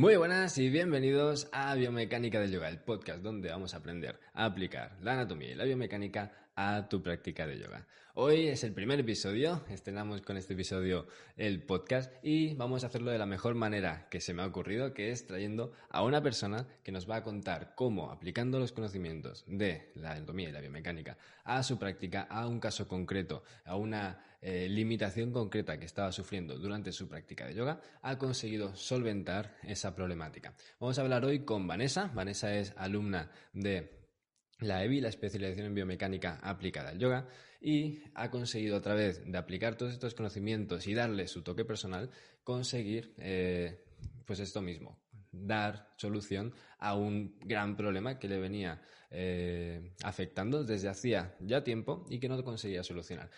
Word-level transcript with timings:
Muy 0.00 0.14
buenas 0.14 0.56
y 0.58 0.70
bienvenidos 0.70 1.48
a 1.50 1.74
Biomecánica 1.74 2.38
del 2.38 2.52
Yoga, 2.52 2.68
el 2.68 2.78
podcast 2.78 3.20
donde 3.20 3.50
vamos 3.50 3.74
a 3.74 3.78
aprender 3.78 4.20
a 4.32 4.44
aplicar 4.44 4.96
la 5.02 5.14
anatomía 5.14 5.50
y 5.50 5.54
la 5.56 5.64
biomecánica 5.64 6.30
a 6.54 6.88
tu 6.88 7.02
práctica 7.02 7.48
de 7.48 7.58
yoga. 7.58 7.84
Hoy 8.14 8.46
es 8.46 8.62
el 8.62 8.72
primer 8.72 9.00
episodio, 9.00 9.64
estrenamos 9.68 10.22
con 10.22 10.36
este 10.36 10.54
episodio 10.54 11.08
el 11.36 11.64
podcast 11.64 12.12
y 12.22 12.54
vamos 12.54 12.84
a 12.84 12.86
hacerlo 12.86 13.10
de 13.10 13.18
la 13.18 13.26
mejor 13.26 13.56
manera 13.56 14.06
que 14.08 14.20
se 14.20 14.34
me 14.34 14.42
ha 14.42 14.46
ocurrido, 14.46 14.94
que 14.94 15.10
es 15.10 15.26
trayendo 15.26 15.72
a 15.90 16.04
una 16.04 16.22
persona 16.22 16.68
que 16.84 16.92
nos 16.92 17.10
va 17.10 17.16
a 17.16 17.24
contar 17.24 17.74
cómo, 17.74 18.12
aplicando 18.12 18.60
los 18.60 18.70
conocimientos 18.70 19.44
de 19.48 19.90
la 19.96 20.12
anatomía 20.12 20.48
y 20.48 20.52
la 20.52 20.60
biomecánica 20.60 21.18
a 21.42 21.64
su 21.64 21.76
práctica, 21.76 22.22
a 22.22 22.46
un 22.46 22.60
caso 22.60 22.86
concreto, 22.86 23.42
a 23.64 23.74
una 23.74 24.20
eh, 24.40 24.68
limitación 24.68 25.32
concreta 25.32 25.78
que 25.78 25.86
estaba 25.86 26.12
sufriendo 26.12 26.58
durante 26.58 26.92
su 26.92 27.08
práctica 27.08 27.46
de 27.46 27.54
yoga, 27.54 27.80
ha 28.02 28.18
conseguido 28.18 28.74
solventar 28.76 29.56
esa 29.62 29.94
problemática. 29.94 30.54
Vamos 30.78 30.98
a 30.98 31.02
hablar 31.02 31.24
hoy 31.24 31.44
con 31.44 31.66
Vanessa. 31.66 32.10
Vanessa 32.14 32.54
es 32.54 32.72
alumna 32.76 33.30
de 33.52 33.98
la 34.60 34.84
EBI, 34.84 35.00
la 35.00 35.08
especialización 35.08 35.66
en 35.66 35.74
biomecánica 35.74 36.38
aplicada 36.42 36.90
al 36.90 36.98
yoga, 36.98 37.28
y 37.60 38.00
ha 38.14 38.30
conseguido 38.30 38.76
a 38.76 38.80
través 38.80 39.22
de 39.24 39.38
aplicar 39.38 39.76
todos 39.76 39.92
estos 39.92 40.14
conocimientos 40.14 40.86
y 40.86 40.94
darle 40.94 41.26
su 41.26 41.42
toque 41.42 41.64
personal, 41.64 42.10
conseguir 42.44 43.14
eh, 43.18 43.84
pues 44.24 44.40
esto 44.40 44.62
mismo, 44.62 45.00
dar 45.32 45.92
solución 45.96 46.54
a 46.78 46.94
un 46.94 47.38
gran 47.40 47.76
problema 47.76 48.18
que 48.18 48.28
le 48.28 48.38
venía 48.38 48.80
eh, 49.10 49.94
afectando 50.02 50.64
desde 50.64 50.88
hacía 50.88 51.36
ya 51.40 51.64
tiempo 51.64 52.06
y 52.08 52.18
que 52.20 52.28
no 52.28 52.42
conseguía 52.44 52.82
solucionar. 52.82 53.30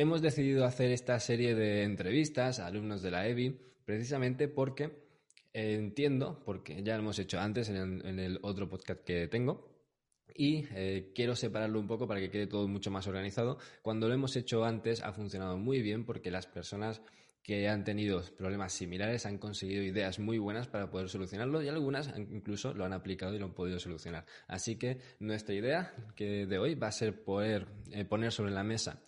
Hemos 0.00 0.22
decidido 0.22 0.64
hacer 0.64 0.92
esta 0.92 1.18
serie 1.18 1.56
de 1.56 1.82
entrevistas 1.82 2.60
a 2.60 2.66
alumnos 2.66 3.02
de 3.02 3.10
la 3.10 3.26
EBI 3.26 3.58
precisamente 3.84 4.46
porque 4.46 5.08
entiendo, 5.52 6.40
porque 6.44 6.84
ya 6.84 6.94
lo 6.94 7.02
hemos 7.02 7.18
hecho 7.18 7.40
antes 7.40 7.68
en 7.68 8.20
el 8.20 8.38
otro 8.42 8.68
podcast 8.68 9.02
que 9.02 9.26
tengo, 9.26 9.68
y 10.36 10.66
eh, 10.70 11.10
quiero 11.16 11.34
separarlo 11.34 11.80
un 11.80 11.88
poco 11.88 12.06
para 12.06 12.20
que 12.20 12.30
quede 12.30 12.46
todo 12.46 12.68
mucho 12.68 12.92
más 12.92 13.08
organizado. 13.08 13.58
Cuando 13.82 14.06
lo 14.06 14.14
hemos 14.14 14.36
hecho 14.36 14.64
antes 14.64 15.02
ha 15.02 15.12
funcionado 15.12 15.58
muy 15.58 15.82
bien 15.82 16.04
porque 16.04 16.30
las 16.30 16.46
personas 16.46 17.02
que 17.42 17.68
han 17.68 17.82
tenido 17.82 18.22
problemas 18.36 18.74
similares 18.74 19.26
han 19.26 19.38
conseguido 19.38 19.82
ideas 19.82 20.20
muy 20.20 20.38
buenas 20.38 20.68
para 20.68 20.90
poder 20.90 21.08
solucionarlo 21.08 21.60
y 21.60 21.68
algunas 21.68 22.14
incluso 22.16 22.72
lo 22.72 22.84
han 22.84 22.92
aplicado 22.92 23.34
y 23.34 23.40
lo 23.40 23.46
han 23.46 23.54
podido 23.54 23.80
solucionar. 23.80 24.26
Así 24.46 24.76
que 24.76 25.00
nuestra 25.18 25.56
idea 25.56 25.92
que 26.14 26.46
de 26.46 26.58
hoy 26.58 26.76
va 26.76 26.86
a 26.86 26.92
ser 26.92 27.24
poder 27.24 27.66
eh, 27.90 28.04
poner 28.04 28.30
sobre 28.30 28.52
la 28.52 28.62
mesa 28.62 29.02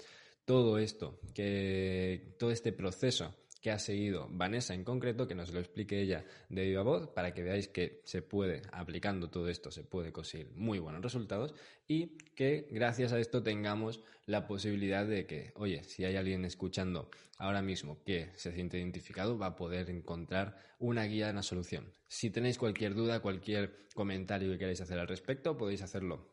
todo 0.51 0.79
esto, 0.79 1.21
que 1.33 2.35
todo 2.37 2.51
este 2.51 2.73
proceso 2.73 3.37
que 3.63 3.71
ha 3.71 3.79
seguido 3.79 4.27
Vanessa 4.33 4.75
en 4.75 4.83
concreto, 4.83 5.29
que 5.29 5.37
nos 5.37 5.53
lo 5.53 5.61
explique 5.61 6.03
ella 6.03 6.25
de 6.49 6.65
viva 6.65 6.83
voz, 6.83 7.07
para 7.07 7.33
que 7.33 7.45
veáis 7.45 7.69
que 7.69 8.01
se 8.03 8.21
puede, 8.21 8.63
aplicando 8.73 9.31
todo 9.31 9.49
esto, 9.49 9.71
se 9.71 9.85
puede 9.85 10.11
conseguir 10.11 10.51
muy 10.57 10.81
buenos 10.81 11.03
resultados 11.03 11.55
y 11.87 12.19
que 12.35 12.67
gracias 12.73 13.13
a 13.13 13.21
esto 13.21 13.45
tengamos 13.45 14.03
la 14.27 14.49
posibilidad 14.49 15.07
de 15.07 15.25
que, 15.25 15.53
oye, 15.55 15.85
si 15.85 16.05
hay 16.05 16.17
alguien 16.17 16.45
escuchando 16.45 17.11
ahora 17.39 17.63
mismo 17.63 18.03
que 18.03 18.33
se 18.35 18.51
siente 18.51 18.77
identificado, 18.77 19.39
va 19.39 19.47
a 19.47 19.55
poder 19.55 19.89
encontrar 19.89 20.57
una 20.81 21.05
guía, 21.05 21.31
una 21.31 21.45
solución. 21.45 21.93
Si 22.09 22.31
tenéis 22.31 22.59
cualquier 22.59 22.97
duda, 22.97 23.21
cualquier 23.21 23.87
comentario 23.95 24.51
que 24.51 24.59
queráis 24.59 24.81
hacer 24.81 24.99
al 24.99 25.07
respecto, 25.07 25.57
podéis 25.57 25.83
hacerlo 25.83 26.27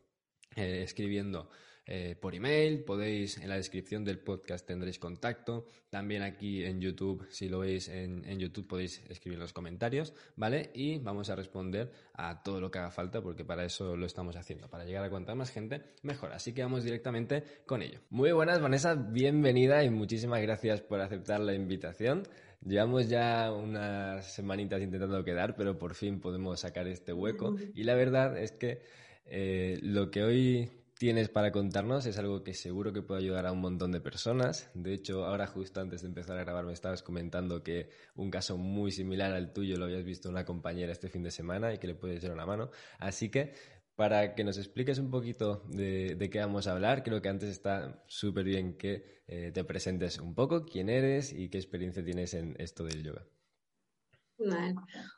eh, 0.56 0.82
escribiendo 0.82 1.52
eh, 1.90 2.18
por 2.20 2.36
email, 2.36 2.84
podéis 2.84 3.38
en 3.38 3.48
la 3.48 3.56
descripción 3.56 4.04
del 4.04 4.20
podcast 4.20 4.68
tendréis 4.68 5.00
contacto, 5.00 5.66
también 5.90 6.22
aquí 6.22 6.66
en 6.66 6.82
YouTube, 6.82 7.26
si 7.30 7.48
lo 7.48 7.60
veis 7.60 7.88
en, 7.88 8.24
YouTube 8.38 8.68
podéis 8.68 9.02
escribir 9.10 9.40
los 9.40 9.54
comentarios, 9.54 10.14
¿vale? 10.36 10.70
Y 10.74 11.00
vamos 11.00 11.30
a 11.30 11.36
responder 11.38 11.90
a 12.14 12.44
todo 12.44 12.60
lo 12.60 12.70
que 12.70 12.80
haga 12.80 12.92
falta 12.92 13.22
porque 13.22 13.46
para 13.46 13.64
eso 13.64 13.96
lo 13.96 14.06
estamos 14.06 14.36
haciendo, 14.36 14.70
para 14.70 14.84
llegar 14.84 15.06
a 15.06 15.10
cuanta 15.10 15.34
más 15.34 15.50
gente, 15.50 15.82
mejor. 16.04 16.34
Así 16.34 16.54
que 16.54 16.62
vamos 16.62 16.84
directamente 16.84 17.44
con 17.66 17.82
ello. 17.82 18.02
Muy 18.10 18.34
buenas, 18.34 18.60
Vanessa, 18.60 18.96
bienvenida 18.96 19.82
y 19.86 19.90
muchísimas 19.90 20.42
gracias 20.42 20.82
por 20.82 21.00
aceptar 21.00 21.40
la 21.40 21.54
invitación. 21.54 22.24
Llevamos 22.66 23.08
ya 23.08 23.54
unas 23.54 24.30
semanitas 24.34 24.82
intentando 24.82 25.24
quedar, 25.24 25.56
pero 25.56 25.80
por 25.80 25.96
fin 25.96 26.20
podemos 26.20 26.60
sacar 26.60 26.86
este 26.88 27.14
hueco. 27.14 27.56
Y 27.74 27.84
la 27.84 27.96
verdad 27.96 28.38
es 28.38 28.52
que 28.52 28.82
eh, 29.26 29.80
lo 29.82 30.12
que 30.12 30.24
hoy 30.24 30.70
tienes 30.98 31.30
para 31.30 31.52
contarnos 31.52 32.06
es 32.06 32.18
algo 32.18 32.44
que 32.44 32.54
seguro 32.54 32.92
que 32.92 33.02
puede 33.02 33.22
ayudar 33.22 33.46
a 33.46 33.52
un 33.52 33.62
montón 33.62 33.92
de 33.92 34.02
personas. 34.02 34.70
De 34.74 34.94
hecho, 34.94 35.26
ahora 35.26 35.48
justo 35.48 35.80
antes 35.80 36.02
de 36.02 36.08
empezar 36.08 36.38
a 36.38 36.44
grabar 36.44 36.66
me 36.66 36.74
estabas 36.74 37.04
comentando 37.04 37.64
que 37.64 37.90
un 38.16 38.32
caso 38.32 38.58
muy 38.58 38.92
similar 38.92 39.34
al 39.34 39.54
tuyo 39.54 39.78
lo 39.78 39.86
habías 39.86 40.04
visto 40.04 40.30
una 40.30 40.46
compañera 40.46 40.92
este 40.92 41.10
fin 41.10 41.24
de 41.24 41.32
semana 41.32 41.74
y 41.74 41.78
que 41.78 41.88
le 41.88 41.96
puedes 41.96 42.18
echar 42.18 42.34
una 42.34 42.46
mano. 42.46 42.72
Así 43.00 43.30
que 43.30 43.54
para 43.96 44.36
que 44.36 44.44
nos 44.44 44.58
expliques 44.58 45.00
un 45.00 45.10
poquito 45.10 45.64
de, 45.70 46.30
qué 46.32 46.40
vamos 46.40 46.68
a 46.68 46.74
hablar, 46.74 47.04
creo 47.04 47.22
que 47.22 47.30
antes 47.30 47.50
está 47.50 48.04
súper 48.08 48.46
bien 48.46 48.78
que 48.78 49.24
eh, 49.28 49.52
te 49.52 49.64
presentes 49.64 50.20
un 50.20 50.36
poco, 50.36 50.66
quién 50.66 50.90
eres 50.90 51.34
y 51.34 51.50
qué 51.50 51.58
experiencia 51.58 52.04
tienes 52.04 52.34
en 52.34 52.56
esto 52.60 52.84
del 52.84 53.04
yoga. 53.04 53.26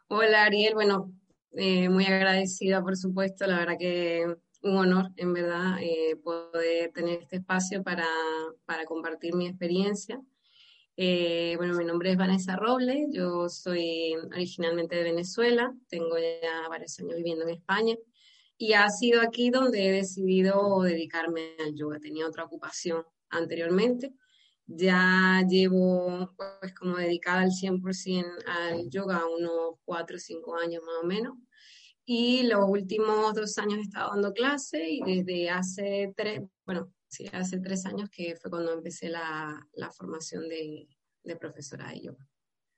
Hola 0.07 0.43
Ariel, 0.43 0.75
bueno, 0.75 1.13
eh, 1.51 1.89
muy 1.89 2.05
agradecida 2.05 2.81
por 2.81 2.95
supuesto, 2.95 3.45
la 3.47 3.59
verdad 3.59 3.75
que 3.77 4.37
un 4.61 4.77
honor, 4.77 5.11
en 5.15 5.33
verdad, 5.33 5.77
eh, 5.81 6.15
poder 6.23 6.91
tener 6.91 7.19
este 7.21 7.37
espacio 7.37 7.83
para, 7.83 8.07
para 8.65 8.85
compartir 8.85 9.35
mi 9.35 9.47
experiencia. 9.47 10.21
Eh, 10.97 11.55
bueno, 11.57 11.77
mi 11.77 11.85
nombre 11.85 12.11
es 12.11 12.17
Vanessa 12.17 12.57
Robles, 12.57 13.07
yo 13.11 13.47
soy 13.47 14.15
originalmente 14.33 14.97
de 14.97 15.03
Venezuela, 15.03 15.73
tengo 15.87 16.17
ya 16.17 16.67
varios 16.67 16.99
años 16.99 17.15
viviendo 17.15 17.45
en 17.45 17.51
España 17.51 17.95
y 18.57 18.73
ha 18.73 18.89
sido 18.89 19.21
aquí 19.21 19.49
donde 19.49 19.87
he 19.87 19.91
decidido 19.93 20.81
dedicarme 20.81 21.55
al 21.65 21.73
yoga. 21.73 21.99
Tenía 22.01 22.27
otra 22.27 22.43
ocupación 22.43 23.05
anteriormente, 23.29 24.13
ya 24.65 25.41
llevo 25.49 26.29
pues 26.59 26.75
como 26.75 26.97
dedicada 26.97 27.43
al 27.43 27.51
100% 27.51 28.25
al 28.45 28.89
yoga 28.89 29.25
unos 29.25 29.75
4 29.85 30.17
o 30.17 30.19
5 30.19 30.55
años 30.57 30.83
más 30.83 30.95
o 31.01 31.07
menos. 31.07 31.37
Y 32.11 32.41
los 32.41 32.67
últimos 32.67 33.35
dos 33.35 33.55
años 33.59 33.77
he 33.77 33.81
estado 33.81 34.09
dando 34.09 34.33
clase 34.33 34.83
y 34.89 34.99
desde 35.03 35.51
hace 35.51 36.11
tres, 36.17 36.41
bueno, 36.65 36.91
sí, 37.07 37.27
hace 37.31 37.59
tres 37.59 37.85
años 37.85 38.09
que 38.09 38.35
fue 38.35 38.49
cuando 38.49 38.73
empecé 38.73 39.09
la, 39.09 39.63
la 39.73 39.91
formación 39.91 40.49
de, 40.49 40.87
de, 41.23 41.35
profesora 41.35 41.89
de 41.89 42.01
yoga. 42.01 42.27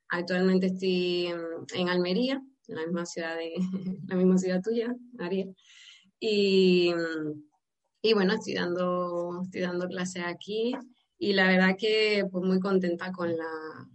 Actualmente 0.10 0.66
estoy 0.66 1.28
en, 1.28 1.88
Almería, 1.88 2.44
en 2.68 2.76
la 2.76 2.82
misma 2.82 3.06
ciudad 3.06 3.38
de 3.38 3.54
la 4.10 4.18
misma 4.18 4.38
ciudad 4.38 4.62
tuya, 4.62 4.94
Ariel. 5.18 5.56
Y, 6.20 6.94
y 8.02 8.14
bueno, 8.14 8.34
estoy 8.34 8.56
dando, 8.56 9.44
estoy 9.46 9.62
dando 9.62 9.88
clases 9.88 10.24
aquí 10.26 10.74
y 11.18 11.32
la 11.32 11.48
verdad 11.48 11.78
que 11.80 12.26
pues 12.30 12.44
muy 12.44 12.60
contenta 12.60 13.14
con 13.14 13.30
la, 13.38 13.90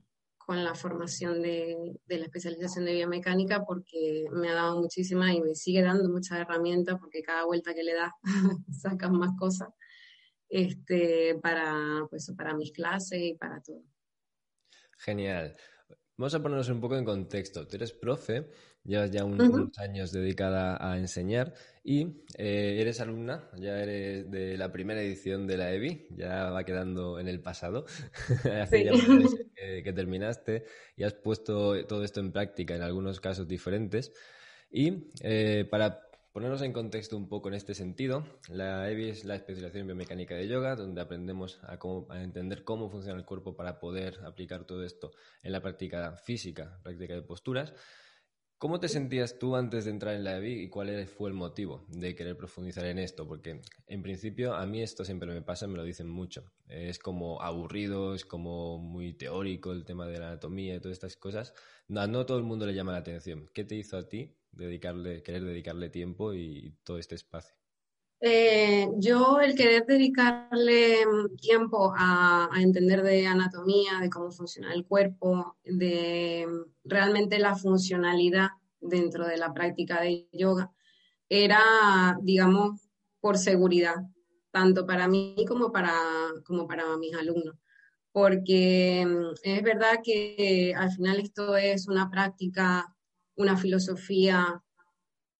con 0.47 0.63
la 0.63 0.77
formación 0.77 1.43
de, 1.43 1.99
la 2.07 2.25
especialización 2.25 2.85
de 2.85 2.95
biomecánica 2.95 3.65
porque 3.65 4.27
me 4.31 4.49
ha 4.49 4.55
dado 4.55 4.81
muchísimas 4.81 5.35
y 5.35 5.41
me 5.41 5.57
sigue 5.57 5.83
dando 5.83 6.09
muchas 6.09 6.39
herramientas 6.39 6.99
porque 7.01 7.21
cada 7.23 7.45
vuelta 7.45 7.75
que 7.75 7.83
le 7.83 7.95
das 7.95 8.13
sacas 8.81 9.11
más 9.11 9.31
cosas 9.37 9.69
este, 10.49 11.35
para, 11.43 12.07
pues, 12.09 12.33
para 12.37 12.55
mis 12.55 12.71
clases 12.71 13.21
y 13.21 13.35
para 13.35 13.61
todo. 13.61 13.83
Genial. 14.99 15.57
Vamos 16.17 16.35
a 16.35 16.41
ponernos 16.41 16.69
un 16.69 16.81
poco 16.81 16.97
en 16.97 17.05
contexto. 17.05 17.67
Tú 17.67 17.75
eres 17.75 17.93
profe, 17.93 18.49
llevas 18.87 19.11
ya 19.11 19.25
unos 19.25 19.77
años 19.79 20.13
dedicada 20.13 20.77
a 20.81 20.99
enseñar 20.99 21.55
y 21.85 22.23
eh, 22.39 22.79
eres 22.81 23.01
alumna, 23.01 23.49
ya 23.57 23.79
eres 23.81 24.31
de 24.31 24.57
la 24.57 24.73
primera 24.73 25.03
edición 25.03 25.47
de 25.47 25.57
la 25.57 25.73
EBI, 25.73 26.07
ya 26.17 26.51
va 26.51 26.65
quedando 26.65 27.19
en 27.21 27.29
el 27.29 27.41
pasado. 27.41 27.87
Hace 28.63 28.85
ya 28.85 28.93
meses 28.93 29.47
que, 29.85 29.93
terminaste 29.93 30.65
y 30.97 31.05
has 31.05 31.15
puesto 31.15 31.85
todo 31.87 32.05
esto 32.05 32.21
en 32.21 32.33
práctica 32.33 32.75
en 32.75 32.83
algunos 32.83 33.21
casos 33.21 33.47
diferentes. 33.47 34.13
Y 34.71 35.11
eh, 35.21 35.67
para 35.71 36.07
Ponernos 36.37 36.61
en 36.61 36.75
contexto 36.75 37.17
un 37.17 37.31
poco 37.31 37.49
en 37.49 37.55
este 37.55 37.73
sentido, 37.73 38.27
la 38.51 38.91
EBI 38.91 39.09
es 39.09 39.25
la 39.25 39.37
especialización 39.37 39.81
en 39.81 39.87
biomecánica 39.87 40.35
de 40.35 40.47
yoga, 40.47 40.77
donde 40.77 41.01
aprendemos 41.01 41.59
a, 41.63 41.79
entender 42.23 42.63
cómo 42.63 42.91
funciona 42.91 43.19
el 43.19 43.25
cuerpo 43.25 43.57
para 43.57 43.81
poder 43.81 44.21
aplicar 44.23 44.65
todo 44.65 44.85
esto 44.85 45.13
en 45.43 45.53
la 45.53 45.63
práctica 45.63 46.15
física, 46.19 46.79
práctica 46.83 47.15
de 47.15 47.23
posturas. 47.23 47.73
¿Cómo 48.59 48.81
te 48.81 48.89
sentías 48.89 49.39
tú 49.39 49.55
antes 49.55 49.85
de 49.85 49.91
entrar 49.91 50.15
en 50.15 50.25
la 50.25 50.39
EBI 50.39 50.63
y 50.63 50.69
cuál 50.71 51.07
fue 51.07 51.29
el 51.29 51.35
motivo 51.35 51.85
de 51.89 52.15
querer 52.15 52.39
profundizar 52.39 52.87
en 52.87 52.99
esto? 52.99 53.29
Porque 53.29 53.61
en 53.87 54.03
principio 54.03 54.55
a 54.55 54.65
mí 54.65 54.81
esto 54.81 55.05
siempre 55.05 55.29
me 55.31 55.43
pasa, 55.43 55.67
me 55.67 55.77
lo 55.77 55.85
dicen 55.85 56.09
mucho. 56.09 56.43
Es 56.67 56.99
como 56.99 57.43
aburrido, 57.43 58.15
es 58.15 58.25
como 58.25 58.79
muy 58.79 59.13
teórico 59.13 59.73
el 59.73 59.85
tema 59.85 60.07
de 60.07 60.21
la 60.21 60.29
anatomía 60.29 60.75
y 60.75 60.81
todas 60.81 60.97
estas 60.97 61.19
cosas. 61.19 61.53
No, 61.87 62.07
no 62.07 62.25
todo 62.25 62.39
el 62.39 62.45
mundo 62.45 62.65
le 62.65 62.73
llama 62.73 62.93
la 62.93 62.99
atención. 62.99 63.51
¿Qué 63.53 63.65
te 63.65 63.75
hizo 63.75 63.99
a 63.99 64.09
ti 64.09 64.35
dedicarle, 64.53 65.23
querer 65.23 65.45
dedicarle 65.45 65.91
tiempo 65.91 66.33
y 66.33 66.75
todo 66.83 66.99
este 66.99 67.15
espacio? 67.15 67.55
Eh, 68.21 68.89
yo 68.97 69.41
el 69.41 69.55
querer 69.55 69.85
dedicarle 69.85 71.05
tiempo 71.41 71.93
a, 71.97 72.49
entender 72.57 73.03
de 73.03 73.27
anatomía, 73.27 74.01
de 74.01 74.09
cómo 74.09 74.31
funciona 74.31 74.73
el 74.73 74.87
cuerpo, 74.87 75.57
de 75.65 76.47
realmente 76.85 77.39
la 77.39 77.57
funcionalidad 77.57 78.49
dentro 78.81 79.27
de 79.27 79.37
la 79.37 79.53
práctica 79.53 80.01
de 80.01 80.29
yoga, 80.33 80.73
era, 81.29 82.19
digamos, 82.23 82.89
por 83.21 83.39
seguridad, 83.39 83.97
tanto 84.51 84.87
para 84.87 85.09
mí 85.09 85.37
como 85.47 85.73
para, 85.73 85.93
como 86.45 86.67
para 86.67 86.97
mis 86.97 87.15
alumnos. 87.15 87.57
Porque 88.13 89.05
mm, 89.07 89.35
es 89.43 89.63
verdad 89.63 90.01
que 90.03 90.75
al 90.77 90.91
final 90.93 91.21
esto 91.21 91.57
es 91.57 91.89
una 91.89 92.11
práctica, 92.11 92.95
una 93.37 93.57
filosofía 93.59 94.63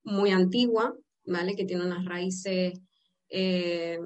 muy 0.05 0.31
antigua, 0.31 0.95
¿vale? 1.27 1.55
Que 1.55 1.65
tiene 1.65 1.85
unas 1.85 2.05
raíces 2.05 2.81
eh, 3.29 3.99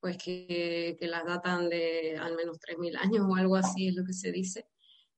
pues 0.00 0.18
que, 0.18 0.96
las 1.00 1.24
datan 1.24 1.68
de 1.70 2.18
al 2.20 2.36
menos 2.36 2.58
3.000 2.58 2.96
años 2.98 3.26
o 3.26 3.36
algo 3.36 3.56
así, 3.56 3.88
es 3.88 3.94
lo 3.94 4.04
que 4.04 4.12
se 4.12 4.32
dice. 4.32 4.66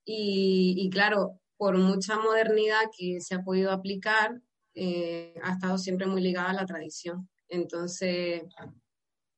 Y, 0.05 0.89
claro, 0.93 1.41
por 1.57 1.77
mucha 1.77 2.17
modernidad 2.19 2.83
que 2.97 3.21
se 3.21 3.35
ha 3.35 3.43
podido 3.43 3.73
aplicar, 3.73 4.41
eh, 4.75 5.35
ha 5.43 5.55
estado 5.55 5.79
siempre 5.79 6.07
muy 6.07 6.23
ligada 6.23 6.51
a 6.51 6.55
la 6.55 6.67
tradición. 6.67 7.29
Entonces, 7.49 8.43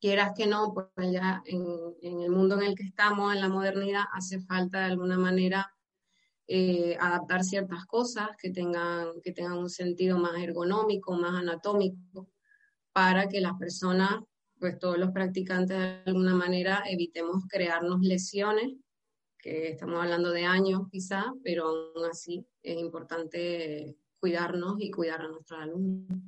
quieras 0.01 0.33
que 0.37 0.47
no, 0.47 0.75
pues 0.75 1.13
ya 1.13 1.43
en, 1.47 1.95
el 2.03 2.31
mundo 2.31 2.61
en 2.61 2.67
el 2.67 2.75
que 2.75 2.85
estamos, 2.85 3.35
en 3.35 3.41
la 3.41 3.49
modernidad, 3.49 4.03
hace 4.13 4.41
falta 4.41 4.81
de 4.81 4.85
alguna 4.85 5.17
manera 5.17 5.73
eh, 6.51 6.97
adaptar 6.99 7.45
ciertas 7.45 7.85
cosas 7.85 8.31
que 8.41 8.51
tengan, 8.51 9.21
que 9.23 9.33
tengan 9.33 9.59
un 9.59 9.69
sentido 9.69 10.19
más 10.19 10.43
ergonómico, 10.43 11.13
más 11.13 11.35
anatómico, 11.35 12.31
para 12.93 13.29
que 13.29 13.43
las 13.43 13.53
personas, 13.59 14.23
pues 14.59 14.79
todos 14.79 14.99
los 14.99 15.11
practicantes 15.11 15.77
de 15.77 16.03
alguna 16.07 16.35
manera, 16.35 16.83
evitemos 16.89 17.45
crearnos 17.49 18.01
lesiones, 18.01 18.73
que 19.39 19.69
estamos 19.69 20.03
hablando 20.03 20.31
de 20.31 20.47
años 20.47 20.89
quizá, 20.91 21.33
pero 21.45 21.67
aún 21.67 22.11
así 22.11 22.47
es 22.63 22.79
importante 22.79 23.97
cuidarnos 24.19 24.77
y 24.81 24.91
cuidar 24.91 25.21
a 25.21 25.29
nuestros 25.29 25.61
alumnos. 25.61 26.19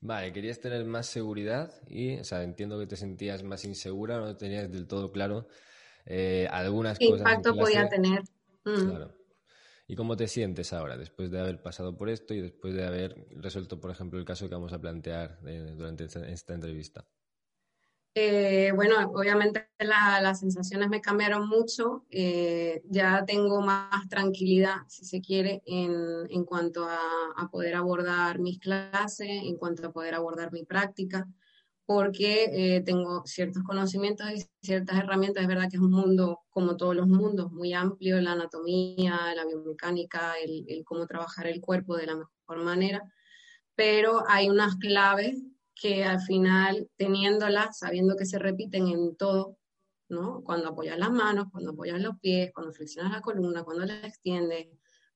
Vale, 0.00 0.32
querías 0.32 0.58
tener 0.60 0.86
más 0.86 1.06
seguridad 1.06 1.74
y, 1.86 2.16
o 2.16 2.24
sea, 2.24 2.42
entiendo 2.42 2.78
que 2.78 2.86
te 2.86 2.96
sentías 2.96 3.42
más 3.42 3.66
insegura, 3.66 4.18
no 4.18 4.34
tenías 4.34 4.72
del 4.72 4.86
todo 4.86 5.12
claro 5.12 5.46
eh, 6.06 6.48
algunas 6.50 6.98
¿Qué 6.98 7.10
cosas. 7.10 7.26
¿Qué 7.26 7.30
impacto 7.32 7.54
podía 7.54 7.86
tener? 7.86 8.22
Mm. 8.76 8.88
Claro. 8.88 9.20
¿Y 9.90 9.96
cómo 9.96 10.16
te 10.16 10.28
sientes 10.28 10.72
ahora, 10.72 10.96
después 10.96 11.32
de 11.32 11.40
haber 11.40 11.62
pasado 11.62 11.96
por 11.96 12.10
esto 12.10 12.32
y 12.32 12.40
después 12.40 12.74
de 12.74 12.86
haber 12.86 13.26
resuelto, 13.30 13.80
por 13.80 13.90
ejemplo, 13.90 14.20
el 14.20 14.24
caso 14.24 14.48
que 14.48 14.54
vamos 14.54 14.72
a 14.72 14.80
plantear 14.80 15.40
eh, 15.44 15.74
durante 15.76 16.04
esta, 16.04 16.54
entrevista? 16.54 17.04
Eh, 18.14 18.70
bueno, 18.72 18.94
obviamente 19.12 19.68
las 19.80 20.38
sensaciones 20.38 20.88
me 20.90 21.00
cambiaron 21.00 21.48
mucho. 21.48 22.06
Eh, 22.08 22.82
ya 22.88 23.24
tengo 23.24 23.62
más 23.62 24.08
tranquilidad, 24.08 24.76
si 24.86 25.04
se 25.04 25.20
quiere, 25.20 25.60
en, 25.66 26.44
cuanto 26.44 26.86
a, 26.88 27.48
poder 27.50 27.74
abordar 27.74 28.38
mis 28.38 28.60
clases, 28.60 29.28
en 29.28 29.56
cuanto 29.56 29.88
a 29.88 29.92
poder 29.92 30.14
abordar 30.14 30.52
mi 30.52 30.64
práctica 30.64 31.26
porque 31.86 32.44
eh, 32.76 32.82
tengo 32.82 33.22
ciertos 33.26 33.62
conocimientos 33.64 34.30
y 34.30 34.44
ciertas 34.62 34.98
herramientas. 34.98 35.42
Es 35.42 35.48
verdad 35.48 35.68
que 35.68 35.76
es 35.76 35.82
un 35.82 35.90
mundo, 35.90 36.40
como 36.50 36.76
todos 36.76 36.94
los 36.94 37.08
mundos, 37.08 37.50
muy 37.50 37.72
amplio, 37.72 38.20
la 38.20 38.32
anatomía, 38.32 39.34
la 39.34 39.44
biomecánica, 39.44 40.34
el, 40.42 40.84
cómo 40.84 41.06
trabajar 41.06 41.46
el 41.46 41.60
cuerpo 41.60 41.96
de 41.96 42.06
la 42.06 42.16
mejor 42.16 42.64
manera, 42.64 43.02
pero 43.74 44.22
hay 44.28 44.48
unas 44.48 44.76
claves 44.76 45.42
que 45.74 46.04
al 46.04 46.20
final, 46.20 46.90
teniéndolas, 46.96 47.78
sabiendo 47.78 48.16
que 48.16 48.26
se 48.26 48.38
repiten 48.38 48.88
en 48.88 49.16
todo, 49.16 49.56
¿no? 50.08 50.42
Cuando 50.44 50.68
apoyas 50.68 50.98
las 50.98 51.10
manos, 51.10 51.46
cuando 51.50 51.70
apoyas 51.72 52.00
los 52.00 52.18
pies, 52.20 52.52
cuando 52.54 52.72
flexionas 52.72 53.12
la 53.12 53.22
columna, 53.22 53.64
cuando 53.64 53.86
la 53.86 53.98
extiendes, 54.06 54.68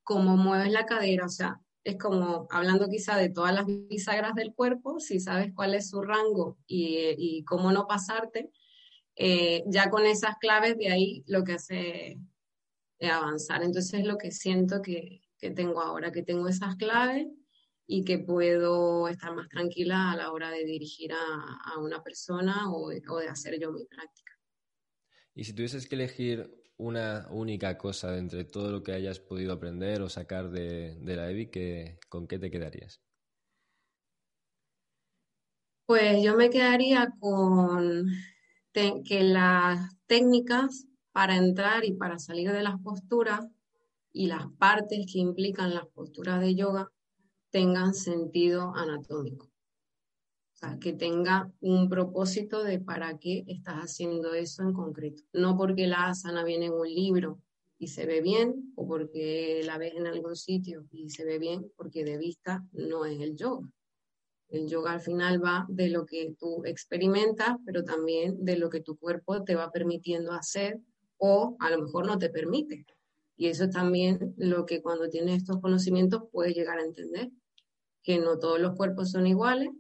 cómo 0.02 0.36
mueves 0.36 0.72
la 0.72 0.86
cadera, 0.86 1.26
o 1.26 1.28
sea, 1.28 1.60
es 1.84 1.98
como 1.98 2.48
hablando 2.50 2.88
quizá 2.88 3.16
de 3.16 3.28
todas 3.28 3.54
las 3.54 3.66
bisagras 3.66 4.34
del 4.34 4.54
cuerpo, 4.54 5.00
si 5.00 5.20
sabes 5.20 5.52
cuál 5.54 5.74
es 5.74 5.90
su 5.90 6.00
rango 6.00 6.58
y, 6.66 7.44
cómo 7.44 7.70
no 7.72 7.86
pasarte, 7.86 8.50
eh, 9.16 9.62
ya 9.66 9.90
con 9.90 10.06
esas 10.06 10.36
claves 10.38 10.78
de 10.78 10.90
ahí 10.90 11.24
lo 11.26 11.44
que 11.44 11.52
hace 11.52 12.18
es 12.98 13.10
avanzar. 13.10 13.62
Entonces 13.62 14.00
es 14.00 14.06
lo 14.06 14.16
que 14.16 14.32
siento 14.32 14.80
que, 14.80 15.20
tengo 15.54 15.82
ahora, 15.82 16.10
que 16.10 16.22
tengo 16.22 16.48
esas 16.48 16.74
claves 16.76 17.26
y 17.86 18.02
que 18.02 18.18
puedo 18.18 19.08
estar 19.08 19.34
más 19.34 19.50
tranquila 19.50 20.12
a 20.12 20.16
la 20.16 20.32
hora 20.32 20.50
de 20.50 20.64
dirigir 20.64 21.12
a, 21.12 21.78
una 21.78 22.02
persona 22.02 22.72
o, 22.72 22.86
o 22.86 23.18
de 23.18 23.28
hacer 23.28 23.60
yo 23.60 23.70
mi 23.70 23.84
práctica. 23.84 24.32
Y 25.34 25.44
si 25.44 25.52
tuvieses 25.52 25.86
que 25.86 25.96
elegir 25.96 26.63
una 26.76 27.26
única 27.30 27.78
cosa 27.78 28.10
de 28.10 28.18
entre 28.18 28.44
todo 28.44 28.70
lo 28.70 28.82
que 28.82 28.92
hayas 28.92 29.20
podido 29.20 29.52
aprender 29.52 30.02
o 30.02 30.08
sacar 30.08 30.50
de, 30.50 30.96
la 31.02 31.30
EBI, 31.30 31.98
¿con 32.08 32.26
qué 32.26 32.38
te 32.38 32.50
quedarías? 32.50 33.00
Pues 35.86 36.22
yo 36.22 36.36
me 36.36 36.50
quedaría 36.50 37.12
con 37.20 38.10
que 38.72 39.22
las 39.22 39.96
técnicas 40.06 40.86
para 41.12 41.36
entrar 41.36 41.84
y 41.84 41.92
para 41.92 42.18
salir 42.18 42.50
de 42.50 42.62
las 42.62 42.80
posturas 42.80 43.46
y 44.12 44.26
las 44.26 44.46
partes 44.58 45.06
que 45.12 45.20
implican 45.20 45.74
las 45.74 45.86
posturas 45.86 46.40
de 46.40 46.56
yoga 46.56 46.90
tengan 47.50 47.94
sentido 47.94 48.74
anatómico 48.74 49.53
que 50.80 50.92
tenga 50.92 51.50
un 51.60 51.88
propósito 51.88 52.62
de 52.62 52.80
para 52.80 53.18
qué 53.18 53.44
estás 53.46 53.76
haciendo 53.76 54.34
eso 54.34 54.62
en 54.62 54.72
concreto. 54.72 55.22
No 55.32 55.56
porque 55.56 55.86
la 55.86 56.08
asana 56.08 56.44
viene 56.44 56.66
en 56.66 56.74
un 56.74 56.88
libro 56.88 57.40
y 57.78 57.88
se 57.88 58.06
ve 58.06 58.20
bien, 58.20 58.72
o 58.76 58.86
porque 58.86 59.62
la 59.64 59.78
ves 59.78 59.94
en 59.94 60.06
algún 60.06 60.36
sitio 60.36 60.86
y 60.90 61.10
se 61.10 61.24
ve 61.24 61.38
bien, 61.38 61.70
porque 61.76 62.04
de 62.04 62.18
vista 62.18 62.64
no 62.72 63.04
es 63.04 63.20
el 63.20 63.36
yoga. 63.36 63.68
El 64.48 64.68
yoga 64.68 64.92
al 64.92 65.00
final 65.00 65.42
va 65.42 65.66
de 65.68 65.88
lo 65.88 66.06
que 66.06 66.34
tú 66.38 66.62
experimentas, 66.64 67.56
pero 67.66 67.82
también 67.82 68.44
de 68.44 68.56
lo 68.56 68.70
que 68.70 68.80
tu 68.80 68.96
cuerpo 68.96 69.42
te 69.42 69.56
va 69.56 69.70
permitiendo 69.70 70.32
hacer 70.32 70.80
o 71.18 71.56
a 71.58 71.70
lo 71.70 71.82
mejor 71.82 72.06
no 72.06 72.18
te 72.18 72.30
permite. 72.30 72.86
Y 73.36 73.48
eso 73.48 73.64
es 73.64 73.70
también 73.70 74.34
lo 74.36 74.64
que 74.64 74.80
cuando 74.80 75.08
tienes 75.08 75.38
estos 75.38 75.60
conocimientos 75.60 76.22
puedes 76.30 76.54
llegar 76.54 76.78
a 76.78 76.84
entender, 76.84 77.30
que 78.02 78.18
no 78.18 78.38
todos 78.38 78.60
los 78.60 78.76
cuerpos 78.76 79.10
son 79.10 79.26
iguales, 79.26 79.70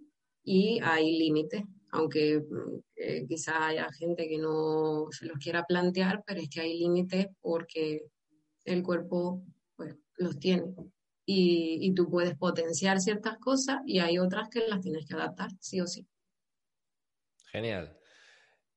y 0.44 0.78
hay 0.82 1.18
límites, 1.18 1.62
aunque 1.90 2.38
mm, 2.38 2.78
eh, 2.96 3.26
quizá 3.26 3.66
haya 3.66 3.88
gente 3.92 4.28
que 4.28 4.38
no 4.38 5.06
se 5.10 5.26
los 5.26 5.38
quiera 5.38 5.64
plantear, 5.64 6.22
pero 6.26 6.40
es 6.40 6.48
que 6.48 6.60
hay 6.60 6.78
límites 6.78 7.28
porque 7.40 8.06
el 8.64 8.82
cuerpo 8.82 9.42
pues, 9.76 9.96
los 10.16 10.38
tiene. 10.38 10.74
Y, 11.26 11.78
y, 11.80 11.94
tú 11.94 12.10
puedes 12.10 12.36
potenciar 12.36 13.00
ciertas 13.00 13.38
cosas 13.38 13.78
y 13.86 13.98
hay 14.00 14.18
otras 14.18 14.50
que 14.50 14.60
las 14.68 14.82
tienes 14.82 15.06
que 15.06 15.14
adaptar, 15.14 15.50
sí 15.58 15.80
o 15.80 15.86
sí. 15.86 16.06
Genial. 17.50 17.98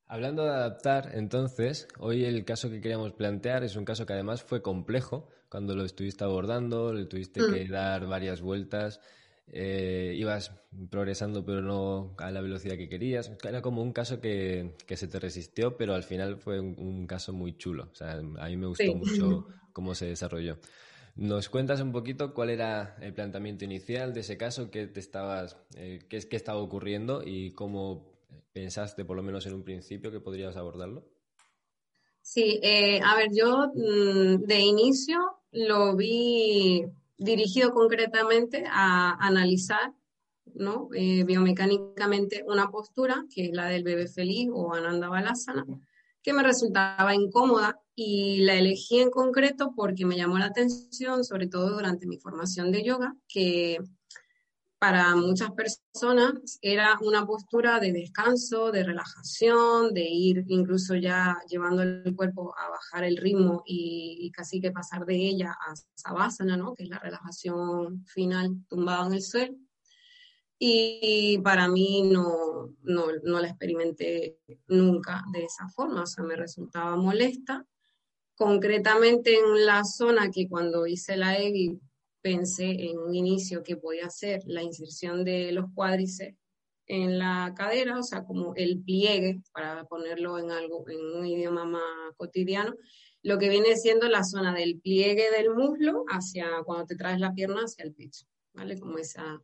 Hablando 0.05 0.45
de 0.45 0.51
adaptar, 0.51 1.11
entonces, 1.13 1.89
hoy 1.99 2.23
el 2.23 2.45
caso 2.45 2.69
que 2.69 2.79
queríamos 2.79 3.11
plantear 3.11 3.65
es 3.65 3.75
un 3.75 3.83
caso 3.83 4.05
que 4.05 4.13
además 4.13 4.41
fue 4.43 4.61
complejo 4.61 5.27
cuando 5.49 5.75
lo 5.75 5.83
estuviste 5.83 6.23
abordando, 6.23 6.93
le 6.93 7.05
tuviste 7.05 7.41
mm. 7.41 7.53
que 7.53 7.67
dar 7.67 8.05
varias 8.07 8.41
vueltas. 8.41 9.01
Eh, 9.49 10.13
ibas 10.17 10.51
progresando 10.89 11.45
pero 11.45 11.61
no 11.61 12.13
a 12.17 12.31
la 12.31 12.41
velocidad 12.41 12.75
que 12.75 12.89
querías. 12.89 13.31
Era 13.43 13.61
como 13.61 13.81
un 13.81 13.93
caso 13.93 14.19
que, 14.19 14.75
se 14.87 15.07
te 15.07 15.19
resistió, 15.19 15.77
pero 15.77 15.93
al 15.93 16.03
final 16.03 16.37
fue 16.37 16.59
un, 16.59 17.07
caso 17.07 17.33
muy 17.33 17.57
chulo. 17.57 17.89
O 17.91 17.95
sea, 17.95 18.13
a 18.13 18.47
mí 18.47 18.57
me 18.57 18.67
gustó 18.67 18.93
mucho 18.95 19.47
cómo 19.73 19.95
se 19.95 20.05
desarrolló. 20.05 20.57
¿Nos 21.15 21.49
cuentas 21.49 21.81
un 21.81 21.91
poquito 21.91 22.33
cuál 22.33 22.51
era 22.51 22.95
el 23.01 23.13
planteamiento 23.13 23.65
inicial 23.65 24.13
de 24.13 24.19
ese 24.19 24.37
caso, 24.37 24.69
qué 24.69 24.85
te 24.85 24.99
estabas, 24.99 25.57
eh, 25.75 25.99
qué, 26.07 26.19
qué 26.19 26.35
estaba 26.35 26.59
ocurriendo 26.59 27.23
y 27.25 27.53
cómo 27.53 28.17
pensaste, 28.53 29.03
por 29.03 29.15
lo 29.15 29.23
menos 29.23 29.45
en 29.47 29.53
un 29.53 29.63
principio, 29.63 30.11
que 30.11 30.19
podrías 30.19 30.57
abordarlo? 30.57 31.07
Sí, 32.21 32.59
eh, 32.61 32.99
a 33.01 33.15
ver, 33.15 33.29
yo 33.33 33.71
mm, 33.73 34.45
de 34.45 34.59
inicio 34.59 35.17
lo 35.51 35.95
vi 35.95 36.85
dirigido 37.17 37.71
concretamente 37.71 38.65
a 38.69 39.13
analizar 39.19 39.93
¿no? 40.55 40.89
Eh, 40.93 41.23
biomecánicamente 41.23 42.43
una 42.47 42.69
postura, 42.69 43.25
que 43.33 43.45
es 43.45 43.51
la 43.53 43.67
del 43.67 43.83
bebé 43.83 44.07
feliz 44.07 44.49
o 44.51 44.73
Ananda 44.73 45.09
Balasana, 45.09 45.65
que 46.21 46.33
me 46.33 46.43
resultaba 46.43 47.15
incómoda 47.15 47.79
y 47.95 48.41
la 48.41 48.55
elegí 48.55 48.99
en 48.99 49.09
concreto 49.09 49.73
porque 49.75 50.05
me 50.05 50.17
llamó 50.17 50.37
la 50.37 50.47
atención, 50.47 51.23
sobre 51.23 51.47
todo 51.47 51.71
durante 51.71 52.05
mi 52.05 52.17
formación 52.17 52.71
de 52.71 52.83
yoga, 52.83 53.15
que 53.27 53.79
para 54.79 55.15
muchas 55.15 55.49
personas 55.51 56.59
era 56.61 56.97
una 57.01 57.25
postura 57.25 57.79
de 57.79 57.91
descanso, 57.91 58.71
de 58.71 58.83
relajación, 58.83 59.93
de 59.93 60.07
ir 60.07 60.43
incluso 60.47 60.95
ya 60.95 61.37
llevando 61.49 61.81
el 61.81 62.15
cuerpo 62.15 62.53
a 62.57 62.69
bajar 62.69 63.03
el 63.03 63.17
ritmo 63.17 63.63
y, 63.65 64.31
casi 64.31 64.61
que 64.61 64.71
pasar 64.71 65.05
de 65.05 65.15
ella 65.15 65.51
a 65.51 65.73
sabásana, 65.95 66.57
¿no? 66.57 66.75
que 66.75 66.83
es 66.83 66.89
la 66.89 66.99
relajación 66.99 68.05
final 68.05 68.55
tumbada 68.67 69.07
en 69.07 69.13
el 69.13 69.21
suelo. 69.23 69.55
Y 70.59 71.39
para 71.43 71.67
mí 71.67 72.03
no, 72.03 72.73
no, 72.81 73.05
no 73.23 73.39
la 73.39 73.47
experimenté 73.47 74.39
nunca 74.67 75.23
de 75.31 75.45
esa 75.45 75.67
forma, 75.69 76.03
o 76.03 76.07
sea, 76.07 76.23
me 76.23 76.35
resultaba 76.35 76.95
molesta. 76.95 77.65
Concretamente 78.35 79.35
en 79.35 79.65
la 79.65 79.83
zona 79.83 80.29
que 80.29 80.47
cuando 80.47 80.85
hice 80.85 81.17
la 81.17 81.37
EGI 81.37 81.79
pensé 82.21 82.89
en 82.89 82.97
un 82.97 83.15
inicio 83.15 83.63
que 83.63 83.77
podía 83.77 84.09
ser 84.09 84.41
la 84.45 84.63
inserción 84.63 85.23
de 85.23 85.51
los 85.51 85.65
cuádriceps 85.73 86.37
en 86.87 87.19
la 87.19 87.53
cadera, 87.55 87.99
o 87.99 88.03
sea, 88.03 88.23
como 88.23 88.55
el 88.55 88.81
pliegue, 88.81 89.41
para 89.51 89.85
ponerlo 89.85 90.39
en 90.39 90.51
algo, 90.51 90.87
en 90.89 91.17
un 91.17 91.25
idioma 91.25 91.65
más 91.65 91.81
cotidiano, 92.15 92.73
lo 93.23 93.37
que 93.37 93.49
viene 93.49 93.75
siendo 93.75 94.07
la 94.07 94.23
zona 94.23 94.53
del 94.53 94.79
pliegue 94.79 95.29
del 95.31 95.53
muslo 95.53 96.05
hacia 96.07 96.47
cuando 96.65 96.85
te 96.85 96.95
traes 96.95 97.19
la 97.19 97.33
pierna 97.33 97.63
hacia 97.63 97.83
el 97.83 97.93
pecho, 97.93 98.25
¿vale? 98.53 98.79
Como 98.79 98.97
esa, 98.97 99.41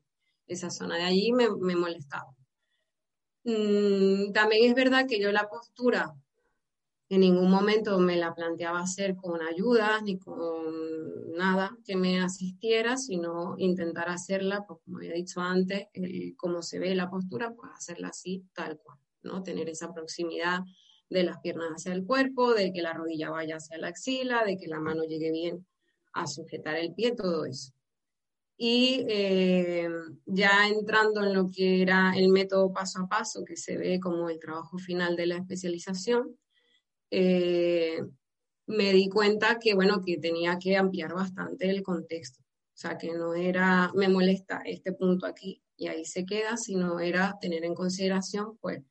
esa 0.48 0.70
zona 0.70 0.96
de 0.96 1.04
allí 1.04 1.34
me, 1.34 1.50
me 1.50 1.76
molestaba. 1.76 2.34
Mm, 3.44 4.32
también 4.32 4.70
es 4.70 4.76
verdad 4.76 5.06
que 5.08 5.20
yo 5.20 5.32
la 5.34 5.50
postura 5.50 6.14
en 7.14 7.22
ningún 7.22 7.50
momento 7.50 8.00
me 8.00 8.18
la 8.18 8.34
planteaba 8.34 8.80
hacer 8.80 9.16
con 9.16 9.40
ayudas 9.42 10.02
ni 10.02 10.18
con 10.18 11.32
nada 11.34 11.78
que 11.86 11.96
me 11.96 12.20
asistiera, 12.20 12.98
sino 12.98 13.54
intentar 13.60 14.10
hacerla, 14.10 14.66
pues 14.66 14.80
como 14.84 14.98
había 14.98 15.14
dicho 15.14 15.40
antes, 15.40 15.88
como 16.38 16.64
se 16.64 16.80
ve 16.80 16.96
la 16.96 17.12
postura, 17.12 17.54
pues 17.54 17.72
hacerla 17.76 18.08
así, 18.08 18.44
tal 18.54 18.80
cual, 18.80 18.98
¿no? 19.22 19.44
Tener 19.44 19.70
esa 19.70 19.94
proximidad 19.94 20.62
de 21.10 21.24
las 21.24 21.40
piernas 21.40 21.70
hacia 21.76 21.94
el 21.94 22.04
cuerpo, 22.04 22.54
de 22.54 22.74
que 22.74 22.82
la 22.82 22.94
rodilla 22.94 23.30
vaya 23.30 23.58
hacia 23.58 23.78
la 23.78 23.90
axila, 23.90 24.44
de 24.44 24.58
que 24.58 24.68
la 24.68 24.80
mano 24.80 25.04
llegue 25.04 25.32
bien 25.32 25.68
a 26.14 26.26
sujetar 26.26 26.78
el 26.78 26.96
pie, 26.96 27.16
todo 27.16 27.46
eso. 27.46 27.74
Y 28.58 29.06
eh, 29.08 29.88
ya 30.26 30.68
entrando 30.68 31.24
en 31.24 31.36
lo 31.36 31.50
que 31.52 31.84
era 31.84 32.14
el 32.16 32.30
método 32.30 32.74
paso 32.74 33.02
a 33.02 33.08
paso, 33.08 33.44
que 33.46 33.56
se 33.56 33.78
ve 33.78 34.00
como 34.00 34.30
el 34.30 34.40
trabajo 34.40 34.80
final 34.80 35.16
de 35.16 35.28
la 35.28 35.36
especialización, 35.36 36.36
eh, 37.16 38.04
me 38.66 38.92
di 38.92 39.08
cuenta 39.08 39.60
que, 39.60 39.76
bueno, 39.76 40.02
que 40.04 40.18
tenía 40.18 40.58
que 40.58 40.76
ampliar 40.76 41.14
bastante 41.14 41.70
el 41.70 41.84
contexto. 41.84 42.42
O 42.42 42.76
sea, 42.76 42.98
que 42.98 43.14
no 43.14 43.36
era, 43.36 43.92
me 43.94 44.10
molesta 44.10 44.64
este 44.66 44.94
punto 44.94 45.28
aquí 45.28 45.62
y 45.78 45.88
ahí 45.88 46.06
se 46.06 46.26
queda, 46.26 46.58
sino 46.58 47.00
era 47.00 47.38
tener 47.40 47.66
en 47.66 47.76
consideración, 47.76 48.58
pues, 48.58 48.82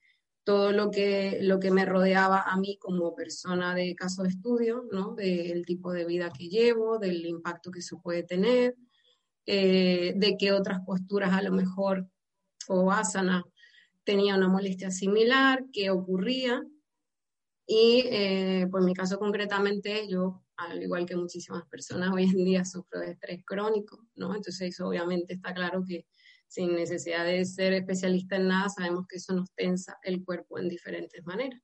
todo 0.44 0.70
lo 0.70 0.90
que, 0.92 1.38
lo 1.42 1.58
que 1.58 1.72
me 1.72 1.84
rodeaba 1.84 2.42
a 2.42 2.56
mí 2.56 2.76
como 2.78 3.14
persona 3.14 3.74
de 3.74 3.96
caso 3.96 4.22
de 4.22 4.28
estudio, 4.28 4.84
¿no? 4.92 5.14
Del 5.16 5.66
tipo 5.66 5.92
de 5.92 6.04
vida 6.04 6.30
que 6.30 6.48
llevo, 6.48 6.98
del 6.98 7.26
impacto 7.26 7.72
que 7.72 7.80
eso 7.80 8.00
puede 8.00 8.22
tener, 8.22 8.76
eh, 9.46 10.12
de 10.14 10.36
qué 10.36 10.52
otras 10.52 10.80
posturas 10.86 11.32
a 11.32 11.42
lo 11.42 11.50
mejor 11.50 12.06
o 12.68 12.92
asana 12.92 13.44
tenía 14.04 14.36
una 14.36 14.48
molestia 14.48 14.92
similar, 14.92 15.64
qué 15.72 15.90
ocurría, 15.90 16.62
y 17.74 18.04
eh, 18.10 18.68
por 18.70 18.84
mi 18.84 18.92
caso 18.92 19.18
concretamente, 19.18 20.06
yo, 20.06 20.44
al 20.58 20.82
igual 20.82 21.06
que 21.06 21.16
muchísimas 21.16 21.64
personas, 21.68 22.12
hoy 22.12 22.24
en 22.24 22.44
día 22.44 22.66
sufro 22.66 23.00
de 23.00 23.12
estrés 23.12 23.42
crónico, 23.46 24.04
¿no? 24.14 24.36
Entonces 24.36 24.74
eso 24.74 24.88
obviamente 24.88 25.32
está 25.32 25.54
claro 25.54 25.82
que 25.82 26.04
sin 26.46 26.74
necesidad 26.74 27.24
de 27.24 27.46
ser 27.46 27.72
especialista 27.72 28.36
en 28.36 28.48
nada, 28.48 28.68
sabemos 28.68 29.06
que 29.08 29.16
eso 29.16 29.32
nos 29.32 29.50
tensa 29.54 29.96
el 30.02 30.22
cuerpo 30.22 30.58
en 30.58 30.68
diferentes 30.68 31.24
maneras. 31.24 31.62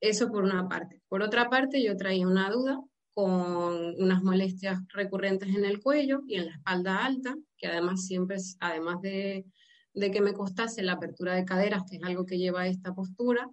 Eso 0.00 0.30
por 0.30 0.42
una 0.42 0.66
parte. 0.66 1.02
Por 1.06 1.20
otra 1.20 1.50
parte, 1.50 1.82
yo 1.82 1.98
traía 1.98 2.26
una 2.26 2.50
duda 2.50 2.80
con 3.12 4.00
unas 4.02 4.22
molestias 4.22 4.80
recurrentes 4.88 5.54
en 5.54 5.66
el 5.66 5.82
cuello 5.82 6.22
y 6.26 6.36
en 6.36 6.46
la 6.46 6.52
espalda 6.52 7.04
alta, 7.04 7.36
que 7.58 7.66
además 7.66 8.06
siempre, 8.06 8.38
además 8.58 9.02
de, 9.02 9.44
de 9.92 10.10
que 10.10 10.22
me 10.22 10.32
costase 10.32 10.82
la 10.82 10.92
apertura 10.92 11.34
de 11.34 11.44
caderas, 11.44 11.82
que 11.86 11.96
es 11.96 12.02
algo 12.04 12.24
que 12.24 12.38
lleva 12.38 12.62
a 12.62 12.68
esta 12.68 12.94
postura, 12.94 13.50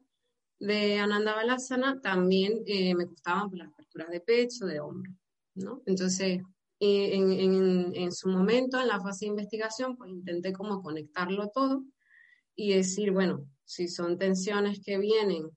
de 0.60 1.00
Ananda 1.00 1.36
Balasana 1.36 2.02
también 2.02 2.64
eh, 2.66 2.96
me 2.96 3.08
costaban 3.08 3.50
las 3.54 3.70
aperturas 3.70 4.10
de 4.10 4.22
pecho, 4.22 4.66
de 4.66 4.80
hombro, 4.80 5.12
¿no? 5.56 5.82
Entonces, 5.86 6.42
eh, 6.80 7.10
en, 7.14 8.12
su 8.12 8.30
momento, 8.30 8.80
en 8.80 8.88
la 8.88 9.00
fase 9.00 9.26
de 9.26 9.32
investigación, 9.32 9.98
pues 9.98 10.12
intenté 10.12 10.54
como 10.54 10.82
conectarlo 10.82 11.50
todo 11.50 11.84
y 12.56 12.74
decir, 12.74 13.12
bueno, 13.12 13.48
si 13.66 13.88
son 13.88 14.18
tensiones 14.18 14.80
que 14.84 14.98
vienen 14.98 15.50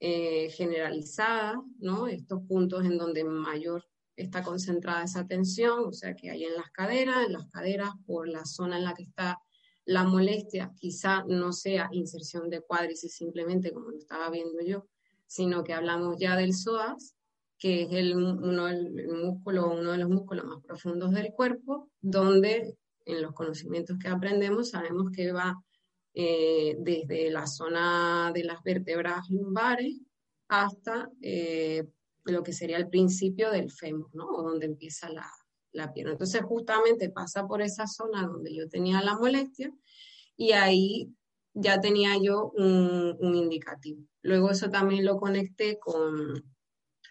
eh, 0.00 0.50
generalizadas, 0.50 1.56
¿no? 1.78 2.06
Estos 2.06 2.42
puntos 2.46 2.84
en 2.84 2.98
donde 2.98 3.24
mayor 3.24 3.84
está 4.16 4.42
concentrada 4.42 5.04
esa 5.04 5.26
tensión, 5.26 5.86
o 5.86 5.92
sea, 5.92 6.14
que 6.14 6.30
hay 6.30 6.44
en 6.44 6.54
las 6.54 6.70
caderas, 6.70 7.26
en 7.26 7.32
las 7.32 7.46
caderas 7.48 7.90
por 8.06 8.28
la 8.28 8.44
zona 8.44 8.78
en 8.78 8.84
la 8.84 8.94
que 8.94 9.02
está 9.04 9.38
la 9.86 10.04
molestia 10.04 10.72
quizá 10.78 11.24
no 11.26 11.52
sea 11.52 11.88
inserción 11.92 12.48
de 12.48 12.62
cuádriceps 12.62 13.14
simplemente 13.14 13.72
como 13.72 13.90
lo 13.90 13.98
estaba 13.98 14.30
viendo 14.30 14.60
yo, 14.62 14.86
sino 15.26 15.64
que 15.64 15.74
hablamos 15.74 16.16
ya 16.18 16.36
del 16.36 16.54
psoas, 16.54 17.14
que 17.58 17.82
es 17.82 17.92
el, 17.92 18.16
uno, 18.16 18.68
músculo, 19.24 19.72
uno 19.72 19.92
de 19.92 19.98
los 19.98 20.08
músculos 20.08 20.44
más 20.44 20.62
profundos 20.62 21.12
del 21.12 21.32
cuerpo, 21.32 21.90
donde 22.00 22.76
en 23.06 23.22
los 23.22 23.32
conocimientos 23.32 23.98
que 23.98 24.08
aprendemos 24.08 24.70
sabemos 24.70 25.10
que 25.10 25.32
va 25.32 25.62
eh, 26.14 26.76
desde 26.78 27.30
la 27.30 27.46
zona 27.46 28.32
de 28.34 28.44
las 28.44 28.62
vértebras 28.62 29.28
lumbares 29.28 30.00
hasta 30.48 31.10
eh, 31.20 31.88
lo 32.24 32.42
que 32.42 32.52
sería 32.52 32.76
el 32.76 32.88
principio 32.88 33.50
del 33.50 33.70
fémur, 33.70 34.08
¿no? 34.14 34.28
O 34.28 34.42
donde 34.42 34.66
empieza 34.66 35.08
la, 35.10 35.28
la 35.74 35.92
pierna. 35.92 36.12
Entonces 36.12 36.42
justamente 36.42 37.10
pasa 37.10 37.46
por 37.46 37.60
esa 37.60 37.86
zona 37.86 38.26
donde 38.26 38.54
yo 38.54 38.68
tenía 38.68 39.02
la 39.02 39.16
molestia 39.16 39.72
y 40.36 40.52
ahí 40.52 41.12
ya 41.52 41.80
tenía 41.80 42.16
yo 42.20 42.50
un, 42.56 43.34
indicativo. 43.34 44.02
Luego 44.22 44.50
eso 44.50 44.70
también 44.70 45.04
lo 45.04 45.18
conecté 45.18 45.78
con 45.78 46.42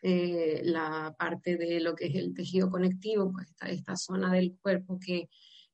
eh, 0.02 0.62
la 0.64 1.16
parte 1.18 1.56
de 1.58 1.80
lo 1.80 1.96
que 1.96 2.08
es 2.08 2.16
el 2.16 2.34
tejido 2.34 2.70
conectivo, 2.70 3.32
pues 3.32 3.50
esta, 3.50 3.70
esta 3.70 3.96
zona 3.96 4.32
del 4.34 4.58
cuerpo 4.62 5.00
que, 5.00 5.30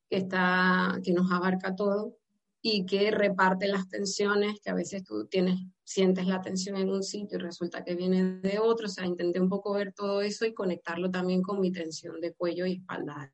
que, 0.10 0.17
está, 0.17 1.00
que 1.03 1.13
nos 1.13 1.31
abarca 1.31 1.75
todo 1.75 2.17
y 2.62 2.86
que 2.86 3.10
reparte 3.12 3.67
las 3.67 3.88
tensiones, 3.88 4.60
que 4.62 4.69
a 4.69 4.75
veces 4.75 5.03
tú 5.03 5.25
tienes, 5.27 5.60
sientes 5.89 6.27
la 6.27 6.39
tensión 6.39 6.77
en 6.77 6.88
un 6.91 7.01
sitio 7.01 7.39
y 7.39 7.41
resulta 7.41 7.84
que 7.84 7.96
viene 7.96 8.39
de 8.41 8.60
otro, 8.60 8.86
o 8.86 8.89
sea, 8.89 9.08
intenté 9.08 9.41
un 9.41 9.50
poco 9.50 9.74
ver 9.74 9.91
todo 9.91 10.22
eso 10.22 10.46
y 10.46 10.53
conectarlo 10.53 11.10
también 11.10 11.41
con 11.41 11.60
mi 11.60 11.72
tensión 11.72 12.22
de 12.22 12.31
cuello 12.36 12.67
y 12.67 12.74
espalda. 12.74 13.34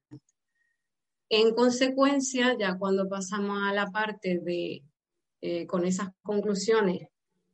En 1.28 1.54
consecuencia, 1.54 2.56
ya 2.58 2.78
cuando 2.78 3.10
pasamos 3.10 3.60
a 3.62 3.74
la 3.74 3.88
parte 3.88 4.40
de, 4.42 4.86
eh, 5.42 5.68
con 5.68 5.84
esas 5.84 6.12
conclusiones, 6.22 7.10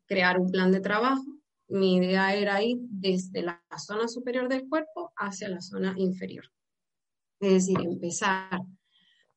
crear 0.06 0.40
un 0.40 0.52
plan 0.52 0.72
de 0.72 0.82
trabajo, 0.82 1.26
mi 1.68 1.96
idea 1.96 2.36
era 2.36 2.62
ir 2.62 2.78
desde 2.82 3.42
la 3.42 3.60
zona 3.80 4.08
superior 4.08 4.50
del 4.50 4.70
cuerpo 4.70 5.14
hacia 5.16 5.50
la 5.50 5.62
zona 5.62 5.96
inferior. 5.98 6.46
Es 7.40 7.54
decir, 7.54 7.80
empezar 7.82 8.60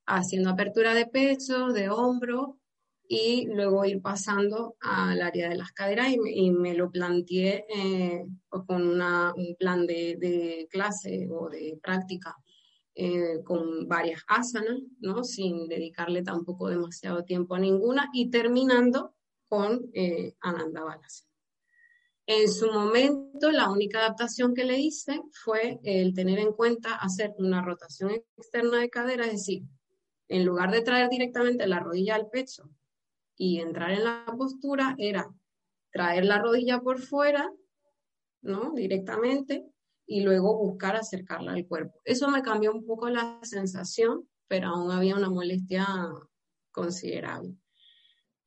haciendo 0.04 0.50
apertura 0.50 0.92
de 0.92 1.06
pecho, 1.06 1.68
de 1.68 1.88
hombro 1.88 2.58
y 3.08 3.46
luego 3.46 3.84
ir 3.84 4.00
pasando 4.00 4.76
al 4.80 5.20
área 5.20 5.48
de 5.48 5.56
las 5.56 5.72
caderas 5.72 6.08
y 6.10 6.50
me, 6.50 6.74
lo 6.74 6.90
planteé 6.90 7.66
eh, 7.68 8.24
con 8.48 9.00
un 9.00 9.56
plan 9.58 9.86
de, 9.86 10.66
clase 10.70 11.28
o 11.30 11.48
de 11.50 11.78
práctica 11.82 12.34
eh, 12.94 13.42
con 13.44 13.86
varias 13.88 14.22
asanas, 14.26 14.78
¿no? 15.00 15.24
sin 15.24 15.68
dedicarle 15.68 16.22
tampoco 16.22 16.68
demasiado 16.68 17.24
tiempo 17.24 17.54
a 17.54 17.58
ninguna 17.58 18.08
y 18.12 18.30
terminando 18.30 19.14
con 19.48 19.90
eh, 19.92 20.34
Ananda 20.40 20.84
Balasana. 20.84 21.30
En 22.26 22.50
su 22.50 22.72
momento, 22.72 23.50
la 23.50 23.70
única 23.70 23.98
adaptación 23.98 24.54
que 24.54 24.64
le 24.64 24.78
hice 24.78 25.20
fue 25.44 25.78
el 25.82 26.14
tener 26.14 26.38
en 26.38 26.52
cuenta 26.52 26.94
hacer 26.94 27.34
una 27.36 27.60
rotación 27.60 28.12
externa 28.38 28.78
de 28.78 28.88
cadera, 28.88 29.26
es 29.26 29.32
decir, 29.32 29.64
en 30.28 30.46
lugar 30.46 30.70
de 30.70 30.80
traer 30.80 31.10
directamente 31.10 31.66
la 31.66 31.80
rodilla 31.80 32.14
al 32.14 32.30
pecho 32.30 32.70
y 33.36 33.60
entrar 33.60 33.90
en 33.92 34.04
la 34.04 34.24
postura, 34.36 34.94
era 34.98 35.28
traer 35.90 36.24
la 36.24 36.38
rodilla 36.38 36.80
por 36.80 37.00
fuera, 37.00 37.50
¿no? 38.42 38.72
Directamente, 38.74 39.64
y 40.06 40.22
luego 40.22 40.58
buscar 40.58 40.96
acercarla 40.96 41.52
al 41.52 41.66
cuerpo. 41.66 42.00
Eso 42.04 42.28
me 42.28 42.42
cambió 42.42 42.72
un 42.72 42.84
poco 42.84 43.08
la 43.08 43.38
sensación, 43.42 44.28
pero 44.48 44.68
aún 44.68 44.90
había 44.90 45.16
una 45.16 45.30
molestia 45.30 45.86
considerable. 46.70 47.56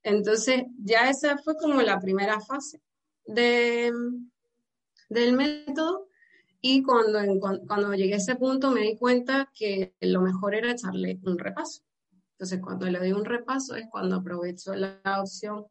Entonces, 0.04 0.64
ya 0.78 1.10
esa 1.10 1.38
fue 1.38 1.56
como 1.56 1.82
la 1.82 2.00
primera 2.00 2.40
fase. 2.40 2.82
de, 3.26 3.92
del 5.10 5.34
método 5.34 6.08
y 6.62 6.84
cuando, 6.84 7.20
cuando 7.40 7.94
llegué 7.94 8.16
a 8.16 8.18
ese 8.18 8.36
punto 8.36 8.72
me 8.72 8.82
di 8.82 8.98
cuenta 8.98 9.50
que 9.54 9.96
lo 10.02 10.22
mejor 10.22 10.56
era 10.56 10.72
echarle 10.72 11.20
un 11.24 11.38
repaso. 11.38 11.84
Entonces, 12.38 12.60
cuando 12.62 12.86
le 12.86 13.00
doy 13.00 13.14
un 13.14 13.26
repaso 13.26 13.76
es 13.76 13.88
cuando 13.90 14.18
aprovecho 14.18 14.76
la 14.76 15.02
opción 15.20 15.66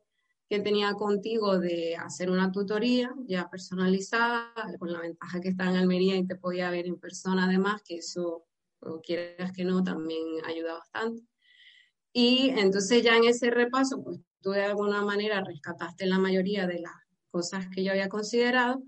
que 0.49 0.58
tenía 0.58 0.94
contigo 0.94 1.61
de 1.61 1.94
hacer 1.94 2.28
una 2.28 2.50
tutoría 2.50 3.14
ya 3.28 3.49
personalizada, 3.49 4.52
con 4.76 4.92
la 4.92 5.00
ventaja 5.00 5.40
que 5.40 5.50
está 5.50 5.70
en 5.70 5.76
Almería 5.76 6.16
y 6.16 6.26
te 6.26 6.35
podía 6.35 6.68
ver 6.70 6.87
en 6.87 6.99
persona 6.99 7.44
además, 7.44 7.82
que 7.85 7.99
eso, 7.99 8.46
o 8.80 9.00
quieras 9.00 9.52
que 9.52 9.64
no, 9.64 9.85
también 9.85 10.25
ayuda 10.44 10.75
bastante. 10.75 11.23
Y 12.12 12.50
entonces 12.56 13.00
ya 13.00 13.16
en 13.16 13.26
ese 13.26 13.50
repaso, 13.50 14.02
pues 14.02 14.18
tú 14.40 14.50
de 14.50 14.64
alguna 14.64 15.02
manera 15.02 15.44
rescataste 15.44 16.06
la 16.06 16.18
mayoría 16.18 16.66
de 16.66 16.80
las 16.80 16.94
cosas 17.30 17.68
que 17.68 17.85
yo 17.85 17.92
había 17.92 18.08
considerado, 18.08 18.82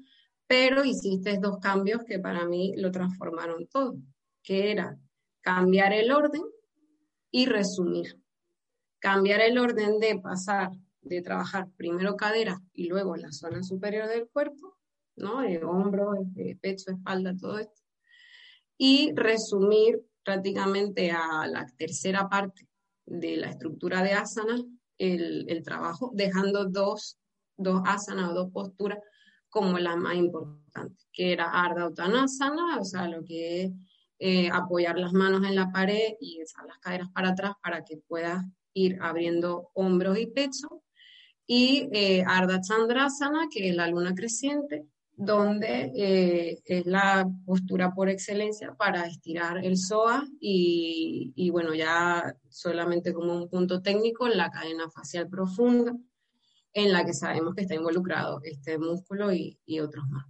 pero 0.48 0.84
hiciste 0.84 1.38
dos 1.40 1.58
cambios 1.58 2.02
que 2.04 2.18
para 2.18 2.44
mí 2.44 2.74
lo 2.76 2.90
transformaron 2.90 3.68
todo, 3.68 3.98
que 4.42 4.72
era 4.72 4.98
cambiar 5.42 5.92
el 5.92 6.10
orden 6.10 6.42
y 7.30 7.46
resumir. 7.46 8.20
Cambiar 9.00 9.40
el 9.40 9.58
orden 9.58 10.00
de 10.00 10.18
pasar 10.18 10.70
de 11.08 11.22
trabajar 11.22 11.68
primero 11.76 12.16
cadera 12.16 12.60
y 12.74 12.88
luego 12.88 13.16
la 13.16 13.32
zona 13.32 13.62
superior 13.62 14.08
del 14.08 14.28
cuerpo, 14.28 14.76
¿no? 15.16 15.42
Eh, 15.42 15.62
hombro, 15.64 16.14
eh, 16.36 16.56
pecho, 16.60 16.90
espalda, 16.90 17.34
todo 17.36 17.58
esto. 17.58 17.82
Y 18.76 19.12
resumir 19.14 20.00
prácticamente 20.22 21.10
a 21.10 21.46
la 21.46 21.66
tercera 21.76 22.28
parte 22.28 22.68
de 23.06 23.36
la 23.36 23.48
estructura 23.48 24.02
de 24.02 24.12
asana 24.12 24.62
el, 24.98 25.62
trabajo, 25.64 26.10
dejando 26.14 26.66
dos, 26.66 27.18
dos 27.56 27.82
asanas 27.84 28.30
o 28.30 28.34
dos 28.34 28.52
posturas 28.52 28.98
como 29.48 29.78
las 29.78 29.96
más 29.96 30.16
importantes, 30.16 31.08
que 31.12 31.32
era 31.32 31.50
Ardha 31.50 31.86
Uttanasana, 31.86 32.78
o 32.78 32.84
sea, 32.84 33.08
lo 33.08 33.24
que 33.24 33.62
es 33.62 33.72
eh, 34.20 34.50
apoyar 34.52 34.98
las 34.98 35.12
manos 35.12 35.44
en 35.44 35.54
la 35.54 35.70
pared 35.70 36.14
y 36.20 36.40
echar 36.40 36.66
las 36.66 36.78
caderas 36.78 37.08
para 37.10 37.30
atrás 37.30 37.52
para 37.62 37.84
que 37.84 37.98
puedas 37.98 38.44
ir 38.72 38.98
abriendo 39.00 39.70
hombros 39.74 40.18
y 40.18 40.26
pecho 40.26 40.82
y 41.46 41.88
eh, 41.92 42.24
Ardha 42.26 42.60
Chandrasana, 42.60 43.48
que 43.50 43.70
es 43.70 43.74
la 43.74 43.86
luna 43.86 44.14
creciente, 44.14 44.86
donde 45.16 45.92
eh, 45.96 46.60
es 46.64 46.84
la 46.84 47.26
postura 47.46 47.92
por 47.94 48.08
excelencia 48.08 48.74
para 48.74 49.06
estirar 49.06 49.64
el 49.64 49.78
psoas 49.78 50.24
y, 50.40 51.48
bueno, 51.50 51.74
ya 51.74 52.36
solamente 52.50 53.14
como 53.14 53.34
un 53.34 53.48
punto 53.48 53.80
técnico, 53.80 54.28
la 54.28 54.50
cadena 54.50 54.90
facial 54.90 55.28
profunda, 55.28 55.96
en 56.74 56.92
la 56.92 57.04
que 57.04 57.14
sabemos 57.14 57.54
que 57.54 57.62
está 57.62 57.74
involucrado 57.74 58.40
este 58.44 58.78
músculo 58.78 59.32
y 59.32 59.80
otros 59.80 60.06
más. 60.08 60.26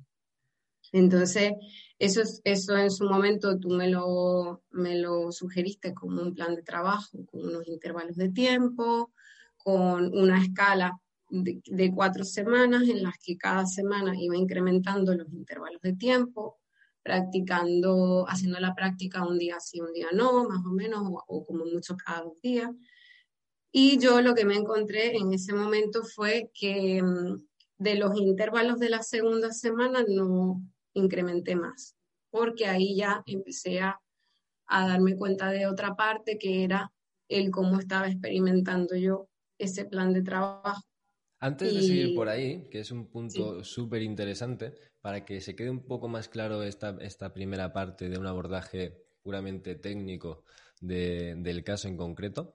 Entonces, 0.92 1.52
eso, 1.98 2.22
eso 2.44 2.76
en 2.76 2.90
su 2.90 3.04
momento 3.04 3.58
tú 3.58 3.70
me 3.70 3.88
lo, 3.88 4.62
me 4.70 4.96
lo 4.96 5.32
sugeriste 5.32 5.94
como 5.94 6.22
un 6.22 6.34
plan 6.34 6.54
de 6.54 6.62
trabajo, 6.62 7.24
con 7.26 7.46
unos 7.46 7.66
intervalos 7.66 8.16
de 8.16 8.28
tiempo, 8.30 9.12
con 9.56 10.16
una 10.16 10.42
escala 10.42 11.00
de, 11.30 11.92
cuatro 11.94 12.24
semanas 12.24 12.82
en 12.88 13.02
las 13.02 13.18
que 13.18 13.36
cada 13.36 13.66
semana 13.66 14.14
iba 14.16 14.36
incrementando 14.36 15.14
los 15.14 15.28
intervalos 15.32 15.80
de 15.82 15.94
tiempo, 15.94 16.58
practicando, 17.02 18.26
haciendo 18.28 18.60
la 18.60 18.74
práctica 18.74 19.26
un 19.26 19.38
día 19.38 19.58
sí, 19.60 19.80
un 19.80 19.92
día 19.92 20.08
no, 20.12 20.48
más 20.48 20.64
o 20.64 20.70
menos, 20.70 21.02
o, 21.26 21.44
como 21.44 21.64
mucho 21.64 21.96
cada 21.96 22.22
dos 22.22 22.40
días. 22.42 22.70
Y 23.70 23.98
yo 23.98 24.22
lo 24.22 24.34
que 24.34 24.44
me 24.44 24.54
encontré 24.54 25.16
en 25.16 25.32
ese 25.32 25.52
momento 25.52 26.02
fue 26.02 26.50
que 26.54 27.02
mm, 27.02 27.42
de 27.78 27.94
los 27.96 28.16
intervalos 28.16 28.78
de 28.78 28.88
la 28.90 29.02
segunda 29.02 29.52
semana 29.52 30.04
no 30.08 30.62
incrementé 30.98 31.56
más, 31.56 31.96
porque 32.30 32.66
ahí 32.66 32.96
ya 32.96 33.22
empecé 33.26 33.80
a, 33.80 34.00
a 34.66 34.88
darme 34.88 35.16
cuenta 35.16 35.50
de 35.50 35.66
otra 35.66 35.94
parte 35.96 36.38
que 36.38 36.64
era 36.64 36.92
el 37.28 37.50
cómo 37.50 37.78
estaba 37.78 38.08
experimentando 38.08 38.96
yo 38.96 39.28
ese 39.58 39.84
plan 39.84 40.12
de 40.12 40.22
trabajo. 40.22 40.82
Antes 41.40 41.72
de 41.72 41.82
seguir 41.82 42.14
por 42.14 42.28
ahí, 42.28 42.68
que 42.68 42.80
es 42.80 42.90
un 42.90 43.06
punto 43.06 43.62
súper 43.62 44.02
interesante, 44.02 44.74
para 45.00 45.24
que 45.24 45.40
se 45.40 45.54
quede 45.54 45.70
un 45.70 45.86
poco 45.86 46.08
más 46.08 46.28
claro 46.28 46.62
esta, 46.64 46.96
esta 47.00 47.32
primera 47.32 47.72
parte 47.72 48.08
de 48.08 48.18
un 48.18 48.26
abordaje 48.26 49.04
puramente 49.22 49.76
técnico 49.76 50.44
del 50.80 51.62
caso 51.64 51.86
en 51.86 51.96
concreto, 51.96 52.54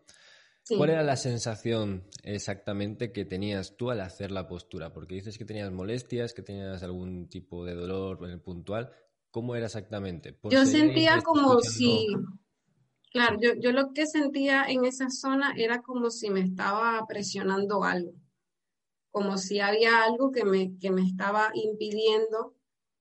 ¿cuál 0.67 0.89
era 0.91 1.03
la 1.03 1.15
sensación 1.15 2.07
exactamente 2.23 3.11
que 3.11 3.25
tenías 3.25 3.75
tú 3.77 3.91
al 3.91 4.01
hacer 4.01 4.31
la 4.31 4.47
postura? 4.47 4.93
Porque 4.93 5.15
dices 5.15 5.37
que 5.37 5.45
tenías 5.45 5.71
molestias, 5.71 6.33
que 6.33 6.41
tenías 6.41 6.83
algún 6.83 7.27
tipo 7.29 7.65
de 7.65 7.75
dolor 7.75 8.41
puntual. 8.41 8.91
¿Cómo 9.31 9.55
era 9.55 9.65
exactamente? 9.65 10.37
yo 10.49 10.65
sentía 10.65 11.21
como 11.21 11.59
si... 11.61 12.07
Claro, 13.11 13.37
yo, 13.39 13.51
yo 13.59 13.71
lo 13.71 13.93
que 13.93 14.07
sentía 14.07 14.65
en 14.65 14.85
esa 14.85 15.09
zona 15.09 15.53
era 15.55 15.83
como 15.83 16.09
si 16.09 16.31
me 16.31 16.41
estaba 16.41 17.05
presionando 17.07 17.83
algo 17.83 18.13
como 19.13 19.37
si 19.37 19.59
había 19.59 20.03
algo 20.03 20.31
que 20.31 20.43
me, 20.43 20.75
que 20.79 20.89
me 20.89 21.03
estaba 21.03 21.51
impidiendo 21.53 22.55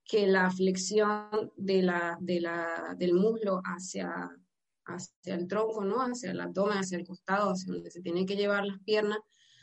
que 0.04 0.26
la 0.26 0.50
flexión 0.50 1.50
de 1.56 1.80
la, 1.80 2.18
de 2.20 2.38
la, 2.38 2.94
del 2.98 3.14
muslo 3.14 3.62
hacia, 3.64 4.30
hacia 4.84 5.34
el 5.34 5.46
tronco, 5.46 5.84
¿no? 5.84 6.02
hacia 6.02 6.30
el 6.30 6.40
abdomen, 6.40 6.78
hacia 6.78 6.98
el 6.98 7.06
costado, 7.06 7.50
hacia 7.50 7.72
donde 7.72 7.90
se 7.90 8.00
tienen 8.00 8.26
que 8.26 8.36
llevar 8.36 8.66
las 8.66 8.78
piernas, 8.80 9.18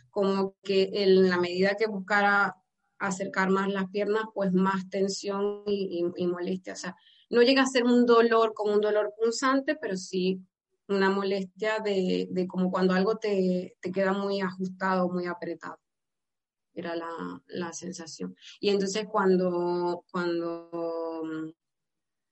como 0.09 0.55
que 0.63 0.89
en 0.93 1.29
la 1.29 1.37
medida 1.37 1.75
que 1.75 1.87
buscara 1.87 2.55
acercar 2.97 3.49
más 3.49 3.69
las 3.69 3.89
piernas, 3.89 4.23
pues 4.33 4.51
más 4.51 4.89
tensión 4.89 5.63
y, 5.65 6.27
molestia. 6.27 6.73
O 6.73 6.75
sea, 6.75 6.95
no 7.29 7.41
llega 7.41 7.63
a 7.63 7.67
ser 7.67 7.83
un 7.83 8.05
dolor 8.05 8.53
como 8.53 8.73
un 8.73 8.81
dolor 8.81 9.13
punzante, 9.17 9.75
pero 9.75 9.95
sí 9.95 10.41
una 10.87 11.09
molestia 11.09 11.79
de, 11.79 12.27
de 12.31 12.47
como 12.47 12.71
cuando 12.71 12.93
algo 12.93 13.17
te, 13.17 13.77
te 13.79 13.91
queda 13.91 14.11
muy 14.13 14.41
ajustado, 14.41 15.09
muy 15.09 15.27
apretado 15.27 15.79
era 16.79 16.95
la, 17.47 17.73
sensación. 17.73 18.35
Y 18.59 18.69
entonces 18.69 19.05
cuando, 19.09 20.05
cuando 20.11 21.21
mm, 21.23 21.49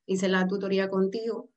hice 0.07 0.27
la 0.27 0.47
tutoría 0.47 0.89
contigo, 0.89 1.49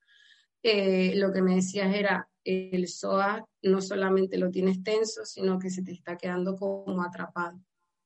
eh, 0.62 1.14
lo 1.16 1.32
que 1.32 1.42
me 1.42 1.54
decías 1.54 1.94
era, 1.94 2.28
el 2.44 2.88
psoas 2.88 3.42
no 3.62 3.80
solamente 3.80 4.38
lo 4.38 4.50
tienes 4.50 4.82
tenso, 4.82 5.24
sino 5.24 5.58
que 5.58 5.70
se 5.70 5.82
te 5.82 5.92
está 5.92 6.16
quedando 6.16 6.56
como 6.56 7.02
atrapado, 7.02 7.60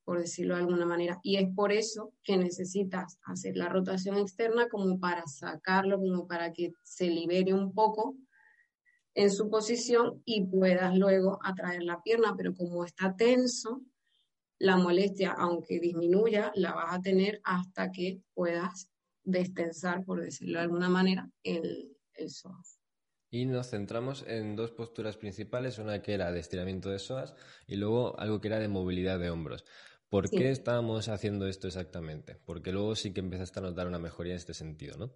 por 0.04 0.18
decirlo 0.18 0.54
de 0.54 0.60
alguna 0.60 0.86
manera. 0.86 1.18
Y 1.22 1.36
es 1.36 1.48
por 1.54 1.72
eso 1.72 2.12
que 2.22 2.36
necesitas 2.36 3.18
hacer 3.24 3.56
la 3.56 3.68
rotación 3.68 4.18
externa 4.18 4.68
como 4.68 4.98
para 4.98 5.26
sacarlo, 5.26 5.98
como 5.98 6.26
para 6.26 6.52
que 6.52 6.72
se 6.82 7.08
libere 7.08 7.54
un 7.54 7.72
poco 7.72 8.16
en 9.14 9.30
su 9.30 9.48
posición 9.48 10.22
y 10.24 10.44
puedas 10.44 10.96
luego 10.96 11.38
atraer 11.42 11.84
la 11.84 12.02
pierna, 12.02 12.34
pero 12.36 12.54
como 12.54 12.84
está 12.84 13.14
tenso, 13.16 13.80
la 14.58 14.76
molestia, 14.76 15.32
aunque 15.32 15.78
disminuya, 15.78 16.52
la 16.54 16.72
vas 16.72 16.94
a 16.94 17.00
tener 17.00 17.40
hasta 17.44 17.92
que 17.92 18.20
puedas 18.34 18.90
destensar, 19.22 20.04
por 20.04 20.20
decirlo 20.20 20.58
de 20.58 20.64
alguna 20.64 20.88
manera, 20.88 21.30
el, 21.42 21.93
Y 23.30 23.46
nos 23.46 23.70
centramos 23.70 24.24
en 24.28 24.54
dos 24.54 24.70
posturas 24.70 25.16
principales, 25.16 25.78
una 25.78 26.02
que 26.02 26.14
era 26.14 26.30
de 26.30 26.40
estiramiento 26.40 26.90
de 26.90 26.98
psoas 26.98 27.34
y 27.66 27.76
luego 27.76 28.18
algo 28.18 28.40
que 28.40 28.48
era 28.48 28.60
de 28.60 28.68
movilidad 28.68 29.18
de 29.18 29.30
hombros. 29.30 29.64
¿Por 30.08 30.30
qué 30.30 30.50
estábamos 30.50 31.08
haciendo 31.08 31.48
esto 31.48 31.66
exactamente? 31.66 32.36
Porque 32.44 32.70
luego 32.70 32.94
sí 32.94 33.12
que 33.12 33.20
empezaste 33.20 33.58
a 33.58 33.62
notar 33.62 33.88
una 33.88 33.98
mejoría 33.98 34.34
en 34.34 34.36
este 34.36 34.54
sentido, 34.54 34.96
¿no? 34.96 35.12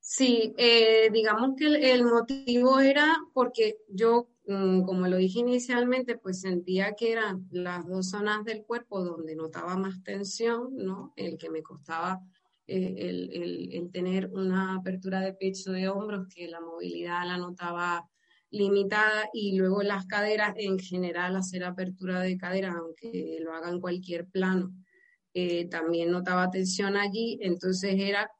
Sí, 0.00 0.54
eh, 0.56 1.10
digamos 1.12 1.54
que 1.56 1.66
el, 1.92 2.04
motivo 2.04 2.80
era 2.80 3.18
porque 3.34 3.78
yo, 3.88 4.30
mm, 4.46 4.82
como 4.82 5.06
lo 5.06 5.18
dije 5.18 5.40
inicialmente, 5.40 6.16
pues 6.16 6.40
sentía 6.40 6.94
que 6.94 7.12
eran 7.12 7.46
las 7.50 7.86
dos 7.86 8.10
zonas 8.10 8.44
del 8.44 8.64
cuerpo 8.64 9.04
donde 9.04 9.36
notaba 9.36 9.76
más 9.76 10.02
tensión, 10.02 10.74
¿no? 10.76 11.12
El 11.14 11.36
que 11.36 11.50
me 11.50 11.62
costaba 11.62 12.20
eh, 12.68 12.94
el, 13.72 13.90
tener 13.90 14.30
una 14.30 14.76
apertura 14.76 15.20
de 15.20 15.32
pecho 15.32 15.72
de 15.72 15.88
hombros, 15.88 16.28
que 16.28 16.48
la 16.48 16.60
movilidad 16.60 17.26
la 17.26 17.38
notaba 17.38 18.06
limitada 18.50 19.28
y 19.32 19.56
luego 19.56 19.82
las 19.82 20.06
caderas, 20.06 20.54
en 20.56 20.78
general 20.78 21.34
hacer 21.36 21.64
apertura 21.64 22.20
de 22.20 22.36
caderas, 22.36 22.74
aunque 22.76 23.38
lo 23.40 23.54
haga 23.54 23.70
en 23.70 23.80
cualquier 23.80 24.26
plano, 24.26 24.72
eh, 25.32 25.66
también 25.68 26.10
notaba 26.10 26.50
tensión 26.50 26.96
allí, 26.96 27.38
entonces 27.40 27.94
era 27.98 28.30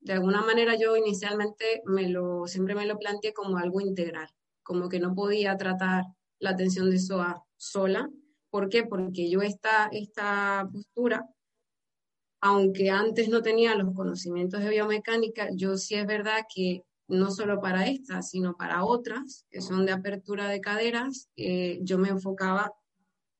de 0.00 0.12
alguna 0.12 0.42
manera 0.42 0.76
yo 0.76 0.96
inicialmente 0.96 1.82
me 1.86 2.08
lo, 2.08 2.46
siempre 2.46 2.74
me 2.74 2.86
lo 2.86 2.98
planteé 2.98 3.32
como 3.32 3.58
algo 3.58 3.80
integral, 3.80 4.28
como 4.62 4.88
que 4.88 5.00
no 5.00 5.14
podía 5.14 5.56
tratar 5.56 6.04
la 6.40 6.56
tensión 6.56 6.90
de 6.90 6.98
SOA 6.98 7.44
sola. 7.56 8.08
¿Por 8.50 8.68
qué? 8.68 8.84
Porque 8.84 9.30
yo 9.30 9.42
esta, 9.42 9.88
esta 9.92 10.68
postura, 10.72 11.26
aunque 12.40 12.90
antes 12.90 13.28
no 13.28 13.42
tenía 13.42 13.74
los 13.74 13.94
conocimientos 13.94 14.60
de 14.60 14.70
biomecánica, 14.70 15.48
yo 15.52 15.76
sí 15.76 15.94
es 15.94 16.06
verdad 16.06 16.42
que 16.54 16.84
no 17.08 17.30
solo 17.30 17.60
para 17.60 17.86
esta, 17.86 18.22
sino 18.22 18.56
para 18.56 18.84
otras, 18.84 19.46
que 19.50 19.60
son 19.60 19.86
de 19.86 19.92
apertura 19.92 20.48
de 20.48 20.60
caderas, 20.60 21.30
eh, 21.36 21.78
yo 21.82 21.98
me 21.98 22.10
enfocaba 22.10 22.72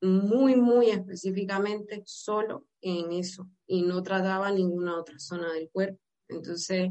muy, 0.01 0.57
muy 0.57 0.91
específicamente 0.91 2.03
solo 2.07 2.67
en 2.81 3.13
eso 3.13 3.49
y 3.67 3.83
no 3.83 4.03
trataba 4.03 4.51
ninguna 4.51 4.97
otra 4.97 5.19
zona 5.19 5.53
del 5.53 5.69
cuerpo. 5.71 6.01
Entonces, 6.29 6.91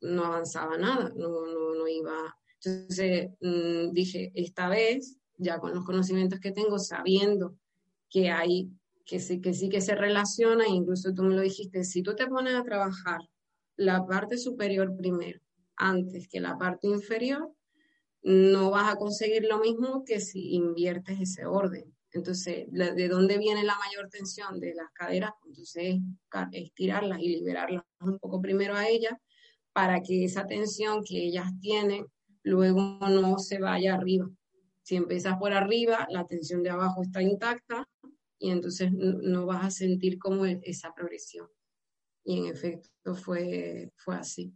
no 0.00 0.24
avanzaba 0.24 0.76
nada, 0.76 1.12
no, 1.14 1.46
no, 1.46 1.74
no 1.74 1.88
iba. 1.88 2.36
Entonces, 2.60 3.30
mm, 3.40 3.92
dije, 3.92 4.32
esta 4.34 4.68
vez, 4.68 5.18
ya 5.36 5.58
con 5.58 5.74
los 5.74 5.84
conocimientos 5.84 6.40
que 6.40 6.52
tengo, 6.52 6.78
sabiendo 6.78 7.56
que 8.08 8.30
hay, 8.30 8.70
que 9.04 9.20
sí, 9.20 9.40
que 9.40 9.54
sí 9.54 9.68
que 9.68 9.80
se 9.80 9.94
relaciona, 9.94 10.66
incluso 10.68 11.12
tú 11.14 11.22
me 11.22 11.34
lo 11.34 11.42
dijiste, 11.42 11.84
si 11.84 12.02
tú 12.02 12.14
te 12.14 12.26
pones 12.26 12.54
a 12.54 12.64
trabajar 12.64 13.20
la 13.76 14.04
parte 14.06 14.38
superior 14.38 14.96
primero, 14.96 15.40
antes 15.76 16.28
que 16.28 16.40
la 16.40 16.56
parte 16.58 16.86
inferior, 16.86 17.52
no 18.22 18.70
vas 18.70 18.92
a 18.92 18.96
conseguir 18.96 19.44
lo 19.44 19.58
mismo 19.58 20.04
que 20.04 20.20
si 20.20 20.54
inviertes 20.54 21.20
ese 21.20 21.44
orden. 21.46 21.92
Entonces, 22.12 22.66
¿de 22.70 23.08
dónde 23.08 23.38
viene 23.38 23.64
la 23.64 23.76
mayor 23.76 24.08
tensión? 24.10 24.60
De 24.60 24.74
las 24.74 24.90
caderas. 24.92 25.32
Entonces, 25.46 25.98
estirarlas 26.52 27.18
y 27.20 27.28
liberarlas 27.28 27.82
un 28.00 28.18
poco 28.18 28.40
primero 28.40 28.76
a 28.76 28.86
ellas 28.86 29.14
para 29.72 30.02
que 30.02 30.24
esa 30.24 30.46
tensión 30.46 31.02
que 31.04 31.24
ellas 31.24 31.50
tienen 31.60 32.06
luego 32.42 32.98
no 33.00 33.38
se 33.38 33.58
vaya 33.58 33.94
arriba. 33.94 34.28
Si 34.82 34.96
empiezas 34.96 35.38
por 35.38 35.52
arriba, 35.52 36.06
la 36.10 36.26
tensión 36.26 36.62
de 36.62 36.70
abajo 36.70 37.02
está 37.02 37.22
intacta 37.22 37.88
y 38.42 38.50
entonces 38.50 38.90
no 38.92 39.46
vas 39.46 39.64
a 39.64 39.70
sentir 39.70 40.18
como 40.18 40.44
e, 40.44 40.60
esa 40.64 40.92
progresión. 40.92 41.46
Y 42.24 42.40
en 42.40 42.46
efecto 42.46 43.14
fue, 43.14 43.92
fue 43.96 44.16
así. 44.16 44.52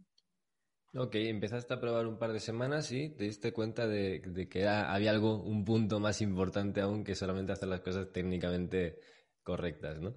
Ok, 0.93 1.15
empezaste 1.15 1.73
a 1.73 1.79
probar 1.79 2.05
un 2.05 2.19
par 2.19 2.33
de 2.33 2.41
semanas 2.41 2.91
y 2.91 3.09
te 3.09 3.23
diste 3.23 3.53
cuenta 3.53 3.87
de, 3.87 4.47
que 4.49 4.67
había 4.67 5.11
algo, 5.11 5.41
un 5.41 5.63
punto 5.63 6.01
más 6.01 6.21
importante 6.21 6.81
aún 6.81 7.05
que 7.05 7.15
solamente 7.15 7.53
hacer 7.53 7.69
las 7.69 7.79
cosas 7.79 8.11
técnicamente 8.11 8.99
correctas, 9.41 10.01
¿no? 10.01 10.15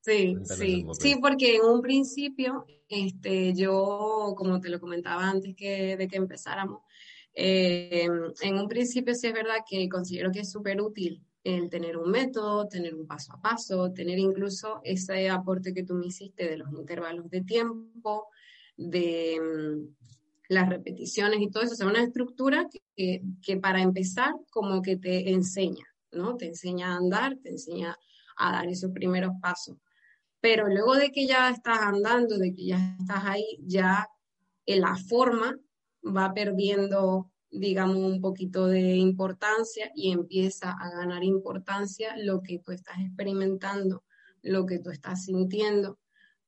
Sí, 0.00 0.34
sí, 0.44 0.86
sí, 0.98 1.16
porque 1.20 1.56
en 1.56 1.62
un 1.62 1.82
principio, 1.82 2.64
este, 2.88 3.52
yo, 3.52 4.32
como 4.34 4.60
te 4.60 4.70
lo 4.70 4.80
comentaba 4.80 5.28
antes 5.28 5.54
que, 5.54 5.98
de 5.98 6.08
que 6.08 6.16
empezáramos, 6.16 6.80
eh, 7.34 8.08
en 8.40 8.54
un 8.54 8.66
principio 8.66 9.14
sí 9.14 9.26
es 9.26 9.34
verdad 9.34 9.58
que 9.68 9.90
considero 9.90 10.32
que 10.32 10.40
es 10.40 10.50
súper 10.50 10.80
útil 10.80 11.22
el 11.42 11.70
tener 11.70 11.96
un 11.96 12.10
método, 12.10 12.68
tener 12.68 12.94
un 12.94 13.06
paso 13.06 13.32
a 13.32 13.40
paso, 13.40 13.92
tener 13.92 14.18
incluso 14.18 14.80
ese 14.84 15.30
aporte 15.30 15.72
que 15.72 15.84
tú 15.84 15.94
me 15.94 16.06
hiciste 16.06 16.48
de 16.48 16.58
los 16.58 16.70
intervalos 16.72 17.30
de 17.30 17.42
tiempo, 17.42 18.28
de 18.76 19.38
mm, 19.40 19.94
las 20.48 20.68
repeticiones 20.68 21.40
y 21.40 21.50
todo 21.50 21.62
eso, 21.62 21.74
o 21.74 21.76
sea, 21.76 21.86
una 21.86 22.02
estructura 22.02 22.68
que, 22.96 23.22
que, 23.42 23.56
para 23.56 23.80
empezar 23.80 24.34
como 24.50 24.82
que 24.82 24.96
te 24.96 25.30
enseña, 25.30 25.84
¿no? 26.12 26.36
Te 26.36 26.46
enseña 26.46 26.92
a 26.92 26.96
andar, 26.96 27.36
te 27.36 27.50
enseña 27.50 27.96
a 28.36 28.52
dar 28.52 28.66
esos 28.68 28.90
primeros 28.90 29.32
pasos. 29.40 29.76
Pero 30.40 30.68
luego 30.68 30.96
de 30.96 31.12
que 31.12 31.26
ya 31.26 31.50
estás 31.50 31.78
andando, 31.80 32.38
de 32.38 32.52
que 32.52 32.66
ya 32.66 32.96
estás 32.98 33.24
ahí, 33.24 33.58
ya 33.60 34.08
la 34.66 34.96
forma 34.96 35.56
va 36.04 36.32
perdiendo, 36.32 37.29
digamos, 37.50 37.96
un 37.96 38.20
poquito 38.20 38.66
de 38.66 38.96
importancia 38.96 39.90
y 39.94 40.12
empieza 40.12 40.72
a 40.72 40.90
ganar 40.90 41.24
importancia 41.24 42.14
lo 42.16 42.42
que 42.42 42.58
tú 42.58 42.72
estás 42.72 42.98
experimentando, 43.00 44.04
lo 44.42 44.66
que 44.66 44.78
tú 44.78 44.90
estás 44.90 45.24
sintiendo. 45.24 45.98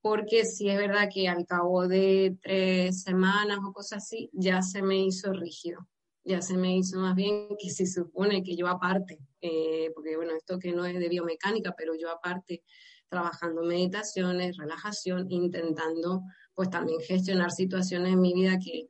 Porque 0.00 0.44
sí 0.44 0.68
es 0.68 0.78
verdad 0.78 1.08
que 1.12 1.28
al 1.28 1.46
cabo 1.46 1.86
de 1.86 2.36
tres 2.42 3.02
semanas 3.02 3.58
o 3.64 3.72
cosas 3.72 4.04
así, 4.04 4.30
ya 4.32 4.62
se 4.62 4.82
me 4.82 5.04
hizo 5.04 5.32
rígido, 5.32 5.88
ya 6.24 6.42
se 6.42 6.56
me 6.56 6.76
hizo 6.76 6.98
más 6.98 7.14
bien 7.14 7.48
que 7.58 7.70
se 7.70 7.86
supone 7.86 8.42
que 8.42 8.56
yo 8.56 8.66
aparte, 8.68 9.18
eh, 9.40 9.90
porque 9.94 10.16
bueno, 10.16 10.32
esto 10.36 10.58
que 10.58 10.72
no 10.72 10.84
es 10.86 10.98
de 10.98 11.08
biomecánica, 11.08 11.74
pero 11.76 11.94
yo 11.94 12.10
aparte 12.10 12.64
trabajando 13.08 13.62
meditaciones, 13.62 14.56
relajación, 14.56 15.30
intentando 15.30 16.22
pues 16.54 16.70
también 16.70 17.00
gestionar 17.00 17.50
situaciones 17.50 18.14
en 18.14 18.20
mi 18.20 18.32
vida 18.32 18.58
que 18.58 18.88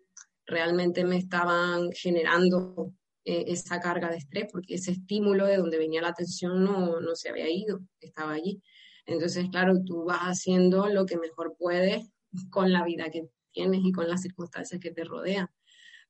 realmente 0.53 1.05
me 1.05 1.17
estaban 1.17 1.91
generando 1.93 2.93
eh, 3.25 3.45
esa 3.49 3.81
carga 3.81 4.11
de 4.11 4.19
estrés, 4.19 4.47
porque 4.53 4.75
ese 4.75 4.93
estímulo 4.93 5.47
de 5.47 5.57
donde 5.57 5.79
venía 5.79 6.03
la 6.03 6.09
atención 6.09 6.63
no, 6.63 7.01
no 7.01 7.15
se 7.17 7.31
había 7.31 7.49
ido, 7.51 7.81
estaba 8.01 8.33
allí. 8.33 8.63
Entonces, 9.07 9.49
claro, 9.51 9.83
tú 9.85 10.05
vas 10.05 10.21
haciendo 10.21 10.89
lo 10.89 11.07
que 11.07 11.17
mejor 11.17 11.57
puedes 11.59 12.09
con 12.51 12.73
la 12.73 12.85
vida 12.85 13.11
que 13.11 13.29
tienes 13.53 13.81
y 13.85 13.93
con 13.93 14.09
las 14.09 14.23
circunstancias 14.23 14.81
que 14.81 14.91
te 14.91 15.05
rodean. 15.05 15.49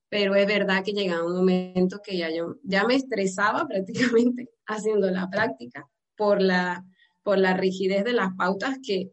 Pero 0.09 0.35
es 0.35 0.47
verdad 0.47 0.85
que 0.85 0.93
llega 0.93 1.25
un 1.25 1.37
momento 1.37 2.01
que 2.05 2.19
ya 2.19 2.31
yo 2.31 2.57
ya 2.63 2.85
me 2.87 2.97
estresaba 2.97 3.67
prácticamente 3.69 4.51
haciendo 4.67 5.11
la 5.11 5.29
práctica 5.31 5.89
por 6.17 6.43
la, 6.43 6.85
por 7.23 7.39
la 7.39 7.55
rigidez 7.57 8.05
de 8.05 8.13
las 8.13 8.35
pautas 8.37 8.79
que 8.83 9.11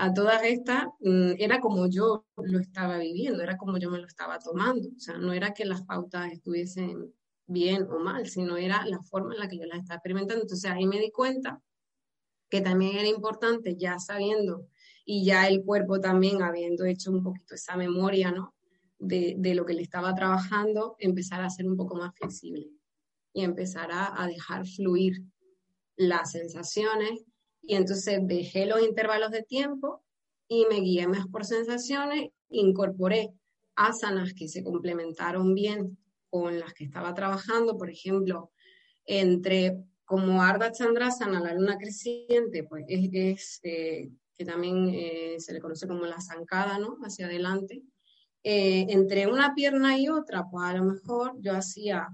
a 0.00 0.14
todas 0.14 0.44
estas 0.44 0.86
mm, 1.00 1.32
era 1.38 1.58
como 1.58 1.88
yo 1.88 2.24
lo 2.36 2.60
estaba 2.60 2.98
viviendo, 2.98 3.42
era 3.42 3.56
como 3.56 3.78
yo 3.78 3.90
me 3.90 3.98
lo 3.98 4.06
estaba 4.06 4.38
tomando. 4.38 4.88
O 4.96 5.00
sea, 5.00 5.18
no 5.18 5.32
era 5.32 5.52
que 5.52 5.64
las 5.64 5.82
pautas 5.82 6.32
estuviesen 6.32 7.12
bien 7.46 7.82
o 7.90 7.98
mal, 7.98 8.28
sino 8.28 8.56
era 8.56 8.86
la 8.86 9.02
forma 9.02 9.34
en 9.34 9.40
la 9.40 9.48
que 9.48 9.58
yo 9.58 9.66
las 9.66 9.80
estaba 9.80 9.96
experimentando. 9.96 10.42
Entonces 10.42 10.70
ahí 10.70 10.86
me 10.86 11.00
di 11.00 11.10
cuenta 11.10 11.60
que 12.48 12.60
también 12.60 12.96
era 12.96 13.08
importante 13.08 13.76
ya 13.76 13.98
sabiendo 13.98 14.68
y 15.04 15.24
ya 15.24 15.48
el 15.48 15.64
cuerpo 15.64 16.00
también 16.00 16.42
habiendo 16.42 16.84
hecho 16.84 17.10
un 17.10 17.24
poquito 17.24 17.56
esa 17.56 17.76
memoria, 17.76 18.30
¿no? 18.30 18.54
De, 19.00 19.34
de 19.36 19.54
lo 19.56 19.66
que 19.66 19.74
le 19.74 19.82
estaba 19.82 20.14
trabajando, 20.14 20.94
empezar 21.00 21.40
a 21.40 21.50
ser 21.50 21.66
un 21.66 21.76
poco 21.76 21.96
más 21.96 22.14
flexible 22.14 22.70
y 23.32 23.42
empezar 23.42 23.90
a, 23.90 24.22
a 24.22 24.28
dejar 24.28 24.64
fluir 24.64 25.24
las 25.96 26.30
sensaciones. 26.30 27.24
Y 27.68 27.74
entonces 27.74 28.18
dejé 28.22 28.64
los 28.64 28.80
intervalos 28.82 29.30
de 29.30 29.42
tiempo 29.42 30.02
y 30.48 30.64
me 30.70 30.80
guié 30.80 31.06
más 31.06 31.26
por 31.26 31.44
sensaciones, 31.44 32.30
incorporé 32.48 33.28
asanas 33.76 34.32
que 34.32 34.48
se 34.48 34.64
complementaron 34.64 35.54
bien 35.54 35.98
con 36.30 36.58
las 36.58 36.72
que 36.72 36.84
estaba 36.84 37.12
trabajando, 37.12 37.76
por 37.76 37.90
ejemplo, 37.90 38.50
entre 39.04 39.76
como 40.06 40.42
Ardha 40.42 40.72
Chandrasana, 40.72 41.40
la 41.40 41.52
luna 41.52 41.76
creciente, 41.76 42.64
pues 42.64 42.86
es, 42.88 43.60
eh, 43.62 44.08
que 44.34 44.44
también 44.46 44.88
eh, 44.88 45.36
se 45.38 45.52
le 45.52 45.60
conoce 45.60 45.86
como 45.86 46.06
la 46.06 46.22
zancada, 46.22 46.78
¿no? 46.78 46.96
Hacia 47.02 47.26
adelante. 47.26 47.82
Eh, 48.42 48.86
entre 48.88 49.26
una 49.26 49.54
pierna 49.54 49.98
y 49.98 50.08
otra, 50.08 50.46
pues 50.50 50.64
a 50.64 50.72
lo 50.72 50.84
mejor 50.84 51.34
yo 51.40 51.52
hacía 51.52 52.08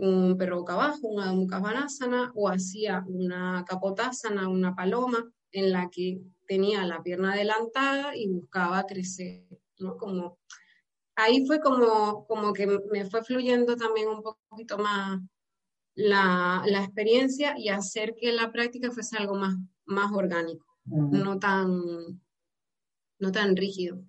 un 0.00 0.36
perro 0.38 0.60
boca 0.60 0.72
abajo, 0.72 1.08
una 1.08 1.32
mukhavanasana, 1.32 2.32
o 2.34 2.48
hacía 2.48 3.04
una 3.06 3.64
capotasana, 3.66 4.48
una 4.48 4.74
paloma, 4.74 5.30
en 5.52 5.72
la 5.72 5.90
que 5.90 6.22
tenía 6.46 6.84
la 6.86 7.02
pierna 7.02 7.32
adelantada 7.32 8.16
y 8.16 8.28
buscaba 8.28 8.84
crecer, 8.84 9.46
¿no? 9.78 9.96
Como, 9.96 10.38
ahí 11.16 11.46
fue 11.46 11.60
como, 11.60 12.26
como 12.26 12.52
que 12.52 12.66
me 12.66 13.04
fue 13.04 13.22
fluyendo 13.22 13.76
también 13.76 14.08
un 14.08 14.22
poquito 14.22 14.78
más 14.78 15.20
la, 15.94 16.64
experiencia 16.66 17.54
y 17.58 17.68
hacer 17.68 18.14
que 18.16 18.32
la 18.32 18.50
práctica 18.50 18.90
fuese 18.90 19.18
algo 19.18 19.34
más, 19.34 19.54
más 19.84 20.12
orgánico, 20.12 20.64
no, 20.84 21.38
tan, 21.38 22.20
no 23.18 23.32
tan 23.32 23.56
rígido. 23.56 24.02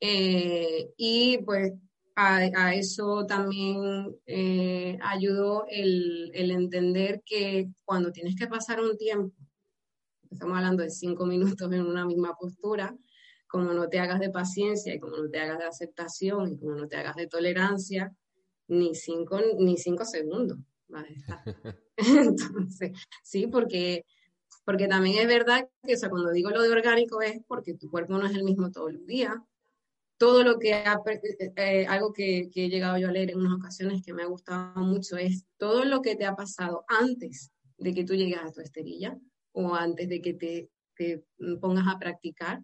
Eh, 0.00 0.92
y 0.96 1.38
pues 1.38 1.72
a, 2.18 2.74
eso 2.74 3.24
también 3.26 4.16
eh, 4.26 4.98
ayudó 5.02 5.66
el, 5.68 6.30
el, 6.34 6.50
entender 6.50 7.22
que 7.24 7.70
cuando 7.84 8.10
tienes 8.10 8.34
que 8.34 8.48
pasar 8.48 8.80
un 8.80 8.96
tiempo, 8.96 9.34
estamos 10.30 10.56
hablando 10.56 10.82
de 10.82 10.90
cinco 10.90 11.26
minutos 11.26 11.72
en 11.72 11.86
una 11.86 12.04
misma 12.04 12.34
postura, 12.36 12.96
como 13.46 13.72
no 13.72 13.88
te 13.88 14.00
hagas 14.00 14.20
de 14.20 14.30
paciencia 14.30 14.94
y 14.94 14.98
como 14.98 15.16
no 15.16 15.30
te 15.30 15.38
hagas 15.38 15.58
de 15.58 15.64
aceptación 15.64 16.52
y 16.52 16.58
como 16.58 16.74
no 16.74 16.88
te 16.88 16.96
hagas 16.96 17.16
de 17.16 17.28
tolerancia, 17.28 18.12
ni 18.66 18.94
cinco, 18.94 19.40
ni 19.58 19.76
cinco 19.76 20.04
segundos. 20.04 20.58
Entonces, 21.96 22.92
sí, 23.22 23.46
porque, 23.46 24.04
porque 24.64 24.88
también 24.88 25.18
es 25.18 25.26
verdad 25.26 25.68
que 25.82 25.94
o 25.94 26.10
cuando 26.10 26.32
digo 26.32 26.50
lo 26.50 26.62
de 26.62 26.70
orgánico 26.70 27.22
es 27.22 27.40
porque 27.46 27.74
tu 27.74 27.90
cuerpo 27.90 28.18
no 28.18 28.26
es 28.26 28.34
el 28.34 28.44
mismo 28.44 28.70
todos 28.70 28.92
los 28.92 29.06
días. 29.06 29.36
Todo 30.18 30.42
lo 30.42 30.58
que, 30.58 30.74
ha, 30.74 31.00
eh, 31.56 31.86
algo 31.86 32.12
que, 32.12 32.50
he 32.54 32.68
llegado 32.68 32.98
yo 32.98 33.08
a 33.08 33.12
leer 33.12 33.30
en 33.30 33.38
unas 33.38 33.58
ocasiones 33.58 34.02
que 34.04 34.12
me 34.12 34.22
ha 34.22 34.26
gustado 34.26 34.80
mucho 34.80 35.16
es 35.16 35.44
todo 35.56 35.84
lo 35.84 36.02
que 36.02 36.16
te 36.16 36.26
ha 36.26 36.34
pasado 36.34 36.84
antes 36.88 37.52
de 37.78 37.94
que 37.94 38.04
tú 38.04 38.14
llegues 38.14 38.38
a 38.38 38.50
tu 38.50 38.60
esterilla 38.60 39.16
o 39.52 39.74
antes 39.74 40.08
de 40.08 40.20
que 40.20 40.34
te, 40.34 40.68
te 40.96 41.24
pongas 41.60 41.86
a 41.86 41.98
practicar, 41.98 42.62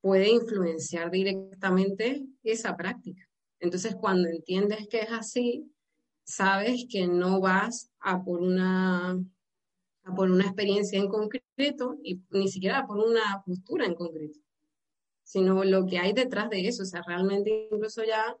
puede 0.00 0.28
influenciar 0.28 1.10
directamente 1.10 2.26
esa 2.42 2.76
práctica. 2.76 3.28
Entonces, 3.60 3.94
cuando 3.94 4.28
entiendes 4.28 4.88
que 4.88 5.00
es 5.00 5.12
así, 5.12 5.70
sabes 6.24 6.86
que 6.88 7.06
no 7.06 7.40
vas 7.40 7.90
a 8.00 8.22
por 8.22 8.40
una, 8.40 9.10
a 10.04 10.14
por 10.14 10.30
una 10.30 10.44
experiencia 10.44 10.98
en 10.98 11.08
concreto 11.08 11.98
y 12.02 12.22
ni 12.30 12.48
siquiera 12.48 12.86
por 12.86 12.98
una 12.98 13.42
postura 13.44 13.86
en 13.86 13.94
concreto, 13.94 14.38
sino 15.30 15.64
lo 15.64 15.86
que 15.86 15.98
hay 15.98 16.12
detrás 16.12 16.50
de 16.50 16.66
eso. 16.66 16.82
O 16.82 16.86
sea, 16.86 17.02
realmente 17.06 17.68
incluso 17.70 18.02
ya 18.04 18.36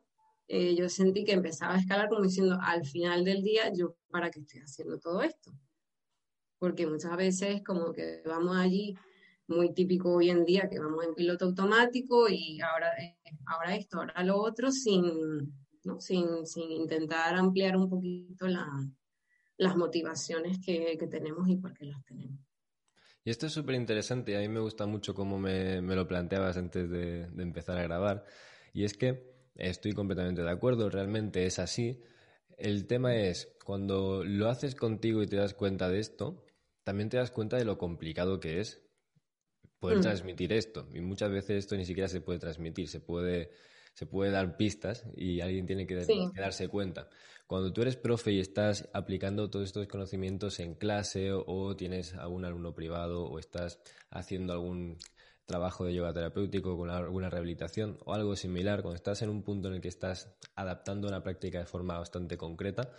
eh, 0.48 0.74
yo 0.74 0.88
sentí 0.88 1.24
que 1.24 1.32
empezaba 1.32 1.74
a 1.74 1.78
escalar 1.78 2.08
como 2.08 2.22
diciendo, 2.22 2.58
al 2.60 2.84
final 2.84 3.24
del 3.24 3.42
día, 3.42 3.72
yo, 3.72 3.96
¿para 4.10 4.30
qué 4.30 4.40
estoy 4.40 4.60
haciendo 4.60 4.98
todo 4.98 5.22
esto? 5.22 5.52
porque 6.60 6.86
muchas 6.86 7.16
veces 7.16 7.62
como 7.64 7.90
que 7.92 8.22
vamos 8.24 8.56
allí, 8.56 8.94
muy 9.48 9.72
típico 9.72 10.14
hoy 10.14 10.30
en 10.30 10.44
día, 10.44 10.68
que 10.68 10.78
vamos 10.78 11.04
en 11.04 11.14
piloto 11.14 11.46
automático 11.46 12.28
y 12.28 12.60
ahora, 12.60 12.92
ahora 13.46 13.74
esto, 13.74 13.98
ahora 13.98 14.22
lo 14.22 14.36
otro, 14.36 14.70
sin, 14.70 15.52
sin, 15.98 16.46
sin 16.46 16.70
intentar 16.70 17.34
ampliar 17.34 17.76
un 17.76 17.88
poquito 17.88 18.46
las 18.46 19.76
motivaciones 19.76 20.58
que, 20.64 20.96
tenemos 21.10 21.48
y 21.48 21.56
por 21.56 21.72
qué 21.72 21.86
las 21.86 22.04
tenemos. 22.04 22.38
Y 23.24 23.30
esto 23.30 23.46
es 23.46 23.52
súper 23.52 23.74
interesante, 23.74 24.36
a 24.36 24.40
mí 24.40 24.48
me 24.48 24.60
gusta 24.60 24.86
mucho 24.86 25.14
cómo 25.14 25.38
me, 25.38 25.80
lo 25.82 26.08
planteabas 26.08 26.56
antes 26.56 26.88
de, 26.88 27.26
de, 27.28 27.42
empezar 27.42 27.76
a 27.78 27.82
grabar, 27.82 28.24
y 28.72 28.84
es 28.84 28.96
que 28.96 29.34
estoy 29.56 29.92
completamente 29.92 30.42
de 30.42 30.50
acuerdo, 30.50 30.88
realmente 30.88 31.44
es 31.44 31.58
así. 31.58 32.02
El 32.56 32.86
tema 32.86 33.16
es, 33.16 33.56
cuando 33.64 34.24
lo 34.24 34.48
haces 34.48 34.74
contigo 34.74 35.22
y 35.22 35.26
te 35.26 35.36
das 35.36 35.54
cuenta 35.54 35.88
de 35.88 36.00
esto, 36.00 36.46
también 36.84 37.08
te 37.08 37.18
das 37.18 37.30
cuenta 37.30 37.56
de 37.56 37.64
lo 37.64 37.78
complicado 37.78 38.40
que 38.40 38.60
es 38.60 38.82
poder 39.80 39.98
mm. 39.98 40.02
transmitir 40.02 40.52
esto. 40.52 40.88
Y 40.92 41.00
muchas 41.00 41.30
veces 41.30 41.58
esto 41.58 41.76
ni 41.76 41.84
siquiera 41.84 42.08
se 42.08 42.20
puede 42.20 42.38
transmitir, 42.38 42.88
se 42.88 43.00
puede, 43.00 43.50
se 44.00 44.06
puede 44.06 44.30
dar 44.30 44.56
pistas 44.56 45.04
y 45.14 45.42
alguien 45.42 45.66
tiene 45.66 45.86
que, 45.86 45.94
darse 46.34 46.68
cuenta. 46.68 47.10
Cuando 47.46 47.70
tú 47.70 47.82
eres 47.82 47.96
profe 47.96 48.32
y 48.32 48.40
estás 48.40 48.88
aplicando 48.94 49.50
todos 49.50 49.66
estos 49.66 49.86
conocimientos 49.88 50.58
en 50.58 50.74
clase 50.74 51.32
o, 51.34 51.76
tienes 51.76 52.14
algún 52.14 52.46
alumno 52.46 52.74
privado 52.74 53.26
o 53.26 53.38
estás 53.38 53.78
haciendo 54.08 54.54
algún 54.54 54.96
trabajo 55.44 55.84
de 55.84 55.92
yoga 55.92 56.14
terapéutico 56.14 56.78
con 56.78 56.88
alguna 56.88 57.28
rehabilitación 57.28 57.98
o 58.06 58.14
algo 58.14 58.36
similar, 58.36 58.80
cuando 58.80 58.96
estás 58.96 59.20
en 59.20 59.28
un 59.28 59.42
punto 59.42 59.68
en 59.68 59.74
el 59.74 59.80
que 59.82 59.88
estás 59.88 60.34
adaptando 60.54 61.06
una 61.06 61.22
práctica 61.22 61.58
de 61.58 61.66
forma 61.66 61.98
bastante 61.98 62.38
concreta, 62.38 62.90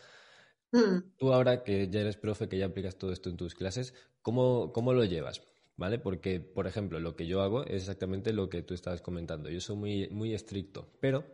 mm. 0.72 1.18
tú 1.18 1.34
ahora 1.34 1.64
que 1.64 1.90
ya 1.90 2.02
eres 2.02 2.18
profe, 2.18 2.48
que 2.48 2.60
ya 2.60 2.68
aplicas 2.68 2.96
todo 2.96 3.12
esto 3.12 3.32
en 3.32 3.38
tus 3.38 3.56
clases, 3.56 3.96
¿cómo, 4.22 4.72
cómo 4.72 4.94
lo 4.94 5.04
llevas? 5.04 5.42
¿Vale? 5.82 5.98
Porque, 5.98 6.39
por 6.39 6.67
ejemplo, 6.67 7.00
lo 7.00 7.15
que 7.15 7.26
yo 7.26 7.41
hago 7.41 7.65
es 7.65 7.82
exactamente 7.82 8.34
lo 8.34 8.50
que 8.50 8.62
tú 8.62 8.76
estabas 8.76 9.02
comentando. 9.02 9.50
Yo 9.50 9.60
soy 9.60 9.76
muy, 9.76 10.10
muy 10.10 10.36
estricto, 10.36 10.91
pero 11.00 11.26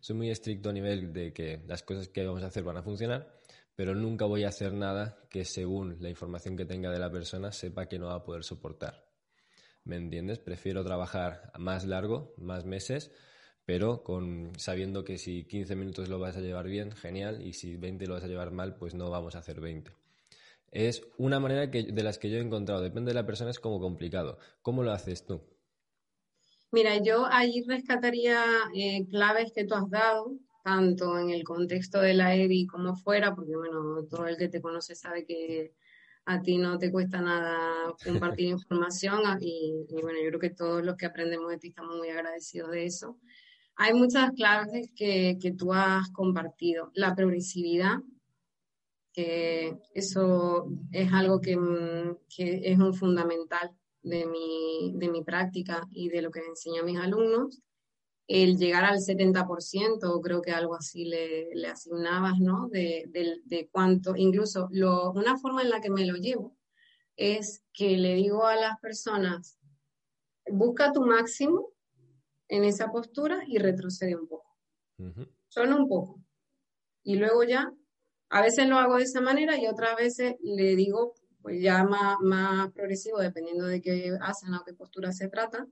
soy 0.00 0.14
muy 0.14 0.28
estricto 0.28 0.68
a 0.68 0.74
nivel 0.74 1.14
de 1.14 1.32
que 1.32 1.62
las 1.66 1.82
cosas 1.82 2.08
que 2.08 2.26
vamos 2.26 2.42
a 2.42 2.48
hacer 2.48 2.64
van 2.64 2.76
a 2.76 2.82
funcionar, 2.82 3.34
pero 3.74 3.94
nunca 3.94 4.26
voy 4.26 4.44
a 4.44 4.48
hacer 4.48 4.74
nada 4.74 5.16
que 5.30 5.46
según 5.46 5.96
la 6.00 6.10
información 6.10 6.54
que 6.54 6.66
tenga 6.66 6.90
de 6.90 6.98
la 6.98 7.10
persona 7.10 7.50
sepa 7.50 7.86
que 7.86 7.98
no 7.98 8.08
va 8.08 8.16
a 8.16 8.24
poder 8.24 8.44
soportar. 8.44 9.06
¿Me 9.84 9.96
entiendes? 9.96 10.38
Prefiero 10.38 10.84
trabajar 10.84 11.50
más 11.58 11.86
largo, 11.86 12.34
más 12.36 12.66
meses, 12.66 13.10
pero 13.64 14.04
con 14.04 14.52
sabiendo 14.58 15.02
que 15.02 15.16
si 15.16 15.44
15 15.44 15.76
minutos 15.76 16.10
lo 16.10 16.18
vas 16.18 16.36
a 16.36 16.40
llevar 16.40 16.66
bien, 16.66 16.92
genial, 16.92 17.40
y 17.40 17.54
si 17.54 17.76
20 17.76 18.06
lo 18.06 18.14
vas 18.14 18.24
a 18.24 18.28
llevar 18.28 18.50
mal, 18.50 18.76
pues 18.76 18.92
no 18.92 19.08
vamos 19.08 19.34
a 19.34 19.38
hacer 19.38 19.62
20 19.62 20.03
es 20.74 21.06
una 21.16 21.38
manera 21.38 21.70
que, 21.70 21.84
de 21.84 22.02
las 22.02 22.18
que 22.18 22.28
yo 22.28 22.38
he 22.38 22.40
encontrado. 22.40 22.82
Depende 22.82 23.10
de 23.10 23.14
la 23.14 23.26
persona, 23.26 23.50
es 23.50 23.60
como 23.60 23.80
complicado. 23.80 24.38
¿Cómo 24.60 24.82
lo 24.82 24.92
haces 24.92 25.24
tú? 25.24 25.40
Mira, 26.72 26.98
yo 26.98 27.26
ahí 27.30 27.62
rescataría 27.66 28.42
eh, 28.74 29.06
claves 29.08 29.52
que 29.54 29.64
tú 29.64 29.74
has 29.76 29.88
dado, 29.88 30.32
tanto 30.64 31.16
en 31.18 31.30
el 31.30 31.44
contexto 31.44 32.00
de 32.00 32.14
la 32.14 32.34
ERI 32.34 32.66
como 32.66 32.96
fuera, 32.96 33.34
porque 33.34 33.54
bueno, 33.54 34.04
todo 34.10 34.26
el 34.26 34.36
que 34.36 34.48
te 34.48 34.60
conoce 34.60 34.96
sabe 34.96 35.24
que 35.24 35.72
a 36.26 36.42
ti 36.42 36.58
no 36.58 36.76
te 36.78 36.90
cuesta 36.90 37.20
nada 37.20 37.94
compartir 38.04 38.48
información 38.48 39.20
y, 39.40 39.86
bueno, 40.02 40.18
yo 40.20 40.28
creo 40.30 40.40
que 40.40 40.50
todos 40.50 40.84
los 40.84 40.96
que 40.96 41.06
aprendemos 41.06 41.48
de 41.50 41.58
ti 41.58 41.68
estamos 41.68 41.96
muy 41.96 42.08
agradecidos 42.08 42.72
de 42.72 42.86
eso. 42.86 43.20
Hay 43.76 43.94
muchas 43.94 44.32
claves 44.32 44.90
que, 44.96 45.38
que 45.40 45.52
tú 45.52 45.72
has 45.72 46.10
compartido. 46.10 46.90
La 46.94 47.14
progresividad, 47.14 47.98
que 49.14 49.78
eso 49.94 50.68
es 50.90 51.12
algo 51.12 51.40
que, 51.40 51.56
mm, 51.56 52.18
que 52.36 52.60
es 52.64 52.78
un 52.78 52.92
fundamental 52.92 53.70
de 54.02 54.26
mi, 54.26 54.92
de 54.96 55.08
mi, 55.08 55.22
práctica 55.22 55.86
y 55.90 56.10
de 56.10 56.20
lo 56.20 56.30
que 56.30 56.40
enseño 56.40 56.82
a 56.82 56.84
mis 56.84 56.98
alumnos. 56.98 57.62
El 58.26 58.58
llegar 58.58 58.84
al 58.84 59.00
70%, 59.00 60.20
creo 60.20 60.42
que 60.42 60.50
algo 60.50 60.74
así 60.74 61.04
le, 61.04 61.54
le 61.54 61.68
asignabas, 61.68 62.38
¿no? 62.40 62.68
De, 62.68 63.04
de, 63.08 63.40
de 63.44 63.68
cuánto, 63.70 64.16
incluso 64.16 64.68
lo, 64.72 65.12
una 65.12 65.38
forma 65.38 65.62
en 65.62 65.70
la 65.70 65.80
que 65.80 65.90
me 65.90 66.06
lo 66.06 66.16
llevo 66.16 66.56
es 67.16 67.62
que 67.72 67.96
le 67.96 68.14
digo 68.14 68.46
a 68.46 68.56
las 68.56 68.80
personas, 68.80 69.58
busca 70.50 70.92
tu 70.92 71.02
máximo 71.02 71.72
en 72.48 72.64
esa 72.64 72.90
postura 72.90 73.44
y 73.46 73.58
retrocede 73.58 74.16
un 74.16 74.26
poco. 74.26 74.50
Solo 75.48 75.76
un 75.76 75.88
poco. 75.88 76.20
Y 77.04 77.16
luego 77.16 77.44
ya 77.44 77.72
a 78.34 78.42
veces 78.42 78.66
lo 78.66 78.78
hago 78.78 78.96
de 78.96 79.04
esa 79.04 79.20
manera 79.20 79.56
y 79.56 79.68
otras 79.68 79.94
veces 79.96 80.34
le 80.42 80.74
digo, 80.74 81.14
pues 81.40 81.62
ya 81.62 81.84
más, 81.84 82.72
progresivo, 82.72 83.20
dependiendo 83.20 83.64
de 83.64 83.80
qué 83.80 84.10
hacen 84.20 84.52
o 84.54 84.64
qué 84.66 84.74
postura 84.74 85.12
se 85.12 85.28
trata, 85.28 85.68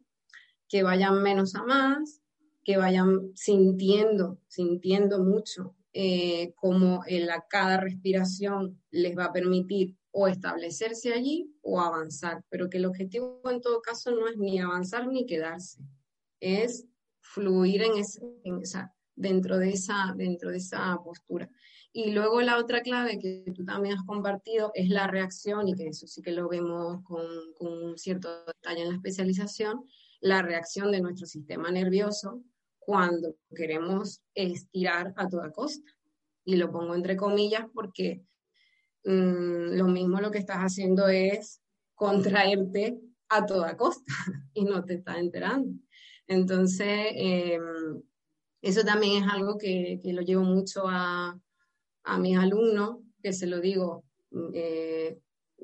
que 0.69 0.85
vayan 0.85 1.21
menos 1.25 1.57
a 1.57 1.65
más, 1.65 2.21
que 2.63 2.77
vayan 2.77 3.33
sintiendo, 3.35 4.39
sintiendo 4.47 5.19
mucho 5.25 5.75
eh, 5.93 6.53
cómo 6.55 7.03
en 7.09 7.27
la, 7.27 7.45
cada 7.51 7.79
respiración 7.79 8.81
les 8.93 9.19
va 9.19 9.25
a 9.25 9.33
permitir 9.33 9.97
o 10.13 10.29
establecerse 10.29 11.13
allí 11.13 11.53
o 11.63 11.81
avanzar, 11.81 12.45
pero 12.49 12.71
que 12.71 12.79
el 12.79 12.87
objetivo 12.87 13.43
en 13.51 13.61
todo 13.61 13.83
caso 13.83 14.13
no 14.13 14.29
es 14.29 14.37
ni 14.37 14.61
avanzar 14.61 15.09
ni 15.09 15.27
quedarse, 15.27 15.83
es 16.39 16.87
fluir 17.19 17.83
en 17.83 17.99
esa, 18.63 18.95
dentro, 19.17 19.59
de 19.59 19.71
esa, 19.71 20.15
dentro 20.17 20.51
de 20.51 20.59
esa 20.59 20.97
postura. 21.03 21.51
Y 21.95 22.13
luego 22.13 22.41
la 22.41 22.59
otra 22.59 22.81
clave 22.81 23.19
que 23.19 23.45
tú 23.55 23.65
también 23.65 23.99
has 23.99 24.05
compartido 24.05 24.73
es 24.75 24.89
la 24.89 25.07
reacción, 25.07 25.69
y 25.69 25.75
que 25.75 25.89
eso 25.89 26.07
sí 26.07 26.23
que 26.23 26.33
lo 26.33 26.49
vemos 26.49 27.03
con, 27.05 27.27
con 27.55 27.99
cierto 27.99 28.45
detalle 28.47 28.83
en 28.83 28.89
la 28.89 28.95
especialización, 28.95 29.85
la 30.21 30.41
reacción 30.41 30.91
de 30.91 31.01
nuestro 31.01 31.27
sistema 31.27 31.71
nervioso 31.71 32.43
cuando 32.79 33.37
queremos 33.55 34.23
estirar 34.35 35.13
a 35.17 35.29
toda 35.29 35.53
costa. 35.53 35.93
Y 36.45 36.57
lo 36.57 36.73
pongo 36.73 36.95
entre 36.95 37.17
comillas 37.17 37.67
porque 37.75 38.25
mm, 39.05 39.77
lo 39.77 39.87
mismo 39.87 40.21
lo 40.21 40.31
que 40.31 40.39
estás 40.39 40.59
haciendo 40.59 41.09
es 41.09 41.61
contraerte 41.95 43.01
a 43.29 43.45
toda 43.47 43.77
costa 43.77 44.13
y 44.55 44.65
no 44.65 44.85
te 44.85 44.95
estás 44.95 45.19
enterando. 45.19 45.79
Entonces, 46.27 47.09
em, 47.15 48.03
eso 48.63 48.83
también 48.83 49.23
es 49.23 49.31
algo 49.31 49.59
que, 49.59 50.01
que, 50.03 50.13
lo 50.13 50.23
llevo 50.23 50.43
mucho 50.43 50.85
a, 50.89 51.39
a 52.05 52.19
mis 52.19 52.37
alumnos, 52.37 52.99
que 53.23 53.33
se 53.33 53.47
lo 53.47 53.61
digo, 53.61 54.05
eh, 54.55 55.19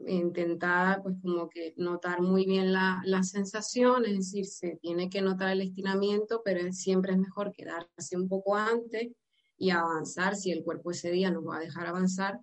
intentar 0.07 1.03
pues 1.03 1.16
como 1.22 1.48
que 1.48 1.74
notar 1.77 2.20
muy 2.22 2.46
bien 2.46 2.72
la, 2.72 3.01
la, 3.05 3.22
sensación, 3.22 4.05
es 4.05 4.16
decir, 4.16 4.46
se 4.46 4.77
tiene 4.81 5.11
que 5.11 5.22
notar 5.22 5.51
el 5.51 5.62
estiramiento, 5.62 6.42
pero 6.44 6.72
siempre 6.72 7.12
es 7.12 7.18
mejor 7.18 7.53
quedarse 7.53 8.16
un 8.16 8.29
poco 8.29 8.55
antes 8.55 9.09
y 9.57 9.70
avanzar, 9.70 10.37
si 10.37 10.53
el 10.53 10.62
cuerpo 10.62 10.92
ese 10.92 11.11
día 11.11 11.31
nos 11.31 11.44
va 11.44 11.57
a 11.57 11.61
dejar 11.61 11.87
avanzar, 11.87 12.38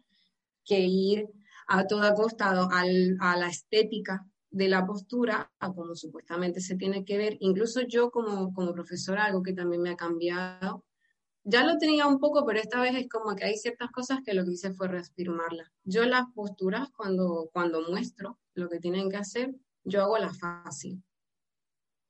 que 0.65 0.81
ir 0.81 1.29
a 1.67 1.87
toda 1.87 2.13
costa 2.13 2.49
al, 2.49 3.17
a 3.19 3.37
la 3.37 3.47
estética 3.47 4.25
de 4.49 4.67
la 4.69 4.85
postura, 4.85 5.51
a 5.59 5.73
como 5.73 5.95
supuestamente 5.95 6.59
se 6.59 6.75
tiene 6.75 7.05
que 7.05 7.17
ver. 7.17 7.37
Incluso 7.39 7.81
yo 7.81 8.11
como 8.11 8.53
profesora, 8.73 9.25
algo 9.25 9.43
que 9.43 9.53
también 9.53 9.81
me 9.81 9.91
ha 9.91 9.95
cambiado, 9.95 10.83
ya 11.45 11.63
lo 11.63 11.77
tenía 11.77 12.07
un 12.07 12.19
poco, 12.19 12.43
pero 12.45 12.59
esta 12.59 12.81
vez 12.81 12.95
es 12.95 13.07
como 13.07 13.35
que 13.35 13.45
hay 13.45 13.55
ciertas 13.55 13.91
cosas 13.91 14.19
que 14.25 14.33
lo 14.33 14.43
que 14.43 14.53
hice 14.53 14.73
fue 14.73 14.87
reafirmarlas. 14.87 15.69
Yo 15.83 16.03
las 16.05 16.25
posturas, 16.33 16.89
cuando, 16.89 17.49
cuando 17.53 17.83
muestro 17.83 18.39
lo 18.55 18.67
que 18.67 18.79
tienen 18.79 19.09
que 19.09 19.17
hacer, 19.17 19.53
yo 19.83 20.01
hago 20.01 20.17
la 20.17 20.33
fácil. 20.33 21.03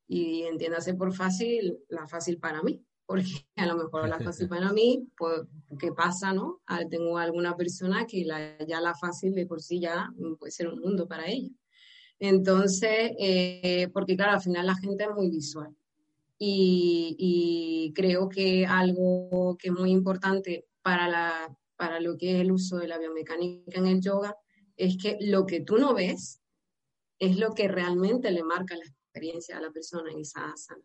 Y 0.08 0.44
entiéndase 0.44 0.94
por 0.94 1.14
fácil, 1.14 1.78
la 1.90 2.08
fácil 2.08 2.40
para 2.40 2.64
mí, 2.64 2.82
porque 3.06 3.46
a 3.58 3.66
lo 3.66 3.76
mejor 3.76 4.08
la 4.08 4.20
fácil 4.20 4.48
para 4.48 4.72
mí, 4.72 5.10
pues, 5.18 5.42
¿qué 5.80 5.92
pasa, 5.92 6.32
no? 6.32 6.62
Ah, 6.66 6.86
tengo 6.90 7.18
alguna 7.18 7.58
persona 7.58 8.08
que 8.08 8.24
la, 8.24 8.58
ya 8.66 8.80
la 8.80 8.96
fácil 8.96 9.36
de 9.36 9.46
por 9.46 9.62
sí 9.62 9.82
ya 9.82 10.14
puede 10.40 10.52
ser 10.52 10.70
un 10.70 10.80
mundo 10.80 11.10
para 11.10 11.28
ella. 11.28 11.50
Entonces, 12.20 13.12
eh, 13.20 13.90
porque 13.94 14.16
claro, 14.16 14.32
al 14.34 14.42
final 14.42 14.66
la 14.66 14.76
gente 14.76 15.04
es 15.04 15.10
muy 15.14 15.30
visual. 15.30 15.76
Y, 16.38 17.94
creo 17.96 18.28
que 18.28 18.66
algo 18.66 19.56
que 19.58 19.70
es 19.70 19.74
muy 19.74 19.92
importante 19.92 20.68
para, 20.82 21.08
la, 21.08 21.58
para 21.78 22.00
lo 22.00 22.18
que 22.18 22.36
es 22.36 22.42
el 22.42 22.52
uso 22.52 22.78
de 22.78 22.88
la 22.88 22.98
biomecánica 22.98 23.80
en 23.80 23.88
el 23.88 24.02
yoga 24.02 24.36
es 24.76 24.98
que 24.98 25.18
lo 25.22 25.46
que 25.46 25.62
tú 25.62 25.78
no 25.78 25.94
ves 25.94 26.42
es 27.20 27.38
lo 27.38 27.54
que 27.54 27.68
realmente 27.68 28.32
le 28.32 28.44
marca 28.44 28.76
la 28.76 28.84
experiencia 28.86 29.58
a 29.58 29.62
la 29.62 29.72
persona 29.72 30.12
en 30.12 30.20
esa 30.20 30.52
asana. 30.52 30.84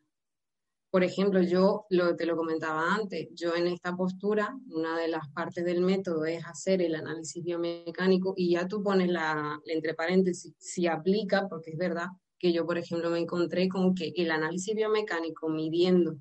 Por 0.90 1.04
ejemplo, 1.04 1.40
yo 1.40 1.86
lo, 1.88 2.16
te 2.16 2.26
lo 2.26 2.36
comentaba 2.36 2.94
antes, 2.94 3.28
yo 3.32 3.54
en 3.54 3.68
esta 3.68 3.96
postura, 3.96 4.56
una 4.70 4.98
de 4.98 5.06
las 5.06 5.28
partes 5.28 5.64
del 5.64 5.82
método 5.82 6.24
es 6.24 6.44
hacer 6.44 6.82
el 6.82 6.96
análisis 6.96 7.44
biomecánico 7.44 8.34
y 8.36 8.52
ya 8.52 8.66
tú 8.66 8.82
pones 8.82 9.08
la, 9.08 9.60
entre 9.66 9.94
paréntesis, 9.94 10.52
si 10.58 10.88
aplica, 10.88 11.48
porque 11.48 11.70
es 11.70 11.78
verdad, 11.78 12.08
que 12.40 12.52
yo, 12.52 12.66
por 12.66 12.78
ejemplo, 12.78 13.10
me 13.10 13.20
encontré 13.20 13.68
con 13.68 13.94
que 13.94 14.12
el 14.16 14.30
análisis 14.30 14.74
biomecánico 14.74 15.48
midiendo 15.48 16.16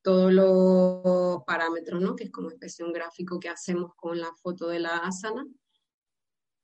todos 0.00 0.32
los 0.32 1.44
parámetros, 1.44 2.00
¿no? 2.00 2.16
que 2.16 2.24
es 2.24 2.30
como 2.32 2.48
especie 2.48 2.84
un 2.84 2.92
gráfico 2.92 3.38
que 3.38 3.50
hacemos 3.50 3.94
con 3.94 4.18
la 4.18 4.32
foto 4.42 4.66
de 4.66 4.80
la 4.80 4.96
asana, 4.96 5.46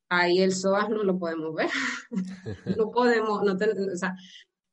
ahí 0.08 0.40
el 0.40 0.52
psoas 0.52 0.88
no 0.88 1.04
lo 1.04 1.18
podemos 1.18 1.54
ver. 1.54 1.70
no 2.78 2.90
podemos, 2.90 3.44
no, 3.44 3.52
o 3.52 3.96
sea, 3.96 4.16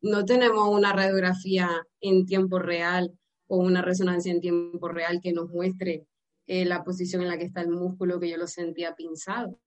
no 0.01 0.25
tenemos 0.25 0.67
una 0.69 0.93
radiografía 0.93 1.69
en 1.99 2.25
tiempo 2.25 2.58
real 2.58 3.12
o 3.47 3.58
una 3.58 3.82
resonancia 3.82 4.32
en 4.32 4.41
tiempo 4.41 4.88
real 4.88 5.19
que 5.21 5.34
nos 5.34 5.49
muestre 5.49 6.08
eh, 6.47 6.65
la 6.65 6.84
posición 6.84 7.21
en 7.21 7.28
la 7.28 7.38
que 7.38 7.45
está 7.45 7.62
el 7.62 7.69
músculo 7.69 8.19
que 8.19 8.30
yo 8.30 8.38
lo 8.38 8.47
sentía 8.47 8.95
pinzado. 8.95 9.60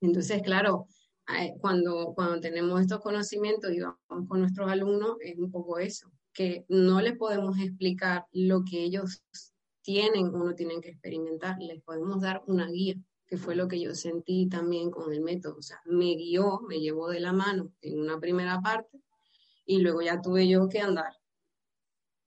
Entonces, 0.00 0.42
claro, 0.42 0.86
cuando, 1.60 2.12
cuando 2.14 2.40
tenemos 2.40 2.80
estos 2.80 3.00
conocimientos 3.00 3.70
y 3.72 3.80
vamos 3.80 4.28
con 4.28 4.40
nuestros 4.40 4.70
alumnos, 4.70 5.16
es 5.20 5.36
un 5.38 5.50
poco 5.50 5.78
eso, 5.78 6.10
que 6.32 6.64
no 6.68 7.00
les 7.00 7.16
podemos 7.16 7.58
explicar 7.58 8.26
lo 8.32 8.64
que 8.64 8.82
ellos 8.82 9.22
tienen 9.82 10.26
o 10.26 10.44
no 10.44 10.54
tienen 10.54 10.80
que 10.80 10.90
experimentar, 10.90 11.56
les 11.60 11.82
podemos 11.82 12.20
dar 12.20 12.42
una 12.46 12.66
guía, 12.68 12.94
que 13.26 13.36
fue 13.36 13.54
lo 13.54 13.68
que 13.68 13.80
yo 13.80 13.94
sentí 13.94 14.48
también 14.48 14.90
con 14.90 15.12
el 15.12 15.20
método. 15.20 15.56
O 15.58 15.62
sea, 15.62 15.80
me 15.84 16.14
guió, 16.14 16.60
me 16.66 16.80
llevó 16.80 17.08
de 17.08 17.20
la 17.20 17.32
mano 17.32 17.72
en 17.82 18.00
una 18.00 18.18
primera 18.18 18.60
parte 18.60 19.00
y 19.66 19.80
luego 19.80 20.00
ya 20.00 20.20
tuve 20.20 20.48
yo 20.48 20.68
que 20.68 20.80
andar 20.80 21.12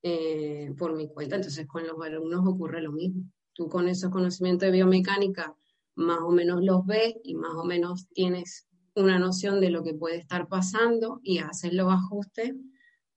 eh, 0.02 0.72
por 0.78 0.94
mi 0.94 1.08
cuenta. 1.08 1.36
Entonces 1.36 1.66
con 1.66 1.86
los 1.86 2.00
alumnos 2.00 2.46
ocurre 2.46 2.82
lo 2.82 2.92
mismo. 2.92 3.24
Tú 3.52 3.68
con 3.68 3.88
esos 3.88 4.10
conocimientos 4.10 4.66
de 4.66 4.72
biomecánica 4.72 5.56
más 5.94 6.20
o 6.20 6.30
menos 6.30 6.62
los 6.62 6.86
ves 6.86 7.14
y 7.24 7.34
más 7.34 7.54
o 7.54 7.64
menos 7.64 8.08
tienes 8.12 8.66
una 8.94 9.18
noción 9.18 9.60
de 9.60 9.70
lo 9.70 9.82
que 9.82 9.94
puede 9.94 10.16
estar 10.16 10.48
pasando 10.48 11.20
y 11.22 11.38
haces 11.38 11.72
los 11.72 11.92
ajustes 11.92 12.54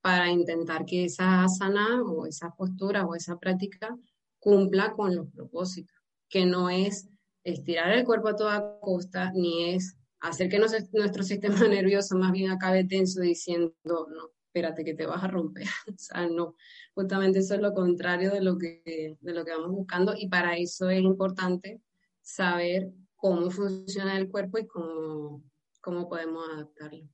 para 0.02 0.30
intentar 0.30 0.86
que 0.86 1.06
esa 1.06 1.44
asana 1.44 2.04
o 2.04 2.26
esa 2.26 2.52
postura 2.52 3.06
o 3.06 3.16
esa 3.16 3.40
práctica 3.40 3.98
cumpla 4.40 4.94
con 4.94 5.16
los 5.16 5.28
propósitos, 5.32 5.96
que 6.30 6.46
no 6.46 6.70
es 6.70 7.10
estirar 7.44 7.92
el 7.92 8.06
cuerpo 8.06 8.28
a 8.28 8.36
toda 8.36 8.80
costa, 8.80 9.32
ni 9.34 9.74
es 9.74 9.98
hacer 10.20 10.50
que 10.50 10.60
nuestro 10.60 11.24
sistema 11.24 11.56
nervioso 11.68 12.16
más 12.18 12.32
bien 12.32 12.52
acabe 12.52 12.84
tenso 12.84 13.22
diciendo, 13.22 13.74
no, 13.84 14.32
espérate 14.46 14.86
que 14.86 14.94
te 14.94 15.06
vas 15.06 15.24
a 15.24 15.28
romper. 15.28 15.68
o 15.88 15.98
sea, 15.98 16.28
no, 16.28 16.56
justamente 16.94 17.40
eso 17.40 17.56
es 17.56 17.62
lo 17.62 17.74
contrario 17.74 18.32
de 18.32 18.42
lo, 18.42 18.58
que, 18.58 19.18
de 19.20 19.34
lo 19.34 19.44
que 19.44 19.52
vamos 19.52 19.72
buscando 19.72 20.14
y 20.18 20.28
para 20.30 20.58
eso 20.58 20.90
es 20.90 21.02
importante 21.02 21.82
saber 22.22 22.92
cómo 23.16 23.50
funciona 23.50 24.18
el 24.18 24.30
cuerpo 24.30 24.58
y 24.60 24.68
cómo, 24.68 25.44
cómo 25.86 26.10
podemos 26.10 26.50
adaptarlo. 26.50 27.08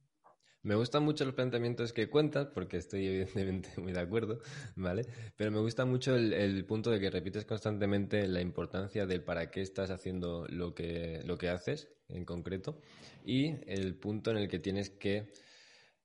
Me 0.63 0.75
gustan 0.75 1.03
mucho 1.03 1.25
los 1.25 1.33
planteamientos 1.33 1.91
que 1.91 2.09
cuentas, 2.09 2.47
porque 2.53 2.77
estoy 2.77 3.05
evidentemente 3.05 3.69
muy 3.81 3.91
de 3.91 3.99
acuerdo, 3.99 4.39
¿vale? 4.77 5.05
Pero 5.35 5.51
me 5.51 5.59
gusta 5.59 5.83
mucho 5.83 6.15
el, 6.15 6.65
punto 6.65 6.89
de 6.89 7.01
que 7.01 7.09
repites 7.09 7.43
constantemente 7.43 8.25
la 8.27 8.39
importancia 8.39 9.05
del 9.05 9.23
para 9.23 9.51
qué 9.51 9.61
estás 9.61 9.89
haciendo 9.89 10.45
lo 10.47 10.73
que, 10.73 11.21
lo 11.25 11.37
que 11.37 11.49
haces 11.49 11.89
en 12.07 12.23
concreto 12.23 12.79
y 13.25 13.55
el 13.67 13.95
punto 13.95 14.31
en 14.31 14.37
el 14.37 14.47
que 14.47 14.59
tienes 14.59 14.89
que 14.89 15.33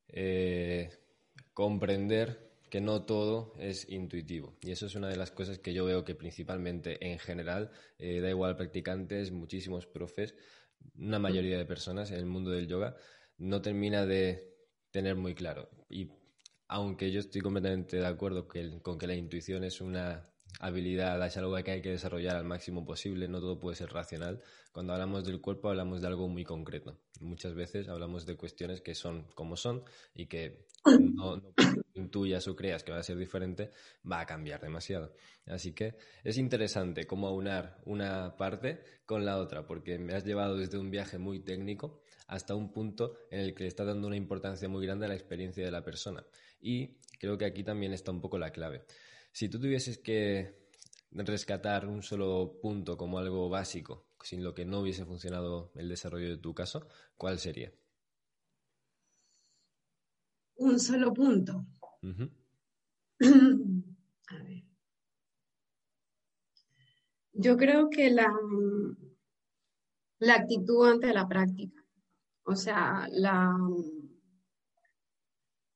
eh, 0.09 0.90
comprender 1.52 2.50
que 2.68 2.81
no 2.81 3.05
todo 3.05 3.52
es 3.61 3.88
intuitivo. 3.88 4.57
Y 4.61 4.72
eso 4.72 4.87
es 4.87 4.96
una 4.96 5.09
de 5.09 5.16
las 5.16 5.31
cosas 5.31 5.61
que 5.61 5.72
yo 5.72 5.85
veo 5.85 6.05
que 6.05 6.16
principalmente 6.16 6.98
en 7.12 7.20
general, 7.20 7.70
eh, 7.98 8.20
da 8.20 8.29
igual 8.29 8.57
practicantes, 8.57 9.31
muchísimos 9.31 9.87
profes, 9.87 10.35
una 10.99 11.19
mayoría 11.19 11.59
de 11.59 11.65
personas 11.65 12.11
en 12.11 12.19
el 12.19 12.27
mundo 12.27 12.51
del 12.51 12.69
yoga, 12.69 12.97
no 13.39 13.61
termina 13.61 14.07
de 14.07 14.55
tener 14.91 15.17
muy 15.17 15.35
claro. 15.35 15.69
Y 15.91 16.11
aunque 16.69 17.12
yo 17.12 17.21
estoy 17.21 17.41
completamente 17.41 17.99
de 17.99 18.07
acuerdo 18.07 18.49
con 18.83 18.99
que 18.99 19.07
la 19.07 19.15
intuición 19.15 19.65
es 19.65 19.81
una 19.81 20.25
habilidad, 20.61 21.25
es 21.27 21.37
algo 21.37 21.55
que 21.62 21.71
hay 21.71 21.83
que 21.83 21.91
desarrollar 21.91 22.37
al 22.37 22.45
máximo 22.45 22.85
posible, 22.85 23.29
no 23.29 23.41
todo 23.41 23.59
puede 23.59 23.77
ser 23.77 23.91
racional. 23.91 24.43
Cuando 24.73 24.93
hablamos 24.93 25.25
del 25.25 25.41
cuerpo 25.41 25.69
hablamos 25.69 26.01
de 26.01 26.09
algo 26.09 26.29
muy 26.29 26.45
concreto. 26.45 26.99
Muchas 27.21 27.55
veces 27.55 27.89
hablamos 27.89 28.27
de 28.27 28.37
cuestiones 28.37 28.81
que 28.81 28.95
son 28.95 29.27
como 29.35 29.57
son 29.57 29.85
y 30.15 30.27
que 30.27 30.67
no, 30.85 31.37
no 31.37 31.55
intuyas 31.97 32.47
o 32.49 32.55
creas 32.55 32.85
que 32.85 32.93
va 32.93 32.99
a 32.99 33.03
ser 33.03 33.17
diferente, 33.17 33.71
va 34.11 34.21
a 34.21 34.27
cambiar 34.27 34.61
demasiado. 34.61 35.15
Así 35.47 35.73
que 35.73 35.97
es 36.25 36.39
interesante 36.39 37.07
cómo 37.07 37.27
aunar 37.27 37.81
una 37.85 38.37
parte 38.37 38.83
con 39.05 39.25
la 39.25 39.39
otra, 39.39 39.67
porque 39.67 39.99
me 39.99 40.15
has 40.15 40.25
llevado 40.25 40.57
desde 40.57 40.79
un 40.79 40.91
viaje 40.91 41.19
muy 41.19 41.41
técnico 41.41 42.03
hasta 42.27 42.55
un 42.55 42.73
punto 42.73 43.17
en 43.31 43.41
el 43.41 43.55
que 43.55 43.65
le 43.65 43.69
está 43.69 43.85
dando 43.85 44.07
una 44.07 44.17
importancia 44.17 44.69
muy 44.69 44.85
grande 44.85 45.07
a 45.07 45.09
la 45.09 45.15
experiencia 45.15 45.65
de 45.65 45.71
la 45.71 45.85
persona. 45.85 46.25
Y 46.61 46.99
creo 47.19 47.39
que 47.39 47.45
aquí 47.45 47.63
también 47.63 47.93
está 47.93 48.11
un 48.11 48.21
poco 48.21 48.39
la 48.39 48.51
clave. 48.51 48.85
Si 49.33 49.49
tú 49.49 49.61
tuvieses 49.61 49.99
que 49.99 50.67
rescatar 51.13 51.87
un 51.87 52.03
solo 52.03 52.59
punto 52.61 52.97
como 52.97 53.19
algo 53.19 53.49
básico, 53.49 54.09
sin 54.23 54.43
lo 54.43 54.55
que 54.55 54.65
no 54.65 54.81
hubiese 54.81 55.05
funcionado 55.05 55.73
el 55.77 55.89
desarrollo 55.89 56.29
de 56.29 56.39
tu 56.39 56.55
caso, 56.55 56.89
¿cuál 57.17 57.39
sería? 57.39 57.73
Un 60.57 60.81
solo 60.81 61.13
punto. 61.13 61.67
Yo 67.38 67.57
creo 67.57 67.90
que 67.90 68.11
la, 68.11 68.33
la 70.21 70.35
actitud 70.35 70.88
ante 70.88 71.12
la 71.12 71.29
práctica, 71.29 71.85
o 72.45 72.57
sea, 72.57 73.07
la, 73.11 73.55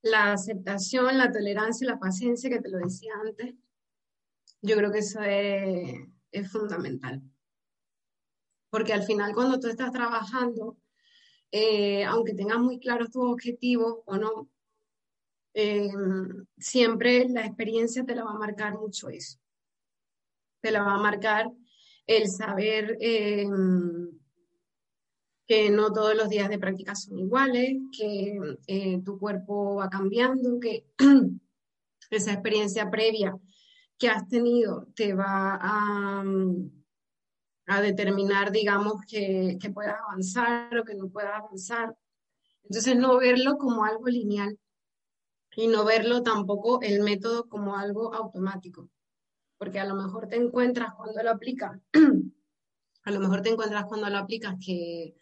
la 0.02 0.32
aceptación, 0.32 1.18
la 1.18 1.30
tolerancia 1.30 1.84
y 1.84 1.88
la 1.88 1.98
paciencia 1.98 2.48
que 2.48 2.60
te 2.60 2.70
lo 2.70 2.78
decía 2.78 3.12
antes, 3.22 3.54
yo 4.62 4.76
creo 4.76 4.90
que 4.90 4.98
eso 4.98 5.20
es, 5.22 6.50
fundamental. 6.50 7.22
Porque 8.70 8.92
al 8.92 9.02
final 9.02 9.34
cuando 9.34 9.58
tú 9.58 9.66
estás 9.66 9.90
trabajando, 9.92 10.78
eh, 11.50 12.04
aunque 12.04 12.34
tengas 12.34 12.58
muy 12.58 12.78
claros 12.78 13.10
tus 13.10 13.24
objetivos 13.24 13.98
o 14.06 14.16
no, 14.16 14.48
eh, 15.54 15.90
siempre 16.58 17.28
la 17.28 17.44
experiencia 17.44 18.04
te 18.04 18.14
la 18.14 18.24
va 18.24 18.32
a 18.32 18.38
marcar 18.38 18.78
mucho 18.78 19.08
eso. 19.08 19.38
Te 20.60 20.70
la 20.70 20.82
va 20.82 20.94
a 20.94 20.98
marcar 20.98 21.50
el 22.06 22.28
saber 22.28 22.96
eh, 23.00 23.46
que 25.46 25.70
no 25.70 25.92
todos 25.92 26.14
los 26.14 26.28
días 26.28 26.48
de 26.48 26.58
práctica 26.58 26.94
son 26.94 27.18
iguales, 27.18 27.76
que 27.96 28.38
eh, 28.66 29.00
tu 29.04 29.18
cuerpo 29.18 29.76
va 29.76 29.88
cambiando, 29.88 30.60
que 30.60 30.86
esa 32.10 32.32
experiencia 32.32 32.90
previa 32.90 33.36
que 33.98 34.08
has 34.08 34.28
tenido 34.28 34.86
te 34.94 35.12
va 35.12 35.58
a, 35.60 36.24
a 37.66 37.80
determinar, 37.80 38.50
digamos, 38.50 39.02
que, 39.06 39.58
que 39.60 39.70
puedas 39.70 40.00
avanzar 40.00 40.78
o 40.78 40.84
que 40.84 40.94
no 40.94 41.08
puedas 41.08 41.34
avanzar. 41.34 41.96
Entonces, 42.62 42.96
no 42.96 43.18
verlo 43.18 43.58
como 43.58 43.84
algo 43.84 44.06
lineal 44.06 44.58
y 45.56 45.66
no 45.66 45.84
verlo 45.84 46.22
tampoco 46.22 46.80
el 46.82 47.02
método 47.02 47.48
como 47.48 47.76
algo 47.76 48.14
automático, 48.14 48.88
porque 49.58 49.80
a 49.80 49.84
lo 49.84 49.94
mejor 49.94 50.28
te 50.28 50.36
encuentras 50.36 50.94
cuando 50.94 51.22
lo 51.22 51.30
aplicas, 51.30 51.78
a 53.04 53.10
lo 53.10 53.20
mejor 53.20 53.42
te 53.42 53.50
encuentras 53.50 53.84
cuando 53.86 54.08
lo 54.08 54.18
aplicas 54.18 54.56
que 54.64 55.14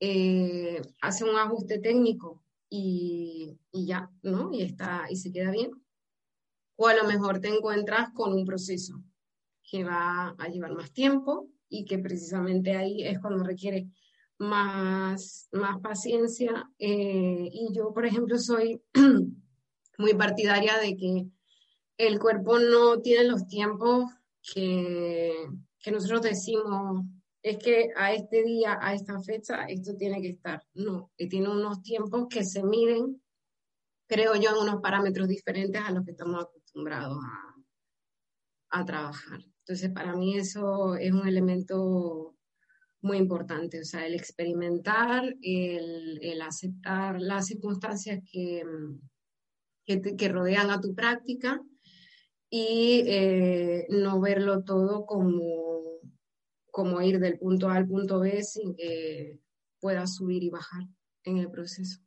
eh, 0.00 0.80
hace 1.00 1.24
un 1.24 1.36
ajuste 1.36 1.78
técnico 1.78 2.42
y, 2.68 3.58
ya, 3.72 4.10
¿no? 4.22 4.50
Y, 4.52 4.62
está, 4.62 5.06
y 5.10 5.16
se 5.16 5.32
queda 5.32 5.50
bien. 5.50 5.70
O 6.76 6.86
a 6.86 6.94
lo 6.94 7.04
mejor 7.04 7.40
te 7.40 7.48
encuentras 7.48 8.10
con 8.14 8.32
un 8.32 8.46
proceso 8.46 9.02
que 9.62 9.84
va 9.84 10.34
a 10.38 10.48
llevar 10.48 10.72
más 10.72 10.92
tiempo 10.92 11.48
y 11.68 11.84
que 11.84 11.98
precisamente 11.98 12.76
ahí 12.76 13.02
es 13.02 13.20
cuando 13.20 13.44
requiere 13.44 13.88
más, 14.40 15.48
más 15.52 15.78
paciencia. 15.80 16.68
Eh, 16.78 17.48
y 17.52 17.68
yo, 17.72 17.92
por 17.92 18.06
ejemplo, 18.06 18.38
soy 18.38 18.82
muy 19.98 20.14
partidaria 20.14 20.78
de 20.78 20.96
que 20.96 21.26
el 21.98 22.18
cuerpo 22.18 22.58
no 22.58 23.00
tiene 23.00 23.28
los 23.28 23.46
tiempos 23.46 24.10
que, 24.42 25.34
que 25.78 25.92
nosotros 25.92 26.22
decimos 26.22 27.04
es 27.42 27.58
que 27.58 27.90
a 27.96 28.12
este 28.12 28.42
día, 28.42 28.78
a 28.80 28.94
esta 28.94 29.20
fecha, 29.20 29.64
esto 29.64 29.94
tiene 29.96 30.20
que 30.20 30.30
estar. 30.30 30.62
No, 30.74 31.10
que 31.16 31.26
tiene 31.26 31.48
unos 31.48 31.82
tiempos 31.82 32.26
que 32.28 32.44
se 32.44 32.62
miden, 32.62 33.22
creo 34.06 34.34
yo, 34.36 34.50
en 34.50 34.56
unos 34.56 34.80
parámetros 34.80 35.28
diferentes 35.28 35.80
a 35.80 35.90
los 35.90 36.04
que 36.04 36.10
estamos 36.12 36.42
acostumbrados 36.42 37.18
a, 38.70 38.84
trabajar. 38.84 39.40
Entonces, 39.60 39.90
para 39.90 40.14
mí 40.14 40.36
eso 40.36 40.94
es 40.94 41.12
un 41.12 41.26
elemento 41.26 42.36
muy 43.02 43.16
importante, 43.16 43.80
o 43.80 43.84
sea, 43.84 44.06
el 44.06 44.14
experimentar, 44.14 45.34
el, 45.42 46.42
aceptar 46.42 47.20
las 47.20 47.46
circunstancias 47.46 48.20
que, 48.30 48.62
que, 49.86 50.28
rodean 50.28 50.70
a 50.70 50.80
tu 50.80 50.94
práctica 50.94 51.62
y 52.50 53.02
eh, 53.06 53.86
no 53.88 54.20
verlo 54.20 54.62
todo 54.64 55.06
como 55.06 55.80
como 56.70 57.02
ir 57.02 57.18
del 57.18 57.38
punto 57.38 57.68
A 57.68 57.76
al 57.76 57.86
punto 57.86 58.20
B 58.20 58.42
sin 58.42 58.74
que 58.74 59.38
puedas 59.80 60.14
subir 60.14 60.42
y 60.42 60.50
bajar 60.50 60.84
en 61.24 61.38
el 61.38 61.50
proceso. 61.50 62.00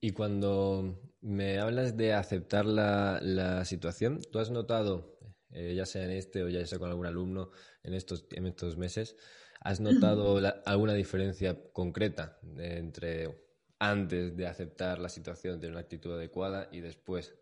Y 0.00 0.10
cuando 0.10 1.00
me 1.20 1.58
hablas 1.58 1.96
de 1.96 2.12
aceptar 2.12 2.66
la, 2.66 3.64
situación, 3.64 4.20
¿tú 4.30 4.38
has 4.38 4.50
notado 4.50 5.18
eh, 5.50 5.74
ya 5.74 5.86
sea 5.86 6.04
en 6.04 6.12
este 6.12 6.42
o 6.42 6.48
ya 6.48 6.64
sea 6.66 6.78
con 6.78 6.88
algún 6.88 7.06
alumno 7.06 7.50
en 7.82 7.94
estos, 7.94 8.26
en 8.30 8.46
estos 8.46 8.76
meses, 8.76 9.16
¿has 9.64 9.80
notado 9.80 10.40
alguna 10.64 10.94
diferencia 10.94 11.58
concreta 11.72 12.38
entre 12.56 13.42
antes 13.78 14.36
de 14.36 14.46
aceptar 14.46 14.98
la 14.98 15.08
situación, 15.08 15.60
de 15.60 15.68
una 15.68 15.80
actitud 15.80 16.12
adecuada 16.12 16.68
y 16.70 16.80
después? 16.80 17.34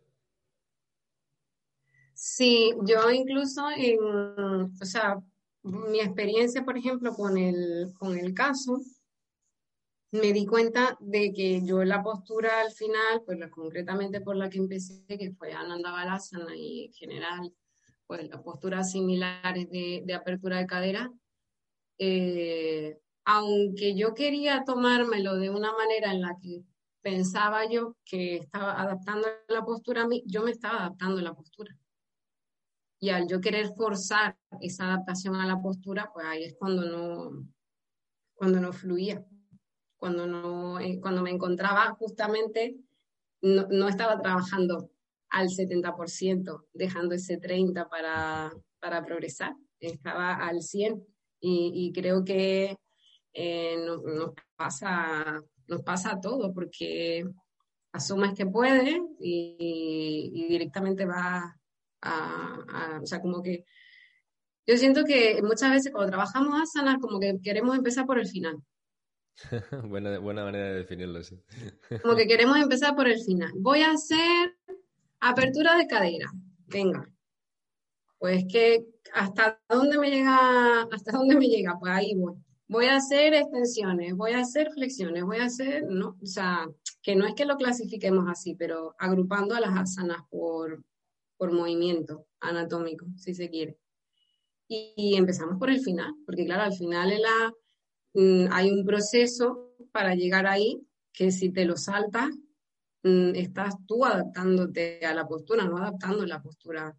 Sí, 2.15 2.73
yo 2.83 3.11
incluso 3.11 3.63
en, 3.77 3.99
o 4.01 4.85
sea, 4.85 5.19
mi 5.63 6.01
experiencia, 6.01 6.65
por 6.65 6.77
ejemplo, 6.77 7.15
con 7.15 7.37
el, 7.37 7.93
con 7.99 8.19
el 8.19 8.35
caso, 8.35 8.81
me 10.13 10.33
di 10.33 10.45
cuenta 10.45 10.97
de 11.01 11.33
que 11.33 11.65
yo 11.65 11.85
la 11.85 12.03
postura 12.03 12.61
al 12.61 12.73
final, 12.73 13.23
pues 13.25 13.39
concretamente 13.51 14.21
por 14.21 14.37
la 14.37 14.51
que 14.51 14.59
empecé, 14.59 15.05
que 15.07 15.33
fue 15.33 15.53
Ananda 15.53 15.93
Balasana 15.93 16.57
y 16.57 16.87
en 16.87 16.93
general, 16.93 17.55
pues 18.07 18.29
las 18.29 18.43
posturas 18.43 18.91
similares 18.91 19.71
de, 19.71 20.03
de 20.05 20.15
apertura 20.15 20.59
de 20.59 20.67
cadera, 20.67 21.13
eh, 22.01 22.99
aunque 23.25 23.95
yo 23.95 24.15
quería 24.15 24.65
tomármelo 24.65 25.37
de 25.37 25.51
una 25.51 25.73
manera 25.73 26.13
en 26.13 26.23
la 26.23 26.37
que 26.43 26.65
pensaba 27.03 27.71
yo 27.71 27.97
que 28.05 28.37
estaba 28.37 28.81
adaptando 28.81 29.29
la 29.49 29.65
postura 29.65 30.03
a 30.03 30.09
mí, 30.09 30.25
yo 30.27 30.43
me 30.43 30.51
estaba 30.51 30.79
adaptando 30.79 31.19
a 31.19 31.23
la 31.23 31.35
postura. 31.35 31.77
Y 32.99 33.11
al 33.11 33.29
yo 33.29 33.41
querer 33.41 33.73
forzar 33.77 34.37
esa 34.61 34.87
adaptación 34.87 35.37
a 35.37 35.47
la 35.47 35.61
postura, 35.61 36.11
pues 36.13 36.27
ahí 36.27 36.45
es 36.45 36.57
cuando 36.59 36.85
no, 36.85 37.47
cuando 38.35 38.61
no 38.61 38.73
fluía 38.73 39.25
cuando, 40.01 40.27
no, 40.27 40.81
eh, 40.81 40.99
cuando 41.01 41.23
me 41.23 41.31
encontraba 41.31 41.95
justamente, 41.99 42.75
no, 43.43 43.87
estaba 43.87 44.19
trabajando 44.21 44.91
al 45.29 45.49
70%, 45.49 46.65
dejando 46.73 47.15
ese 47.15 47.39
30% 47.39 47.89
para, 47.89 48.51
para 48.81 49.05
progresar, 49.05 49.55
estaba 49.79 50.35
al 50.35 50.63
100%. 50.63 51.07
Y, 51.41 51.91
creo 51.95 52.25
que 52.25 52.77
eh, 53.33 53.77
nos, 53.79 54.35
pasa, 54.57 55.41
nos 55.67 55.83
pasa 55.83 56.13
a 56.13 56.21
todos, 56.21 56.53
porque 56.55 57.25
asumes 57.93 58.35
que 58.35 58.47
puede 58.47 59.01
y, 59.19 60.47
directamente 60.49 61.07
va 61.07 61.57
a, 62.03 62.59
a, 62.69 63.01
o 63.03 63.07
sea, 63.07 63.21
como 63.21 63.43
que 63.43 63.65
yo 64.67 64.77
siento 64.77 65.05
que 65.05 65.41
muchas 65.43 65.71
veces 65.73 65.93
cuando 65.93 66.11
trabajamos 66.11 66.61
asanas, 66.61 66.99
como 67.01 67.19
que 67.19 67.39
queremos 67.43 67.77
empezar 67.77 68.07
por 68.07 68.19
el 68.19 68.29
final. 68.29 68.63
buena, 69.85 70.19
buena 70.19 70.45
manera 70.45 70.67
de 70.67 70.75
definirlo, 70.75 71.23
sí. 71.23 71.43
Como 72.03 72.15
que 72.17 72.27
queremos 72.27 72.57
empezar 72.59 72.95
por 72.95 73.09
el 73.09 73.21
final. 73.21 73.51
Voy 73.57 73.81
a 73.81 73.93
hacer 73.93 74.55
apertura 75.21 75.77
de 75.77 75.87
cadera. 75.87 76.31
Venga. 76.67 77.09
Pues 78.21 78.45
que 78.49 78.87
hasta 79.13 79.61
dónde 79.69 79.99
me 79.99 80.11
llega, 80.11 80.83
hasta 80.83 81.11
dónde 81.11 81.35
me 81.35 81.49
llega, 81.49 81.77
pues 81.81 81.93
ahí 81.93 82.15
voy. 82.15 82.35
Voy 82.69 82.87
a 82.87 82.97
hacer 82.97 83.35
extensiones, 83.35 84.15
voy 84.15 84.31
a 84.33 84.41
hacer 84.43 84.71
flexiones, 84.73 85.25
voy 85.25 85.39
a 85.39 85.47
hacer, 85.47 85.83
no, 85.89 86.17
o 86.23 86.27
sea, 86.27 86.69
que 87.03 87.17
no 87.17 87.27
es 87.27 87.35
que 87.35 87.45
lo 87.45 87.57
clasifiquemos 87.57 88.27
así, 88.29 88.55
pero 88.55 88.95
agrupando 88.97 89.57
a 89.57 89.61
las 89.61 89.77
asanas 89.77 90.23
por, 90.31 90.85
por 91.37 91.51
movimiento 91.51 92.27
anatómico, 92.39 93.07
si 93.17 93.35
se 93.35 93.51
quiere. 93.51 93.77
Y, 94.69 95.17
empezamos 95.17 95.59
por 95.59 95.69
el 95.69 95.81
final, 95.81 96.15
porque 96.25 96.45
claro, 96.45 96.63
al 96.63 96.73
final 96.73 97.09
la, 97.09 97.53
Mm, 98.15 98.47
hay 98.51 98.71
un 98.71 98.85
proceso 98.85 99.77
para 99.93 100.15
llegar 100.15 100.47
ahí 100.47 100.85
que 101.13 101.31
si 101.31 101.51
te 101.51 101.65
lo 101.65 101.77
saltas, 101.77 102.31
mm, 103.03 103.35
estás 103.35 103.75
tú 103.87 104.05
adaptándote 104.05 105.05
a 105.07 105.15
la 105.15 105.27
postura, 105.27 105.65
no 105.65 105.79
adaptando 105.79 106.27
la 106.27 106.43
postura 106.43 106.97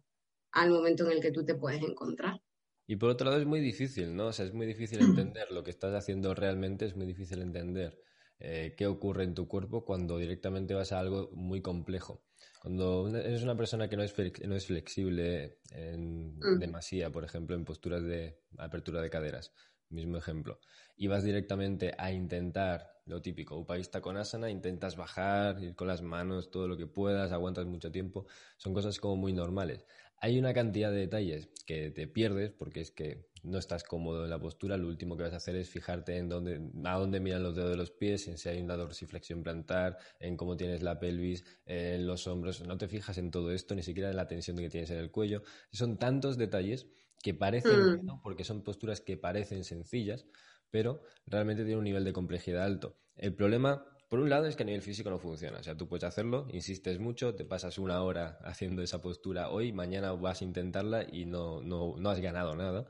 al 0.52 0.70
momento 0.70 1.06
en 1.06 1.12
el 1.12 1.20
que 1.20 1.32
tú 1.32 1.44
te 1.44 1.54
puedes 1.54 1.82
encontrar. 1.82 2.40
Y 2.86 2.96
por 2.96 3.10
otro 3.10 3.28
lado 3.28 3.40
es 3.40 3.46
muy 3.46 3.60
difícil, 3.60 4.14
¿no? 4.14 4.26
O 4.26 4.32
sea, 4.32 4.44
es 4.44 4.52
muy 4.52 4.66
difícil 4.66 5.00
entender 5.00 5.50
lo 5.50 5.62
que 5.62 5.70
estás 5.70 5.94
haciendo 5.94 6.34
realmente, 6.34 6.84
es 6.84 6.96
muy 6.96 7.06
difícil 7.06 7.40
entender 7.40 7.98
eh, 8.38 8.74
qué 8.76 8.86
ocurre 8.86 9.24
en 9.24 9.34
tu 9.34 9.46
cuerpo 9.46 9.84
cuando 9.84 10.18
directamente 10.18 10.74
vas 10.74 10.92
a 10.92 10.98
algo 10.98 11.30
muy 11.32 11.62
complejo. 11.62 12.24
Cuando 12.60 13.08
eres 13.08 13.42
una 13.42 13.56
persona 13.56 13.88
que 13.88 13.96
no 13.96 14.02
es, 14.02 14.14
no 14.46 14.56
es 14.56 14.66
flexible 14.66 15.58
en 15.70 16.38
mm. 16.38 16.58
demasía, 16.58 17.10
por 17.10 17.24
ejemplo, 17.24 17.56
en 17.56 17.64
posturas 17.64 18.02
de 18.02 18.40
apertura 18.58 19.00
de 19.00 19.10
caderas, 19.10 19.52
mismo 19.88 20.16
ejemplo, 20.16 20.58
y 20.96 21.06
vas 21.06 21.24
directamente 21.24 21.94
a 21.98 22.12
intentar 22.12 22.92
lo 23.04 23.20
típico, 23.20 23.56
upavista 23.56 24.00
con 24.00 24.16
asana, 24.16 24.50
intentas 24.50 24.96
bajar, 24.96 25.62
ir 25.62 25.74
con 25.74 25.88
las 25.88 26.02
manos 26.02 26.50
todo 26.50 26.68
lo 26.68 26.76
que 26.76 26.86
puedas, 26.86 27.32
aguantas 27.32 27.66
mucho 27.66 27.90
tiempo, 27.90 28.26
son 28.56 28.74
cosas 28.74 28.98
como 29.00 29.16
muy 29.16 29.32
normales. 29.32 29.84
Hay 30.24 30.38
una 30.38 30.54
cantidad 30.54 30.92
de 30.92 30.98
detalles 30.98 31.48
que 31.66 31.90
te 31.90 32.06
pierdes 32.06 32.52
porque 32.52 32.80
es 32.80 32.92
que 32.92 33.28
no 33.42 33.58
estás 33.58 33.82
cómodo 33.82 34.22
en 34.22 34.30
la 34.30 34.38
postura, 34.38 34.76
lo 34.76 34.86
último 34.86 35.16
que 35.16 35.24
vas 35.24 35.32
a 35.32 35.38
hacer 35.38 35.56
es 35.56 35.68
fijarte 35.68 36.16
en 36.16 36.28
dónde, 36.28 36.60
a 36.84 36.96
dónde 36.96 37.18
miran 37.18 37.42
los 37.42 37.56
dedos 37.56 37.70
de 37.70 37.76
los 37.76 37.90
pies, 37.90 38.28
en 38.28 38.38
si 38.38 38.48
hay 38.48 38.62
una 38.62 38.76
dorsiflexión 38.76 39.42
plantar, 39.42 39.98
en 40.20 40.36
cómo 40.36 40.56
tienes 40.56 40.80
la 40.84 41.00
pelvis, 41.00 41.44
en 41.66 42.06
los 42.06 42.28
hombros, 42.28 42.64
no 42.64 42.78
te 42.78 42.86
fijas 42.86 43.18
en 43.18 43.32
todo 43.32 43.50
esto, 43.50 43.74
ni 43.74 43.82
siquiera 43.82 44.10
en 44.10 44.16
la 44.16 44.28
tensión 44.28 44.56
que 44.58 44.70
tienes 44.70 44.90
en 44.90 44.98
el 44.98 45.10
cuello. 45.10 45.42
Son 45.72 45.98
tantos 45.98 46.38
detalles 46.38 46.86
que 47.20 47.34
parecen, 47.34 48.04
mm. 48.04 48.22
porque 48.22 48.44
son 48.44 48.62
posturas 48.62 49.00
que 49.00 49.16
parecen 49.16 49.64
sencillas, 49.64 50.24
pero 50.70 51.02
realmente 51.26 51.64
tienen 51.64 51.78
un 51.78 51.84
nivel 51.84 52.04
de 52.04 52.12
complejidad 52.12 52.62
alto. 52.62 52.96
El 53.16 53.34
problema, 53.34 53.84
por 54.12 54.20
un 54.20 54.28
lado, 54.28 54.44
es 54.44 54.56
que 54.56 54.62
a 54.62 54.66
nivel 54.66 54.82
físico 54.82 55.08
no 55.08 55.18
funciona. 55.18 55.56
O 55.56 55.62
sea, 55.62 55.74
tú 55.74 55.88
puedes 55.88 56.04
hacerlo, 56.04 56.46
insistes 56.52 56.98
mucho, 56.98 57.34
te 57.34 57.46
pasas 57.46 57.78
una 57.78 58.02
hora 58.02 58.38
haciendo 58.42 58.82
esa 58.82 59.00
postura 59.00 59.48
hoy, 59.48 59.72
mañana 59.72 60.12
vas 60.12 60.42
a 60.42 60.44
intentarla 60.44 61.06
y 61.10 61.24
no, 61.24 61.62
no, 61.62 61.94
no 61.96 62.10
has 62.10 62.20
ganado 62.20 62.54
nada, 62.54 62.84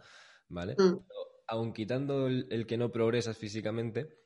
¿vale? 0.49 0.75
Mm. 0.77 0.99
aun 1.47 1.73
quitando 1.75 2.27
el, 2.27 2.67
que 2.67 2.77
no 2.77 2.91
progresas 2.91 3.39
físicamente, 3.39 4.19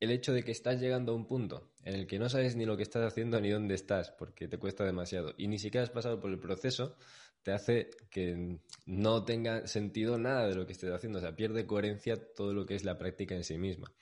el 0.00 0.10
hecho 0.10 0.32
de 0.32 0.42
que 0.42 0.52
estás 0.52 0.80
llegando 0.80 1.12
a 1.12 1.16
un 1.16 1.26
punto 1.26 1.74
en 1.82 1.94
el 1.94 2.06
que 2.06 2.18
no 2.18 2.30
sabes 2.30 2.56
ni 2.56 2.64
lo 2.64 2.78
que 2.78 2.82
estás 2.82 3.06
haciendo 3.06 3.38
ni 3.42 3.50
dónde 3.50 3.74
estás, 3.74 4.10
porque 4.12 4.48
te 4.48 4.56
cuesta 4.56 4.86
demasiado, 4.86 5.34
y 5.36 5.48
ni 5.48 5.58
siquiera 5.58 5.84
has 5.84 5.90
pasado 5.90 6.18
por 6.18 6.30
el 6.30 6.38
proceso, 6.38 6.96
te 7.42 7.52
hace 7.52 7.90
que 8.10 8.58
no 8.86 9.22
tenga 9.26 9.66
sentido 9.66 10.16
nada 10.16 10.48
de 10.48 10.54
lo 10.54 10.64
que 10.64 10.72
estés 10.72 10.92
haciendo. 10.92 11.18
O 11.18 11.20
sea, 11.20 11.36
pierde 11.36 11.66
coherencia 11.66 12.16
todo 12.34 12.54
lo 12.54 12.64
que 12.64 12.74
es 12.74 12.86
la 12.86 12.96
práctica 12.96 13.34
en 13.34 13.44
sí 13.44 13.58
misma 13.58 13.92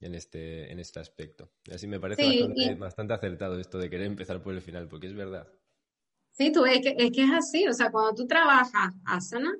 en 0.00 0.14
este, 0.14 0.70
en 0.70 0.80
este 0.80 1.00
aspecto. 1.00 1.50
Así 1.72 1.86
me 1.86 2.00
parece 2.00 2.74
bastante, 2.78 3.14
acertado 3.14 3.58
esto 3.58 3.78
de 3.78 3.90
querer 3.90 4.06
empezar 4.06 4.42
por 4.42 4.54
el 4.54 4.62
final, 4.62 4.88
porque 4.88 5.06
es 5.06 5.14
verdad. 5.14 5.48
Sí, 6.32 6.52
tú, 6.52 6.64
es 6.66 6.80
que, 6.80 6.94
es 6.98 7.10
que 7.12 7.24
es 7.24 7.30
así. 7.32 7.66
O 7.68 7.72
sea, 7.72 7.90
cuando 7.90 8.14
tú 8.14 8.26
trabajas 8.26 8.92
asana, 9.04 9.56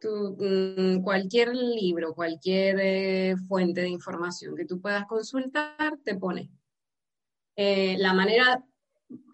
tú, 0.00 0.36
mm, 0.38 1.02
cualquier 1.02 1.54
libro, 1.54 2.14
cualquier 2.14 2.78
eh, 2.80 3.34
fuente 3.48 3.82
de 3.82 3.88
información 3.88 4.56
que 4.56 4.66
tú 4.66 4.80
puedas 4.80 5.06
consultar, 5.06 5.98
te 6.04 6.16
pone 6.16 6.50
eh, 7.56 7.96
la 7.98 8.14
manera 8.14 8.64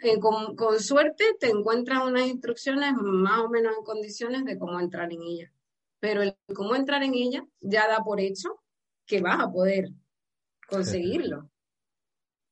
eh, 0.03 0.18
con, 0.18 0.80
suerte 0.80 1.24
te 1.39 1.49
encuentras 1.49 2.05
unas 2.05 2.26
instrucciones 2.26 2.95
más 2.95 3.41
o 3.41 3.51
menos 3.51 3.76
en 3.76 3.84
condiciones 3.84 4.45
de 4.45 4.59
cómo 4.59 4.80
entrar 4.80 5.12
en 5.12 5.22
ella. 5.22 5.53
Pero 6.01 6.22
el 6.22 6.37
cómo 6.55 6.74
entrar 6.74 7.03
en 7.03 7.14
ella 7.14 7.47
ya 7.61 7.87
da 7.87 8.03
por 8.03 8.20
hecho 8.20 8.61
que 9.07 9.20
vas 9.20 9.39
a 9.41 9.51
poder 9.51 9.91
conseguirlo. 10.68 11.50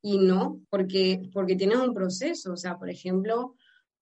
Y 0.03 0.19
no, 0.19 0.61
porque, 0.69 1.31
porque 1.33 1.57
tienes 1.57 1.79
un 1.79 1.95
proceso. 1.95 2.53
O 2.53 2.57
sea, 2.57 2.79
por 2.79 2.91
ejemplo, 2.91 3.57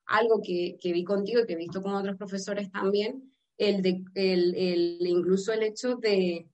algo 0.06 0.40
que, 0.42 0.76
vi 0.82 1.04
contigo 1.04 1.40
y 1.40 1.46
que 1.46 1.52
he 1.52 1.56
visto 1.56 1.82
con 1.82 1.94
otros 1.94 2.16
profesores 2.16 2.70
también, 2.70 3.30
el 3.56 3.82
de, 3.82 4.02
el, 4.14 5.06
incluso 5.06 5.52
el 5.52 5.62
hecho 5.62 5.96
de, 5.96 6.48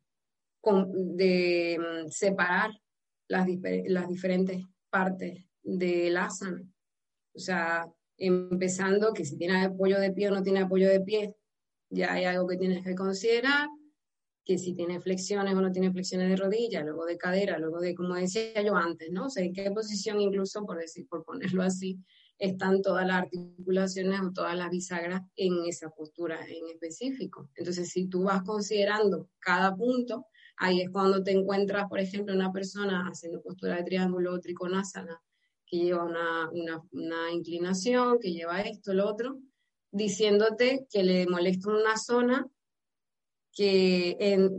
de 0.95 1.79
mm, 1.79 2.09
separar 2.11 2.71
las, 3.29 3.47
las 3.87 4.09
diferentes 4.09 4.63
partes 4.91 5.45
del 5.63 6.17
asana. 6.17 6.63
O 7.35 7.39
sea, 7.39 7.91
empezando 8.17 9.13
que 9.13 9.25
si 9.25 9.37
tiene 9.37 9.65
apoyo 9.65 9.99
de 9.99 10.13
pie 10.13 10.29
o 10.29 10.33
no 10.33 10.43
tiene 10.43 10.61
apoyo 10.61 10.89
de 10.89 11.01
pie, 11.01 11.37
ya 11.91 12.13
hay 12.13 12.25
algo 12.25 12.47
que 12.47 12.57
tienes 12.57 12.85
que 12.85 12.95
considerar, 12.95 13.69
que 14.49 14.57
si 14.57 14.73
tiene 14.73 14.99
flexiones 14.99 15.55
o 15.55 15.61
no 15.61 15.71
tiene 15.71 15.93
flexiones 15.93 16.31
de 16.31 16.37
rodilla, 16.37 16.83
luego 16.83 17.05
de 17.05 17.19
cadera, 17.19 17.59
luego 17.59 17.81
de, 17.81 17.95
como 17.95 18.15
decía 18.15 18.63
yo 18.63 18.77
antes, 18.77 19.11
¿no? 19.11 19.27
O 19.27 19.29
sea, 19.29 19.45
en 19.45 19.53
qué 19.53 19.71
posición 19.71 20.23
incluso, 20.23 20.65
por 20.65 20.79
decir, 20.79 21.07
por 21.07 21.23
ponerlo 21.23 21.63
así, 21.63 21.99
están 22.39 22.81
todas 22.81 23.07
las 23.07 23.25
articulaciones 23.25 24.23
o 24.23 24.33
todas 24.33 24.57
las 24.57 24.71
bisagras 24.71 25.21
en 25.37 25.67
esa 25.67 25.91
postura 25.91 26.41
en 26.49 26.67
específico. 26.67 27.51
Entonces, 27.57 27.91
si 27.91 28.07
tú 28.07 28.23
vas 28.23 28.43
considerando 28.43 29.29
cada 29.39 29.77
punto, 29.77 30.25
ahí 30.57 30.81
es 30.81 30.89
cuando 30.89 31.23
te 31.23 31.33
encuentras, 31.33 31.87
por 31.87 32.01
ejemplo, 32.01 32.35
una 32.35 32.51
persona 32.51 33.07
haciendo 33.07 33.43
postura 33.43 33.77
de 33.77 33.85
triángulo 33.85 34.33
o 34.33 34.41
triconásana 34.41 35.21
que 35.67 35.77
lleva 35.77 36.05
una, 36.05 36.51
una, 36.93 37.31
inclinación, 37.33 38.19
que 38.19 38.33
lleva 38.33 38.63
esto, 38.63 38.95
lo 38.95 39.11
otro, 39.11 39.41
diciéndote 39.91 40.87
que 40.91 41.03
le 41.03 41.27
molesta 41.27 41.69
una 41.69 41.99
zona 41.99 42.47
que, 43.59 44.17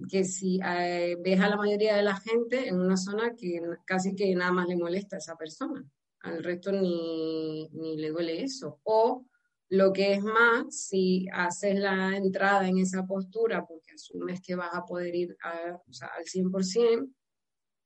que 0.10 0.26
si 0.26 0.60
eh, 0.62 1.16
ves 1.24 1.40
a 1.40 1.48
la 1.48 1.56
mayoría 1.56 1.96
de 1.96 2.04
la 2.04 2.18
gente 2.18 2.68
en 2.68 2.78
una 2.78 2.98
zona 2.98 3.34
que 3.34 3.62
casi 3.86 4.14
que 4.14 4.36
nada 4.36 4.52
más 4.52 4.68
le 4.68 4.76
molesta 4.76 5.16
a 5.16 5.20
esa 5.20 5.38
persona, 5.38 5.86
al 6.20 6.44
resto 6.44 6.74
ni, 6.74 7.70
ni 7.70 7.96
le 7.96 8.10
duele 8.10 8.44
eso. 8.44 8.82
O 8.84 9.26
Lo 9.70 9.94
que 9.94 10.12
es 10.12 10.22
más, 10.22 10.76
si 10.76 11.28
haces 11.32 11.80
la 11.80 12.18
entrada 12.18 12.68
en 12.68 12.78
esa 12.78 13.06
postura 13.06 13.66
porque 13.66 13.94
asumes 13.94 14.42
que 14.42 14.56
vas 14.56 14.74
a 14.74 14.84
poder 14.84 15.16
ir 15.16 15.38
al 15.44 15.80
100%, 16.26 17.10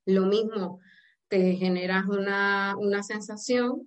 lo 0.08 0.26
mismo, 0.26 0.80
te 1.28 1.54
generas 1.54 2.08
una, 2.08 2.76
una 2.80 3.04
sensación 3.04 3.84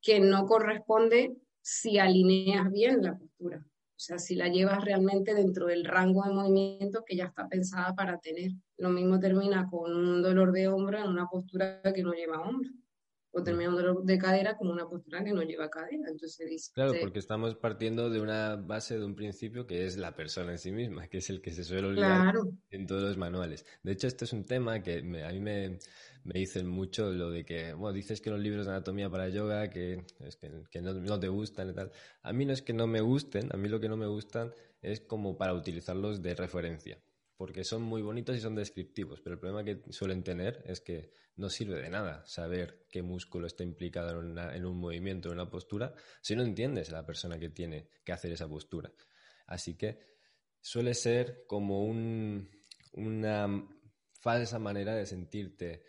que 0.00 0.20
no 0.20 0.46
corresponde 0.46 1.34
si 1.60 1.98
alineas 1.98 2.70
bien 2.70 3.02
la 3.02 3.18
postura. 3.18 3.66
O 4.02 4.04
sea, 4.04 4.18
si 4.18 4.34
la 4.34 4.48
llevas 4.48 4.84
realmente 4.84 5.32
dentro 5.32 5.66
del 5.66 5.84
rango 5.84 6.24
de 6.24 6.34
movimiento 6.34 7.04
que 7.06 7.14
ya 7.14 7.26
está 7.26 7.48
pensada 7.48 7.94
para 7.94 8.18
tener. 8.18 8.50
Lo 8.76 8.88
mismo 8.88 9.20
termina 9.20 9.68
con 9.70 9.94
un 9.94 10.20
dolor 10.20 10.50
de 10.50 10.66
hombro 10.66 10.98
en 10.98 11.06
una 11.08 11.28
postura 11.28 11.80
que 11.94 12.02
no 12.02 12.12
lleva 12.12 12.40
hombro. 12.40 12.68
O 13.30 13.44
termina 13.44 13.70
un 13.70 13.76
dolor 13.76 14.02
de 14.02 14.18
cadera 14.18 14.56
con 14.56 14.68
una 14.68 14.88
postura 14.88 15.22
que 15.22 15.32
no 15.32 15.42
lleva 15.42 15.70
cadera. 15.70 16.08
Entonces 16.08 16.50
dice, 16.50 16.72
Claro, 16.74 16.94
porque 17.00 17.20
estamos 17.20 17.54
partiendo 17.54 18.10
de 18.10 18.20
una 18.20 18.56
base, 18.56 18.98
de 18.98 19.04
un 19.04 19.14
principio 19.14 19.68
que 19.68 19.86
es 19.86 19.96
la 19.96 20.16
persona 20.16 20.50
en 20.50 20.58
sí 20.58 20.72
misma, 20.72 21.06
que 21.06 21.18
es 21.18 21.30
el 21.30 21.40
que 21.40 21.52
se 21.52 21.62
suele 21.62 21.86
olvidar 21.86 22.34
en 22.70 22.88
todos 22.88 23.04
los 23.04 23.16
manuales. 23.16 23.64
De 23.84 23.92
hecho, 23.92 24.08
este 24.08 24.24
es 24.24 24.32
un 24.32 24.44
tema 24.44 24.82
que 24.82 24.98
a 24.98 25.32
mí 25.32 25.38
me, 25.40 25.78
me 26.24 26.38
dicen 26.38 26.66
mucho 26.66 27.10
lo 27.10 27.30
de 27.30 27.44
que, 27.44 27.72
bueno, 27.72 27.94
dices 27.94 28.20
que 28.20 28.30
los 28.30 28.40
libros 28.40 28.66
de 28.66 28.72
anatomía 28.72 29.10
para 29.10 29.28
yoga, 29.28 29.68
que, 29.68 30.04
es 30.20 30.36
que, 30.36 30.80
no, 30.80 31.20
te 31.20 31.28
gustan 31.28 31.70
y 31.70 31.74
tal. 31.74 31.90
A 32.22 32.32
mí 32.32 32.44
no 32.44 32.52
es 32.52 32.62
que 32.62 32.72
no 32.72 32.86
me 32.86 33.00
gusten, 33.00 33.48
a 33.52 33.56
mí 33.56 33.68
lo 33.68 33.80
que 33.80 33.88
no 33.88 33.96
me 33.96 34.06
gustan 34.06 34.52
es 34.80 35.00
como 35.00 35.36
para 35.36 35.54
utilizarlos 35.54 36.22
de 36.22 36.34
referencia, 36.34 37.02
porque 37.36 37.64
son 37.64 37.82
muy 37.82 38.02
bonitos 38.02 38.36
y 38.36 38.40
son 38.40 38.54
descriptivos, 38.54 39.20
pero 39.20 39.34
el 39.34 39.40
problema 39.40 39.64
que 39.64 39.82
suelen 39.92 40.22
tener 40.22 40.62
es 40.66 40.80
que 40.80 41.10
no 41.36 41.48
sirve 41.48 41.80
de 41.80 41.90
nada 41.90 42.24
saber 42.26 42.86
qué 42.90 43.02
músculo 43.02 43.46
está 43.46 43.64
implicado 43.64 44.20
en, 44.20 44.38
en 44.38 44.66
un 44.66 44.78
movimiento, 44.78 45.28
en 45.28 45.34
una 45.34 45.50
postura, 45.50 45.94
si 46.20 46.36
no 46.36 46.42
entiendes 46.42 46.90
a 46.90 46.92
la 46.92 47.06
persona 47.06 47.38
que 47.38 47.48
tiene 47.48 47.88
que 48.04 48.12
hacer 48.12 48.32
esa 48.32 48.48
postura. 48.48 48.92
Así 49.46 49.76
que 49.76 49.98
suele 50.60 50.94
ser 50.94 51.44
como 51.46 51.84
un, 51.84 52.48
una 52.92 53.68
falsa 54.20 54.58
manera 54.58 54.94
de 54.94 55.06
sentirte 55.06 55.82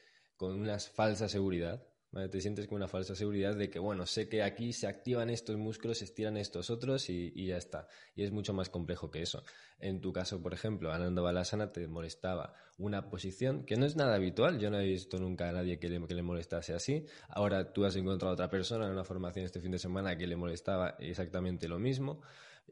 con 0.44 0.60
una 0.60 0.78
falsa 0.78 1.30
seguridad. 1.30 1.82
Te 2.30 2.42
sientes 2.42 2.68
con 2.68 2.76
una 2.76 2.88
falsa 2.88 3.16
seguridad 3.16 3.56
de 3.56 3.72
que, 3.72 3.80
bueno, 3.80 4.06
sé 4.06 4.30
que 4.30 4.44
aquí 4.44 4.72
se 4.72 4.86
activan 4.86 5.32
estos 5.32 5.58
músculos, 5.58 5.98
se 5.98 6.06
estiran 6.06 6.38
estos 6.38 6.70
otros 6.70 7.10
y, 7.10 7.48
ya 7.48 7.58
está. 7.58 7.88
Y 8.16 8.24
es 8.24 8.32
mucho 8.32 8.54
más 8.54 8.70
complejo 8.70 9.10
que 9.10 9.24
eso. 9.24 9.44
En 9.80 10.00
tu 10.00 10.14
caso, 10.14 10.40
por 10.40 10.54
ejemplo, 10.54 10.92
Ananda 10.92 11.24
Balasana 11.24 11.72
te 11.72 11.88
molestaba 11.88 12.54
una 12.78 13.10
posición 13.10 13.66
que 13.66 13.78
no 13.78 13.88
es 13.88 13.96
nada 13.96 14.14
habitual. 14.14 14.60
Yo 14.60 14.70
no 14.70 14.80
he 14.80 14.86
visto 14.86 15.18
nunca 15.18 15.50
a 15.50 15.54
nadie 15.54 15.80
que 15.80 15.90
le, 15.90 16.06
que 16.06 16.14
le 16.14 16.22
molestase 16.22 16.74
así. 16.74 17.06
Ahora 17.30 17.74
tú 17.74 17.84
has 17.84 17.96
encontrado 17.96 18.32
a 18.32 18.34
otra 18.34 18.50
persona 18.50 18.86
en 18.86 18.92
una 18.92 19.06
formación 19.06 19.46
este 19.46 19.60
fin 19.60 19.72
de 19.72 19.80
semana 19.80 20.16
que 20.16 20.28
le 20.28 20.36
molestaba 20.36 20.96
exactamente 21.00 21.68
lo 21.68 21.80
mismo 21.80 22.22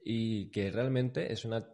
y 0.03 0.51
que 0.51 0.69
realmente 0.69 1.33
es 1.33 1.45
una 1.45 1.67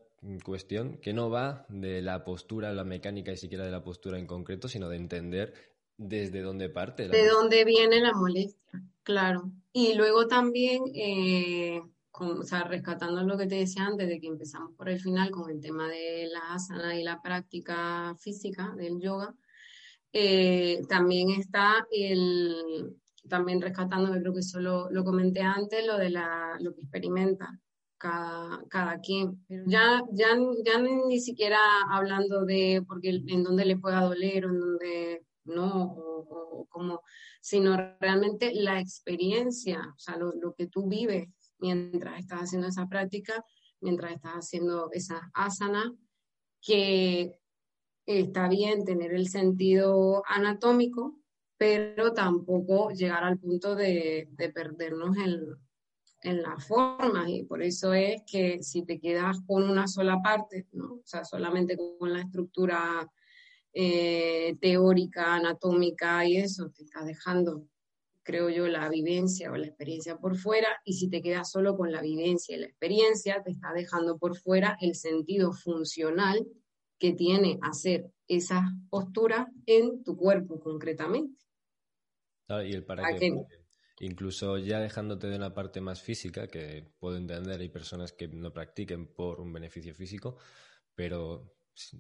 cuestión 0.44 0.98
que 0.98 1.14
no 1.14 1.30
va 1.30 1.66
de 1.70 2.02
la 2.02 2.24
postura, 2.24 2.74
la 2.74 2.84
mecánica 2.84 3.32
y 3.32 3.38
siquiera 3.38 3.66
de 3.66 3.72
la 3.72 3.84
postura 3.84 4.18
en 4.18 4.26
concreto, 4.26 4.68
sino 4.68 4.90
de 4.90 4.96
entender 4.96 5.54
desde 5.98 6.42
dónde 6.42 6.70
parte. 6.70 7.08
de 7.08 7.28
dónde 7.28 7.66
viene 7.66 8.00
la 8.00 8.14
molestia, 8.14 8.84
claro. 9.04 9.52
Y 9.74 9.96
luego 9.96 10.28
también, 10.28 10.84
eh, 10.94 11.82
o 12.12 12.44
sea, 12.44 12.64
rescatando 12.64 13.24
lo 13.24 13.38
que 13.38 13.48
te 13.48 13.56
decía 13.56 13.86
antes, 13.86 14.08
de 14.08 14.20
que 14.20 14.28
empezamos 14.28 14.74
por 14.76 14.90
el 14.90 15.00
final 15.00 15.32
con 15.32 15.50
el 15.50 15.60
tema 15.60 15.88
de 15.88 16.28
la 16.32 16.54
asana 16.54 17.00
y 17.00 17.04
la 17.04 17.22
práctica 17.22 18.16
física 18.20 18.74
del 18.78 19.00
yoga, 19.00 19.36
eh, 20.14 20.82
también 20.88 21.30
está 21.32 21.86
el, 21.92 22.96
también 23.28 23.62
rescatando, 23.62 24.12
creo 24.12 24.34
que 24.34 24.40
eso 24.40 24.60
lo, 24.60 24.90
lo, 24.90 25.04
comenté 25.04 25.42
antes, 25.42 25.86
lo 25.86 25.98
de 25.98 26.10
la, 26.10 26.58
lo 26.60 26.74
que 26.74 26.82
experimenta 26.82 27.60
cada, 27.98 28.64
cada 28.70 29.00
quien. 29.00 29.44
Pero 29.48 29.64
ya, 29.68 30.02
ya, 30.12 30.28
ya 30.64 30.80
ni 30.80 31.20
siquiera 31.20 31.60
hablando 31.92 32.46
de 32.46 32.84
porque 32.88 33.10
en 33.10 33.44
dónde 33.44 33.66
le 33.66 33.78
pueda 33.78 34.02
doler 34.02 34.46
o 34.46 34.50
en 34.50 34.60
dónde 34.60 35.27
no, 35.48 35.96
o, 35.98 36.66
como, 36.70 37.02
sino 37.42 37.78
realmente 38.00 38.54
la 38.54 38.80
experiencia, 38.80 39.82
o 39.96 40.00
sea, 40.00 40.18
lo, 40.18 40.54
que 40.54 40.68
tú 40.68 40.88
vives 40.88 41.28
mientras 41.60 42.20
estás 42.20 42.42
haciendo 42.42 42.68
esa 42.68 42.88
práctica, 42.88 43.44
mientras 43.82 44.14
estás 44.14 44.34
haciendo 44.34 44.90
esa 44.92 45.30
asana, 45.34 45.96
que 46.62 47.40
está 48.06 48.48
bien 48.48 48.84
tener 48.86 49.14
el 49.14 49.28
sentido 49.28 50.24
anatómico, 50.28 51.20
pero 51.58 52.14
tampoco 52.14 52.92
llegar 52.92 53.24
al 53.24 53.40
punto 53.40 53.76
de, 53.76 54.30
perdernos 54.54 55.18
en, 55.18 55.58
en 56.24 56.42
las 56.42 56.68
formas 56.68 57.30
y 57.30 57.44
por 57.44 57.62
eso 57.62 57.94
es 57.94 58.22
que 58.30 58.62
si 58.62 58.84
te 58.84 59.00
quedas 59.00 59.38
con 59.46 59.64
una 59.64 59.88
sola 59.88 60.22
parte, 60.22 60.68
¿no? 60.72 60.96
o 60.96 61.06
sea, 61.06 61.24
solamente 61.24 61.78
con 61.78 62.14
la 62.14 62.22
estructura 62.22 63.10
eh, 63.80 64.58
teórica, 64.60 65.36
anatómica 65.36 66.26
y 66.26 66.38
eso, 66.38 66.72
te 66.72 66.82
está 66.82 67.04
dejando, 67.06 67.68
creo 68.24 68.50
yo, 68.50 68.68
la 68.68 68.90
vivencia 68.90 69.52
o 69.52 69.56
la 69.56 69.68
experiencia 69.68 70.18
por 70.18 70.36
fuera, 70.36 70.68
y 70.84 70.94
si 70.94 71.12
te 71.12 71.22
quedas 71.22 71.52
solo 71.52 71.78
con 71.78 71.92
la 71.92 72.02
vivencia 72.02 72.56
y 72.56 72.60
la 72.60 72.66
experiencia, 72.66 73.44
te 73.44 73.52
está 73.52 73.74
dejando 73.74 74.18
por 74.18 74.36
fuera 74.36 74.80
el 74.82 74.96
sentido 74.96 75.54
funcional 75.54 76.44
que 76.98 77.14
tiene 77.14 77.60
hacer 77.62 78.08
esas 78.28 78.64
posturas 78.90 79.46
en 79.68 80.04
tu 80.04 80.18
cuerpo 80.18 80.60
concretamente. 80.60 81.46
y 82.50 82.74
el 82.74 82.84
para 82.84 83.16
qué, 83.16 83.32
incluso 84.00 84.58
ya 84.58 84.80
dejándote 84.80 85.28
de 85.28 85.36
una 85.36 85.54
parte 85.54 85.82
más 85.82 86.02
física, 86.02 86.48
que 86.48 86.96
puedo 86.98 87.16
entender, 87.16 87.60
hay 87.60 87.70
personas 87.70 88.12
que 88.12 88.28
no 88.28 88.52
practiquen 88.52 89.14
por 89.14 89.40
un 89.40 89.54
beneficio 89.54 89.94
físico, 89.94 90.40
pero 90.96 91.54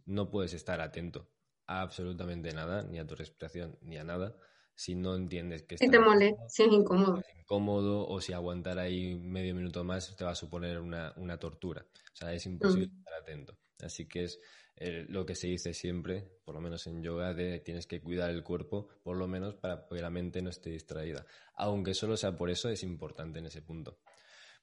no 0.07 0.31
puedes 0.31 0.55
estar 0.55 0.81
atento 0.81 1.29
absolutamente 1.67 2.51
nada, 2.53 2.83
ni 2.83 2.97
a 2.97 3.05
tu 3.05 3.15
respiración, 3.15 3.77
ni 3.81 3.97
a 3.97 4.03
nada, 4.03 4.35
si 4.73 4.95
no 4.95 5.15
entiendes 5.15 5.63
que 5.63 5.77
si 5.77 5.89
te 5.89 5.99
molesta, 5.99 6.47
si 6.49 6.63
es 6.63 6.71
incómodo. 6.71 7.21
incómodo 7.39 8.07
o 8.07 8.21
si 8.21 8.33
aguantar 8.33 8.79
ahí 8.79 9.15
medio 9.15 9.55
minuto 9.55 9.83
más 9.83 10.15
te 10.15 10.23
va 10.23 10.31
a 10.31 10.35
suponer 10.35 10.79
una, 10.79 11.39
tortura. 11.39 11.85
O 12.13 12.15
sea, 12.15 12.33
es 12.33 12.45
imposible 12.45 12.87
mm. 12.87 12.97
estar 12.97 13.13
atento. 13.15 13.57
Así 13.81 14.07
que 14.07 14.23
es 14.23 14.39
eh, 14.75 15.05
lo 15.09 15.25
que 15.25 15.33
se 15.33 15.47
dice 15.47 15.73
siempre, 15.73 16.29
por 16.45 16.53
lo 16.53 16.61
menos 16.61 16.85
en 16.85 17.01
yoga, 17.01 17.33
de 17.33 17.59
tienes 17.59 17.87
que 17.87 18.01
cuidar 18.01 18.29
el 18.29 18.43
cuerpo, 18.43 18.87
por 19.03 19.17
lo 19.17 19.27
menos 19.27 19.55
para 19.55 19.87
que 19.87 20.01
la 20.01 20.11
mente 20.11 20.43
no 20.43 20.51
esté 20.51 20.69
distraída. 20.69 21.25
Aunque 21.55 21.95
solo 21.95 22.15
sea 22.15 22.37
por 22.37 22.51
eso, 22.51 22.69
es 22.69 22.83
importante 22.83 23.39
en 23.39 23.47
ese 23.47 23.63
punto. 23.63 23.97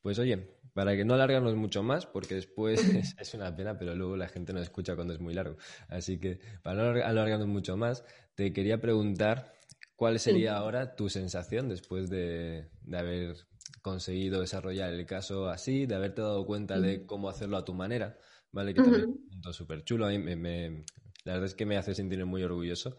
Pues 0.05 0.19
oye, 0.19 0.51
para 0.75 0.95
que 0.97 1.07
no 1.07 1.15
alargarnos 1.15 1.57
mucho 1.57 1.83
más, 1.83 2.05
porque 2.05 2.35
después 2.35 2.79
es, 3.19 3.33
una 3.33 3.57
pena, 3.57 3.79
pero 3.79 3.95
luego 3.95 4.19
la 4.19 4.29
gente 4.29 4.53
no 4.53 4.61
escucha 4.61 4.97
cuando 4.97 5.15
es 5.15 5.21
muy 5.21 5.33
largo. 5.33 5.57
Así 5.89 6.19
que 6.19 6.41
para 6.63 6.93
no 6.93 7.03
alargarnos 7.03 7.49
mucho 7.49 7.79
más, 7.79 8.05
te 8.35 8.53
quería 8.53 8.83
preguntar 8.83 9.55
cuál 9.97 10.21
sería 10.21 10.59
ahora 10.59 10.95
tu 10.95 11.09
sensación 11.09 11.71
después 11.71 12.11
de, 12.11 12.69
haber 12.93 13.35
conseguido 13.81 14.43
desarrollar 14.43 14.93
el 14.93 15.07
caso 15.07 15.49
así, 15.49 15.87
de 15.87 15.95
haberte 15.95 16.21
dado 16.21 16.45
cuenta 16.45 16.79
de 16.79 17.07
cómo 17.07 17.31
hacerlo 17.31 17.57
a 17.57 17.65
tu 17.65 17.73
manera, 17.73 18.19
¿vale? 18.53 18.75
Que 18.75 18.83
también 18.83 19.05
es 19.05 19.09
un 19.09 19.27
punto 19.31 19.53
súper 19.55 19.85
chulo. 19.85 20.05
A 20.05 20.11
mí 20.11 20.19
me, 20.19 20.85
la 21.25 21.33
verdad 21.33 21.47
es 21.47 21.55
que 21.55 21.65
me 21.65 21.79
hace 21.79 21.95
sentir 21.95 22.23
muy 22.27 22.43
orgulloso 22.43 22.99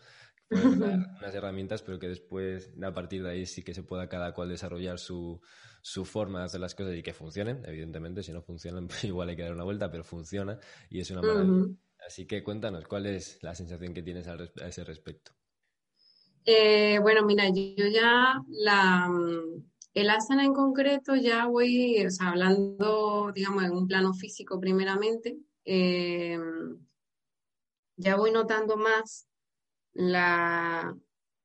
unas 0.52 1.34
herramientas, 1.34 1.82
pero 1.82 2.00
que 2.00 2.08
después, 2.08 2.72
a 2.82 2.94
partir 2.94 3.24
de 3.24 3.32
ahí, 3.32 3.46
sí 3.46 3.64
que 3.64 3.74
se 3.74 3.84
pueda 3.84 4.08
cada 4.08 4.34
cual 4.34 4.50
desarrollar 4.50 5.00
su, 5.00 5.42
su 5.82 6.06
forma 6.06 6.40
de 6.40 6.46
hacer 6.46 6.60
las 6.60 6.76
cosas 6.76 6.96
y 6.96 7.04
que 7.04 7.14
funcionen. 7.14 7.64
Evidentemente, 7.66 8.24
si 8.24 8.32
no 8.32 8.42
funcionan, 8.42 8.88
pues 8.88 9.04
igual 9.04 9.30
hay 9.30 9.36
que 9.36 9.44
dar 9.44 9.54
una 9.54 9.64
vuelta, 9.64 9.92
pero 9.92 10.04
funciona 10.04 10.60
y 10.90 11.00
es 11.00 11.12
una 11.12 11.22
maravilla. 11.22 11.76
Así 12.06 12.28
que 12.28 12.44
cuéntanos, 12.44 12.88
¿cuál 12.88 13.08
es 13.08 13.42
la 13.42 13.56
sensación 13.56 13.94
que 13.94 14.04
tienes 14.04 14.28
a, 14.28 14.38
ese 14.68 14.84
respecto? 14.84 15.32
Eh, 16.46 17.00
bueno, 17.00 17.26
mira, 17.26 17.50
yo 17.50 17.88
ya 17.88 18.40
la, 18.48 19.10
el 19.96 20.10
asana 20.10 20.44
en 20.44 20.54
concreto 20.54 21.16
ya 21.16 21.48
voy, 21.48 22.06
o 22.06 22.12
sea, 22.12 22.30
hablando, 22.30 23.32
digamos, 23.34 23.64
en 23.64 23.72
un 23.72 23.88
plano 23.88 24.14
físico 24.14 24.60
primeramente, 24.60 25.38
eh, 25.66 26.38
ya 27.98 28.16
voy 28.16 28.32
notando 28.32 28.78
más 28.78 29.28
la, 29.96 30.96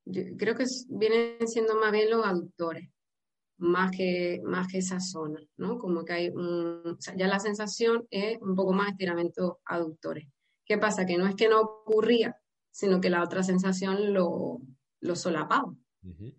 creo 0.05 0.55
que 0.55 0.65
vienen 0.89 1.49
siendo 1.49 1.77
más 1.77 1.93
bien 1.93 2.11
los 2.11 2.27
aductores, 2.27 2.91
más 3.59 3.91
que, 3.91 4.41
más 4.45 4.69
que 4.69 4.79
esa 4.79 5.01
zona, 5.01 5.41
¿no? 5.57 5.79
Como 5.79 6.05
que 6.05 6.13
hay 6.13 6.29
un, 6.31 6.99
ya 7.17 7.29
la 7.29 7.39
sensación 7.39 8.07
es 8.11 8.39
un 8.41 8.55
poco 8.55 8.73
más 8.73 8.91
estiramiento 8.91 9.61
aductores. 9.65 10.27
¿Qué 10.65 10.79
pasa? 10.79 11.07
Que 11.07 11.17
no 11.17 11.27
es 11.27 11.35
que 11.35 11.49
no 11.49 11.61
ocurría, 11.61 12.37
sino 12.71 13.01
que 13.01 13.11
la 13.11 13.23
otra 13.23 13.43
sensación 13.43 14.13
lo, 14.13 14.61
lo 15.01 15.17
solapaba. 15.17 15.75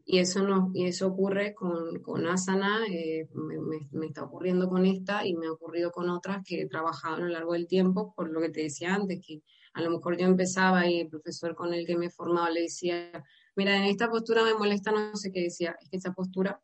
Y 0.05 0.18
eso 0.18 0.41
no, 0.41 0.72
y 0.74 0.86
eso 0.86 1.05
ocurre 1.05 1.53
con, 1.53 2.01
con 2.01 2.26
asana, 2.26 2.80
eh, 2.89 3.28
me, 3.34 3.88
me, 3.91 4.07
está 4.07 4.24
ocurriendo 4.24 4.68
con 4.68 4.88
esta 4.88 5.24
y 5.24 5.36
me 5.36 5.45
ha 5.45 5.51
ocurrido 5.51 5.91
con 5.91 6.09
otras 6.09 6.43
que 6.43 6.62
he 6.62 6.68
trabajado 6.68 7.18
a 7.18 7.20
lo 7.20 7.28
largo 7.28 7.53
del 7.53 7.68
tiempo, 7.68 8.12
por 8.16 8.32
lo 8.32 8.41
que 8.41 8.49
te 8.49 8.64
decía 8.64 8.95
antes, 8.95 9.22
que 9.24 9.43
a 9.74 9.82
lo 9.82 9.89
mejor 9.91 10.17
yo 10.17 10.26
empezaba 10.26 10.88
y 10.88 11.01
el 11.01 11.07
profesor 11.07 11.55
con 11.55 11.74
el 11.74 11.86
que 11.86 11.97
me 11.97 12.07
he 12.07 12.09
formado 12.09 12.49
le 12.49 12.61
decía, 12.63 13.24
mira, 13.55 13.78
en 13.78 13.84
esta 13.84 14.09
postura 14.09 14.43
me 14.43 14.53
molesta 14.53 14.91
no 14.91 15.15
sé 15.15 15.32
qué, 15.32 15.41
decía, 15.41 15.76
es 15.82 15.89
que 15.89 15.97
esa 15.97 16.13
postura 16.13 16.61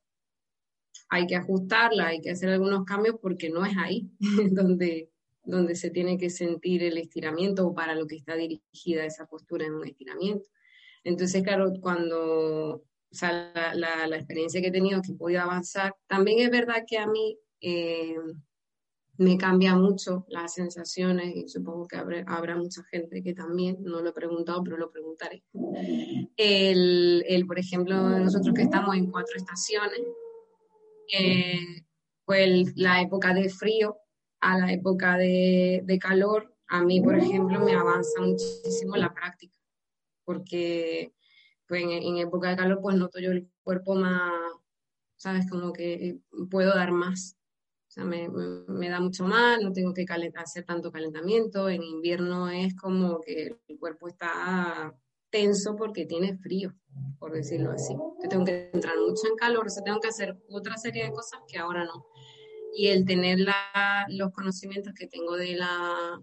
hay 1.10 1.26
que 1.26 1.36
ajustarla, 1.36 2.08
hay 2.08 2.22
que 2.22 2.32
hacer 2.32 2.50
algunos 2.50 2.84
cambios 2.86 3.16
porque 3.22 3.50
no 3.50 3.66
es 3.66 3.78
ahí 3.78 4.10
donde, 4.52 5.10
donde 5.44 5.76
se 5.76 5.90
tiene 5.90 6.18
que 6.18 6.30
sentir 6.30 6.84
el 6.84 6.98
estiramiento 6.98 7.68
o 7.68 7.74
para 7.74 7.96
lo 7.96 8.08
que 8.08 8.16
está 8.16 8.36
dirigida 8.36 9.06
esa 9.06 9.26
postura 9.26 9.66
en 9.66 9.76
un 9.76 9.88
estiramiento. 9.88 10.50
Entonces, 11.04 11.44
claro, 11.44 11.72
cuando, 11.80 12.76
o 12.76 12.84
sea, 13.12 13.54
la, 13.74 14.08
la, 14.08 14.18
experiencia 14.18 14.60
que 14.60 14.68
he 14.68 14.72
tenido 14.72 15.02
que 15.02 15.14
he 15.14 15.16
podido 15.16 15.42
avanzar, 15.42 15.96
también 16.08 16.40
es 16.40 16.50
verdad 16.50 16.84
que 16.86 16.98
a 16.98 17.08
mí 17.08 17.40
eh, 17.62 18.18
me 19.18 19.38
cambia 19.38 19.76
mucho 19.76 20.26
las 20.30 20.54
sensaciones 20.54 21.36
y 21.36 21.48
supongo 21.48 21.88
que 21.88 21.98
habrá, 21.98 22.24
habrá, 22.28 22.56
mucha 22.56 22.84
gente 22.92 23.24
que 23.24 23.34
también, 23.34 23.78
no 23.82 24.02
lo 24.02 24.10
he 24.10 24.14
preguntado, 24.14 24.64
pero 24.64 24.78
lo 24.78 24.92
preguntaré. 24.92 25.44
El, 26.36 27.24
el 27.28 27.48
por 27.48 27.60
ejemplo, 27.60 27.96
nosotros 27.96 28.54
que 28.54 28.64
estamos 28.64 28.96
en 28.96 29.10
cuatro 29.10 29.36
estaciones, 29.36 30.02
eh, 31.12 31.84
pues 32.26 32.74
la 32.76 33.02
época 33.02 33.34
de 33.34 33.50
frío 33.50 33.98
a 34.42 34.58
la 34.58 34.72
época 34.72 35.18
de, 35.18 35.82
de, 35.86 36.00
calor, 36.00 36.54
a 36.68 36.84
mí, 36.84 37.02
por 37.02 37.18
ejemplo, 37.18 37.60
me 37.62 37.74
avanza 37.74 38.22
muchísimo 38.22 38.98
la 38.98 39.14
práctica, 39.14 39.58
porque 40.26 41.14
pues, 41.68 41.84
en, 41.84 42.18
época 42.18 42.50
de 42.50 42.58
calor 42.58 42.80
pues 42.82 42.98
noto 42.98 43.20
yo 43.20 43.32
el 43.32 43.50
cuerpo 43.64 43.96
más, 43.96 44.32
¿sabes? 45.16 45.50
Como 45.50 45.74
que 45.74 46.20
puedo 46.50 46.76
dar 46.76 46.92
más. 46.92 47.37
Me, 48.06 48.90
da 48.90 49.00
mucho 49.00 49.24
más, 49.24 49.60
no 49.62 49.74
tengo 49.74 49.94
que 49.94 50.06
hacer 50.36 50.64
tanto 50.66 50.92
calentamiento. 50.92 51.70
En 51.70 51.84
invierno 51.84 52.50
es 52.50 52.76
como 52.76 53.22
que 53.22 53.58
el 53.68 53.80
cuerpo 53.80 54.08
está 54.08 54.94
tenso 55.30 55.76
porque 55.76 56.06
tiene 56.06 56.38
frío, 56.38 56.74
por 57.20 57.34
decirlo 57.34 57.72
así. 57.72 57.94
Yo 57.94 58.30
tengo 58.30 58.46
que 58.46 58.70
entrar 58.74 58.96
mucho 58.98 59.28
en 59.28 59.36
calor, 59.36 59.68
o 59.68 59.70
sea, 59.70 59.84
tengo 59.84 60.00
que 60.00 60.08
hacer 60.08 60.38
otra 60.50 60.78
serie 60.78 61.06
de 61.06 61.12
cosas 61.12 61.42
que 61.48 61.58
ahora 61.58 61.86
no. 61.86 62.06
Y 62.74 62.88
el 62.88 63.06
tener 63.06 63.40
los 64.10 64.32
conocimientos 64.32 64.94
que 64.94 65.08
tengo 65.08 65.36
de 65.36 65.56
la, 65.56 66.22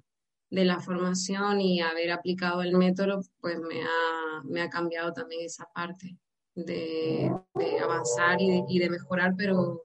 de 0.50 0.64
la 0.64 0.80
formación 0.80 1.60
y 1.60 1.80
haber 1.80 2.12
aplicado 2.12 2.62
el 2.62 2.76
método, 2.76 3.20
pues 3.40 3.58
me 3.58 3.82
ha, 3.82 4.42
me 4.44 4.62
ha 4.62 4.70
cambiado 4.70 5.12
también 5.12 5.44
esa 5.44 5.66
parte 5.74 6.16
de, 6.54 7.32
de 7.54 7.78
avanzar 7.80 8.40
y 8.40 8.50
de, 8.50 8.64
y 8.68 8.78
de, 8.78 8.90
mejorar, 8.90 9.34
pero, 9.36 9.84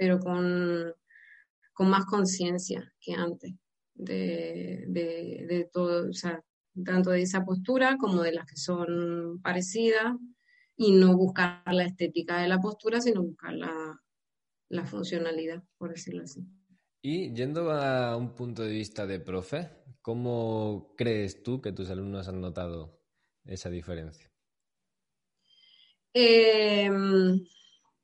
pero 0.00 0.18
con, 0.18 0.94
con 1.74 1.90
más 1.90 2.06
conciencia 2.06 2.90
que 2.98 3.12
antes 3.12 3.52
de, 3.92 4.86
de, 4.88 5.44
de 5.46 5.68
todo, 5.70 6.08
o 6.08 6.12
sea, 6.14 6.42
tanto 6.86 7.10
de 7.10 7.20
esa 7.20 7.44
postura 7.44 7.98
como 7.98 8.22
de 8.22 8.32
las 8.32 8.46
que 8.46 8.56
son 8.56 9.42
parecidas, 9.42 10.14
y 10.74 10.92
no 10.92 11.14
buscar 11.14 11.62
la 11.66 11.84
estética 11.84 12.40
de 12.40 12.48
la 12.48 12.58
postura, 12.58 13.02
sino 13.02 13.22
buscar 13.22 13.52
la, 13.52 14.00
la 14.70 14.84
funcionalidad, 14.86 15.62
por 15.76 15.90
decirlo 15.90 16.22
así. 16.22 16.40
Y 17.02 17.34
yendo 17.34 17.70
a 17.70 18.16
un 18.16 18.34
punto 18.34 18.62
de 18.62 18.70
vista 18.70 19.06
de 19.06 19.20
profe, 19.20 19.68
¿cómo 20.00 20.94
crees 20.96 21.42
tú 21.42 21.60
que 21.60 21.72
tus 21.72 21.90
alumnos 21.90 22.26
han 22.28 22.40
notado 22.40 23.02
esa 23.44 23.68
diferencia? 23.68 24.32
Eh, 26.14 26.88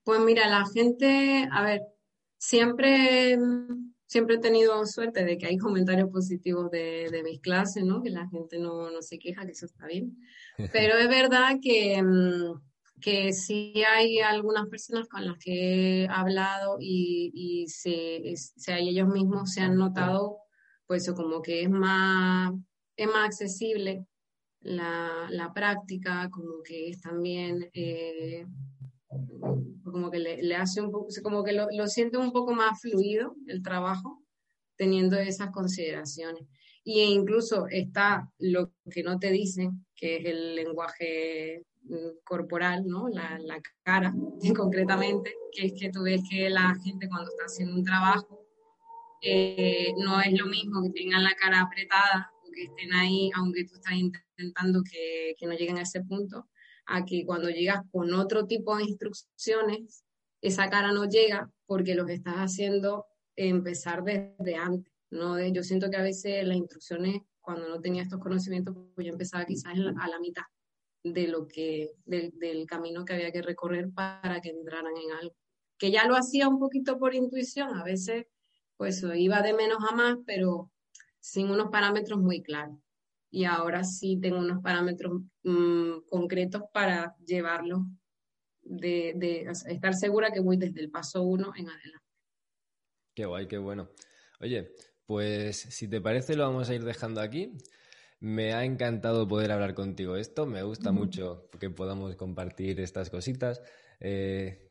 pues 0.06 0.20
mira, 0.20 0.48
la 0.48 0.64
gente, 0.72 1.48
a 1.50 1.62
ver, 1.64 1.82
siempre 2.38 3.36
siempre 4.06 4.36
he 4.36 4.38
tenido 4.38 4.86
suerte 4.86 5.24
de 5.24 5.36
que 5.36 5.46
hay 5.46 5.58
comentarios 5.58 6.10
positivos 6.10 6.70
de, 6.70 7.08
de 7.10 7.24
mis 7.24 7.40
clases, 7.40 7.84
¿no? 7.84 8.02
Que 8.04 8.10
la 8.10 8.28
gente 8.28 8.60
no, 8.60 8.88
no, 8.88 9.02
se 9.02 9.18
queja, 9.18 9.44
que 9.44 9.50
eso 9.50 9.66
está 9.66 9.86
bien. 9.86 10.16
Pero 10.72 10.96
es 10.96 11.08
verdad 11.08 11.56
que, 11.60 12.00
mm, 12.00 12.60
que 13.00 13.32
sí 13.32 13.82
hay 13.82 14.20
algunas 14.20 14.68
personas 14.68 15.08
con 15.08 15.26
las 15.26 15.38
que 15.38 16.04
he 16.04 16.08
hablado 16.08 16.76
y, 16.80 17.32
y 17.34 17.66
se, 17.66 18.32
se, 18.36 18.78
ellos 18.78 19.08
mismos 19.08 19.52
se 19.52 19.60
han 19.60 19.76
notado, 19.76 20.38
pues 20.86 21.10
como 21.10 21.42
que 21.42 21.62
es 21.62 21.70
más, 21.70 22.52
es 22.94 23.08
más 23.08 23.26
accesible 23.26 24.06
la, 24.60 25.26
la 25.30 25.52
práctica, 25.52 26.30
como 26.30 26.62
que 26.62 26.90
es 26.90 27.00
también... 27.00 27.68
Eh, 27.74 28.46
como 29.84 30.10
que 30.10 30.18
le, 30.18 30.42
le, 30.42 30.56
hace 30.56 30.80
un 30.80 30.90
poco, 30.90 31.08
como 31.22 31.44
que 31.44 31.52
lo, 31.52 31.68
lo 31.72 31.86
siente 31.86 32.18
un 32.18 32.32
poco 32.32 32.52
más 32.52 32.80
fluido 32.80 33.34
el 33.46 33.62
trabajo, 33.62 34.22
teniendo 34.76 35.16
esas 35.16 35.50
consideraciones. 35.50 36.46
Y 36.84 37.00
incluso 37.00 37.66
está 37.68 38.30
lo 38.38 38.72
que 38.90 39.02
no 39.02 39.18
te 39.18 39.30
dicen, 39.32 39.84
que 39.94 40.18
es 40.18 40.24
el 40.26 40.54
lenguaje 40.54 41.64
mm, 41.82 42.22
corporal, 42.24 42.86
¿no? 42.86 43.08
La, 43.08 43.38
la, 43.40 43.60
cara, 43.82 44.14
concretamente, 44.56 45.34
que 45.52 45.66
es 45.66 45.72
que 45.72 45.90
tú 45.90 46.02
ves 46.02 46.20
que 46.30 46.48
la 46.48 46.76
gente 46.84 47.08
cuando 47.08 47.30
está 47.30 47.44
haciendo 47.44 47.74
un 47.74 47.84
trabajo 47.84 48.46
eh, 49.22 49.92
no 49.98 50.20
es 50.20 50.38
lo 50.38 50.46
mismo 50.46 50.82
que 50.82 50.90
tengan 50.90 51.24
la 51.24 51.34
cara 51.34 51.62
apretada 51.62 52.30
o 52.46 52.52
que 52.52 52.64
estén 52.64 52.92
ahí, 52.92 53.30
aunque 53.34 53.64
tú 53.64 53.74
estás 53.74 53.94
intentando 53.94 54.82
que, 54.82 55.34
que 55.38 55.46
no 55.46 55.54
lleguen 55.54 55.78
a 55.78 55.82
ese 55.82 56.02
punto, 56.02 56.46
a 56.86 57.04
que 57.04 57.24
cuando 57.24 57.50
llegas 57.50 57.82
con 57.90 58.12
otro 58.14 58.46
tipo 58.46 58.76
de 58.76 58.84
instrucciones, 58.84 60.04
esa 60.40 60.70
cara 60.70 60.92
no 60.92 61.04
llega 61.04 61.50
porque 61.66 61.94
los 61.94 62.08
estás 62.08 62.36
haciendo 62.36 63.06
empezar 63.34 64.02
desde 64.04 64.56
antes. 64.56 64.92
¿no? 65.10 65.38
Yo 65.48 65.62
siento 65.62 65.90
que 65.90 65.96
a 65.96 66.02
veces 66.02 66.46
las 66.46 66.56
instrucciones, 66.56 67.22
cuando 67.40 67.68
no 67.68 67.80
tenía 67.80 68.02
estos 68.02 68.20
conocimientos, 68.20 68.74
pues 68.94 69.06
yo 69.06 69.12
empezaba 69.12 69.44
quizás 69.44 69.74
a 69.74 70.08
la 70.08 70.18
mitad 70.20 70.44
de 71.02 71.28
lo 71.28 71.46
que, 71.46 71.92
del, 72.04 72.66
camino 72.66 73.04
que 73.04 73.14
había 73.14 73.32
que 73.32 73.42
recorrer 73.42 73.90
para 73.92 74.40
que 74.40 74.50
entraran 74.50 74.96
en 74.96 75.12
algo. 75.12 75.36
Que 75.78 75.90
ya 75.90 76.06
lo 76.06 76.16
hacía 76.16 76.48
un 76.48 76.58
poquito 76.58 76.98
por 76.98 77.14
intuición, 77.14 77.74
a 77.76 77.84
veces 77.84 78.26
pues 78.76 79.02
iba 79.14 79.42
de 79.42 79.54
menos 79.54 79.78
a 79.88 79.94
más, 79.94 80.16
pero 80.26 80.70
sin 81.20 81.50
unos 81.50 81.70
parámetros 81.70 82.18
muy 82.18 82.42
claros 82.42 82.76
y 83.30 83.44
ahora 83.44 83.84
sí 83.84 84.18
tengo 84.20 84.38
unos 84.38 84.62
parámetros 84.62 85.22
mmm, 85.42 86.00
concretos 86.08 86.62
para 86.72 87.14
llevarlo, 87.24 87.86
de, 88.62 89.12
de, 89.16 89.46
estar 89.68 89.94
segura 89.94 90.30
que 90.32 90.40
voy 90.40 90.56
desde 90.56 90.80
el 90.80 90.90
paso 90.90 91.22
uno 91.22 91.52
en 91.56 91.68
adelante. 91.68 92.06
Qué 93.14 93.24
guay, 93.24 93.46
qué 93.46 93.58
bueno. 93.58 93.88
Oye, 94.40 94.72
pues 95.06 95.56
si 95.56 95.88
te 95.88 96.00
parece 96.00 96.36
lo 96.36 96.44
vamos 96.44 96.68
a 96.68 96.74
ir 96.74 96.84
dejando 96.84 97.20
aquí. 97.20 97.52
Me 98.18 98.54
ha 98.54 98.64
encantado 98.64 99.28
poder 99.28 99.52
hablar 99.52 99.74
contigo 99.74 100.16
esto, 100.16 100.46
me 100.46 100.62
gusta 100.62 100.90
mucho 100.90 101.48
que 101.60 101.68
podamos 101.68 102.16
compartir 102.16 102.80
estas 102.80 103.10
cositas. 103.10 103.62
Eh, 104.00 104.66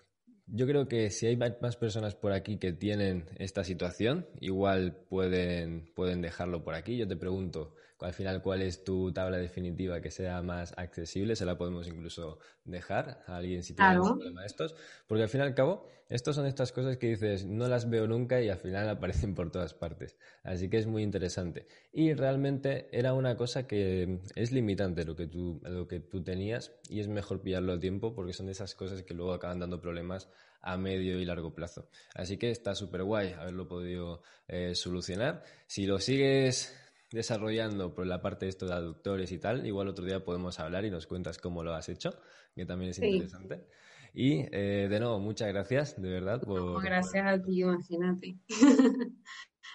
yo 0.47 0.65
creo 0.67 0.87
que 0.87 1.11
si 1.11 1.27
hay 1.27 1.37
más 1.37 1.77
personas 1.77 2.15
por 2.15 2.33
aquí 2.33 2.57
que 2.57 2.73
tienen 2.73 3.25
esta 3.37 3.63
situación, 3.63 4.27
igual 4.39 4.95
pueden, 5.09 5.91
pueden 5.93 6.21
dejarlo 6.21 6.63
por 6.63 6.73
aquí. 6.73 6.97
Yo 6.97 7.07
te 7.07 7.15
pregunto, 7.15 7.75
al 8.01 8.13
final 8.13 8.41
cuál 8.41 8.61
es 8.61 8.83
tu 8.83 9.11
tabla 9.13 9.37
definitiva 9.37 10.01
que 10.01 10.11
sea 10.11 10.41
más 10.41 10.73
accesible, 10.77 11.35
se 11.35 11.45
la 11.45 11.57
podemos 11.57 11.87
incluso 11.87 12.39
dejar 12.63 13.23
a 13.27 13.37
alguien 13.37 13.63
si 13.63 13.73
tiene 13.73 13.99
un 13.99 14.17
problema 14.17 14.41
de 14.41 14.47
estos, 14.47 14.75
porque 15.07 15.23
al 15.23 15.29
fin 15.29 15.41
y 15.41 15.43
al 15.43 15.55
cabo, 15.55 15.87
estos 16.09 16.35
son 16.35 16.45
estas 16.45 16.71
cosas 16.71 16.97
que 16.97 17.07
dices, 17.07 17.45
no 17.45 17.67
las 17.67 17.89
veo 17.89 18.07
nunca 18.07 18.41
y 18.41 18.49
al 18.49 18.57
final 18.57 18.89
aparecen 18.89 19.33
por 19.33 19.51
todas 19.51 19.73
partes. 19.73 20.17
Así 20.43 20.69
que 20.69 20.77
es 20.77 20.87
muy 20.87 21.03
interesante. 21.03 21.67
Y 21.91 22.13
realmente 22.13 22.89
era 22.91 23.13
una 23.13 23.37
cosa 23.37 23.65
que 23.65 24.19
es 24.35 24.51
limitante 24.51 25.05
lo 25.05 25.15
que 25.15 25.27
tú, 25.27 25.61
lo 25.63 25.87
que 25.87 25.99
tú 25.99 26.23
tenías 26.23 26.73
y 26.89 26.99
es 26.99 27.07
mejor 27.07 27.41
pillarlo 27.41 27.73
a 27.73 27.79
tiempo 27.79 28.13
porque 28.13 28.33
son 28.33 28.47
de 28.47 28.51
esas 28.51 28.75
cosas 28.75 29.03
que 29.03 29.13
luego 29.13 29.33
acaban 29.33 29.59
dando 29.59 29.81
problemas 29.81 30.29
a 30.61 30.77
medio 30.77 31.19
y 31.19 31.25
largo 31.25 31.53
plazo. 31.53 31.87
Así 32.13 32.37
que 32.37 32.51
está 32.51 32.75
súper 32.75 33.03
guay 33.03 33.33
haberlo 33.33 33.67
podido 33.67 34.21
eh, 34.47 34.75
solucionar. 34.75 35.43
Si 35.67 35.85
lo 35.85 35.99
sigues 35.99 36.75
desarrollando 37.15 37.95
por 37.95 38.05
la 38.05 38.21
parte 38.21 38.45
de 38.45 38.49
estos 38.49 38.69
aductores 38.71 39.31
y 39.31 39.39
tal, 39.39 39.65
igual 39.65 39.87
otro 39.87 40.05
día 40.05 40.23
podemos 40.23 40.59
hablar 40.59 40.83
y 40.85 40.91
nos 40.91 41.07
cuentas 41.07 41.37
cómo 41.37 41.63
lo 41.63 41.73
has 41.73 41.87
hecho, 41.89 42.13
que 42.53 42.65
también 42.65 42.91
es 42.91 42.99
interesante. 42.99 43.65
Y 44.13 44.45
eh, 44.51 44.87
de 44.89 44.99
nuevo, 44.99 45.19
muchas 45.19 45.47
gracias, 45.47 45.99
de 45.99 46.09
verdad. 46.09 46.41
Por, 46.41 46.83
gracias 46.83 47.25
a 47.25 47.41
ti, 47.41 47.61
imagínate. 47.61 48.37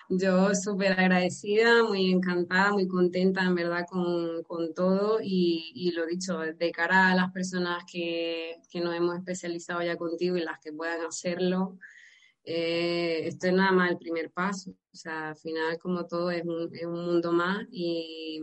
Yo 0.09 0.55
súper 0.55 0.93
agradecida, 0.93 1.85
muy 1.85 2.11
encantada, 2.11 2.73
muy 2.73 2.89
contenta 2.89 3.43
en 3.43 3.55
verdad 3.55 3.87
con, 3.89 4.43
con 4.43 4.75
todo 4.75 5.21
y, 5.23 5.73
y, 5.75 5.93
lo 5.93 6.05
dicho, 6.05 6.39
de 6.39 6.71
cara 6.73 7.11
a 7.11 7.15
las 7.15 7.33
personas 7.33 7.85
que, 7.91 8.61
que 8.71 8.81
nos 8.81 8.95
hemos 8.95 9.17
especializado 9.17 9.83
ya 9.83 9.97
contigo 9.97 10.37
y 10.37 10.41
las 10.41 10.59
que 10.59 10.73
puedan 10.73 11.07
hacerlo, 11.07 11.79
eh, 12.53 13.29
esto 13.29 13.47
es 13.47 13.53
nada 13.53 13.71
más 13.71 13.93
el 13.93 13.99
primer 13.99 14.33
paso. 14.33 14.73
O 14.73 14.97
sea, 14.97 15.31
al 15.31 15.37
final, 15.37 15.79
como 15.79 16.07
todo, 16.07 16.33
es 16.33 16.45
un, 16.45 16.69
es 16.75 16.85
un 16.85 17.07
mundo 17.07 17.33
más 17.33 17.65
y, 17.71 18.41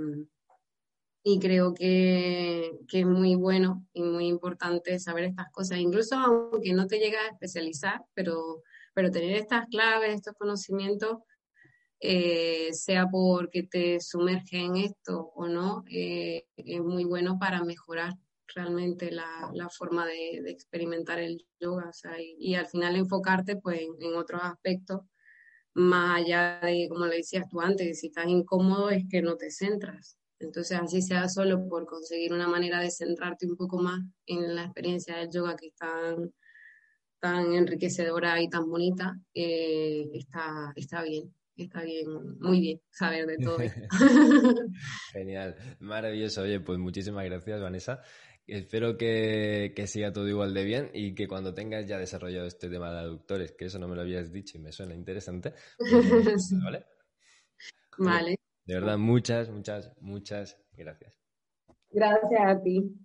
creo 1.41 1.73
que, 1.73 2.79
es 2.89 3.05
muy 3.05 3.35
bueno 3.35 3.85
y 3.91 4.01
muy 4.01 4.27
importante 4.27 4.97
saber 4.99 5.25
estas 5.25 5.51
cosas, 5.51 5.79
incluso 5.79 6.15
aunque 6.15 6.71
no 6.71 6.87
te 6.87 6.99
llegas 6.99 7.21
a 7.25 7.33
especializar, 7.33 8.01
pero, 8.13 8.63
pero 8.93 9.11
tener 9.11 9.35
estas 9.35 9.67
claves, 9.67 10.15
estos 10.15 10.35
conocimientos, 10.35 11.17
eh, 11.99 12.69
sea 12.71 13.07
porque 13.11 13.63
te 13.63 13.99
sumerge 13.99 14.59
en 14.59 14.77
esto 14.77 15.31
o 15.35 15.49
no, 15.49 15.83
eh, 15.91 16.45
es 16.55 16.79
muy 16.79 17.03
bueno 17.03 17.37
para 17.39 17.61
mejorar 17.61 18.13
realmente 18.55 19.11
la, 19.11 19.69
forma 19.69 20.05
de, 20.05 20.49
experimentar 20.49 21.19
el 21.19 21.45
yoga, 21.59 21.91
y, 22.39 22.55
al 22.55 22.67
final 22.67 22.95
enfocarte 22.95 23.57
pues 23.57 23.81
en, 23.99 24.15
otros 24.15 24.41
aspectos, 24.43 25.01
más 25.73 26.21
allá 26.21 26.59
de, 26.61 26.87
como 26.89 27.05
le 27.05 27.17
decías 27.17 27.47
tú 27.49 27.61
antes, 27.61 27.99
si 27.99 28.07
estás 28.07 28.27
incómodo 28.27 28.89
es 28.89 29.03
que 29.09 29.21
no 29.21 29.37
te 29.37 29.51
centras. 29.51 30.17
Entonces, 30.39 30.79
así 30.79 31.01
sea 31.01 31.29
solo 31.29 31.67
por 31.67 31.85
conseguir 31.85 32.31
una 32.33 32.47
manera 32.47 32.79
de 32.79 32.91
centrarte 32.91 33.47
un 33.47 33.57
poco 33.57 33.79
más 33.79 33.99
en 34.27 34.55
la 34.55 34.65
experiencia 34.65 35.17
del 35.17 35.31
yoga 35.31 35.55
que 35.55 35.67
es 35.67 35.75
tan, 35.75 36.31
tan 37.19 37.53
enriquecedora 37.53 38.41
y 38.41 38.49
tan 38.49 38.69
bonita, 38.69 39.15
eh, 39.33 40.07
está, 40.13 40.73
está 40.75 41.01
bien 41.03 41.33
está 41.63 41.81
bien, 41.81 42.37
muy 42.39 42.59
bien 42.59 42.81
saber 42.91 43.25
de 43.25 43.37
todo. 43.37 43.57
Genial, 45.11 45.55
maravilloso. 45.79 46.41
Oye, 46.41 46.59
pues 46.59 46.77
muchísimas 46.77 47.25
gracias, 47.25 47.61
Vanessa. 47.61 48.01
Espero 48.47 48.97
que, 48.97 49.73
siga 49.87 50.13
todo 50.13 50.27
igual 50.27 50.53
de 50.53 50.63
bien 50.63 50.89
y 50.93 51.13
que 51.13 51.27
cuando 51.27 51.53
tengas 51.53 51.85
ya 51.85 51.99
desarrollado 51.99 52.47
este 52.47 52.69
tema 52.69 52.91
de 52.93 52.99
aductores, 52.99 53.51
que 53.51 53.65
eso 53.65 53.77
no 53.77 53.89
me 53.89 53.95
lo 53.95 54.01
habías 54.01 54.31
dicho 54.31 54.57
y 54.57 54.61
me 54.61 54.71
suena 54.71 54.95
interesante, 54.95 55.53
pues, 55.77 56.53
¿vale? 56.63 56.85
Vale. 57.97 58.37
De 58.65 58.73
verdad, 58.73 58.97
muchas, 58.97 59.49
muchas, 59.49 59.91
muchas 59.99 60.57
gracias. 60.71 61.19
Gracias 61.91 62.41
a 62.41 62.61
ti. 62.61 62.97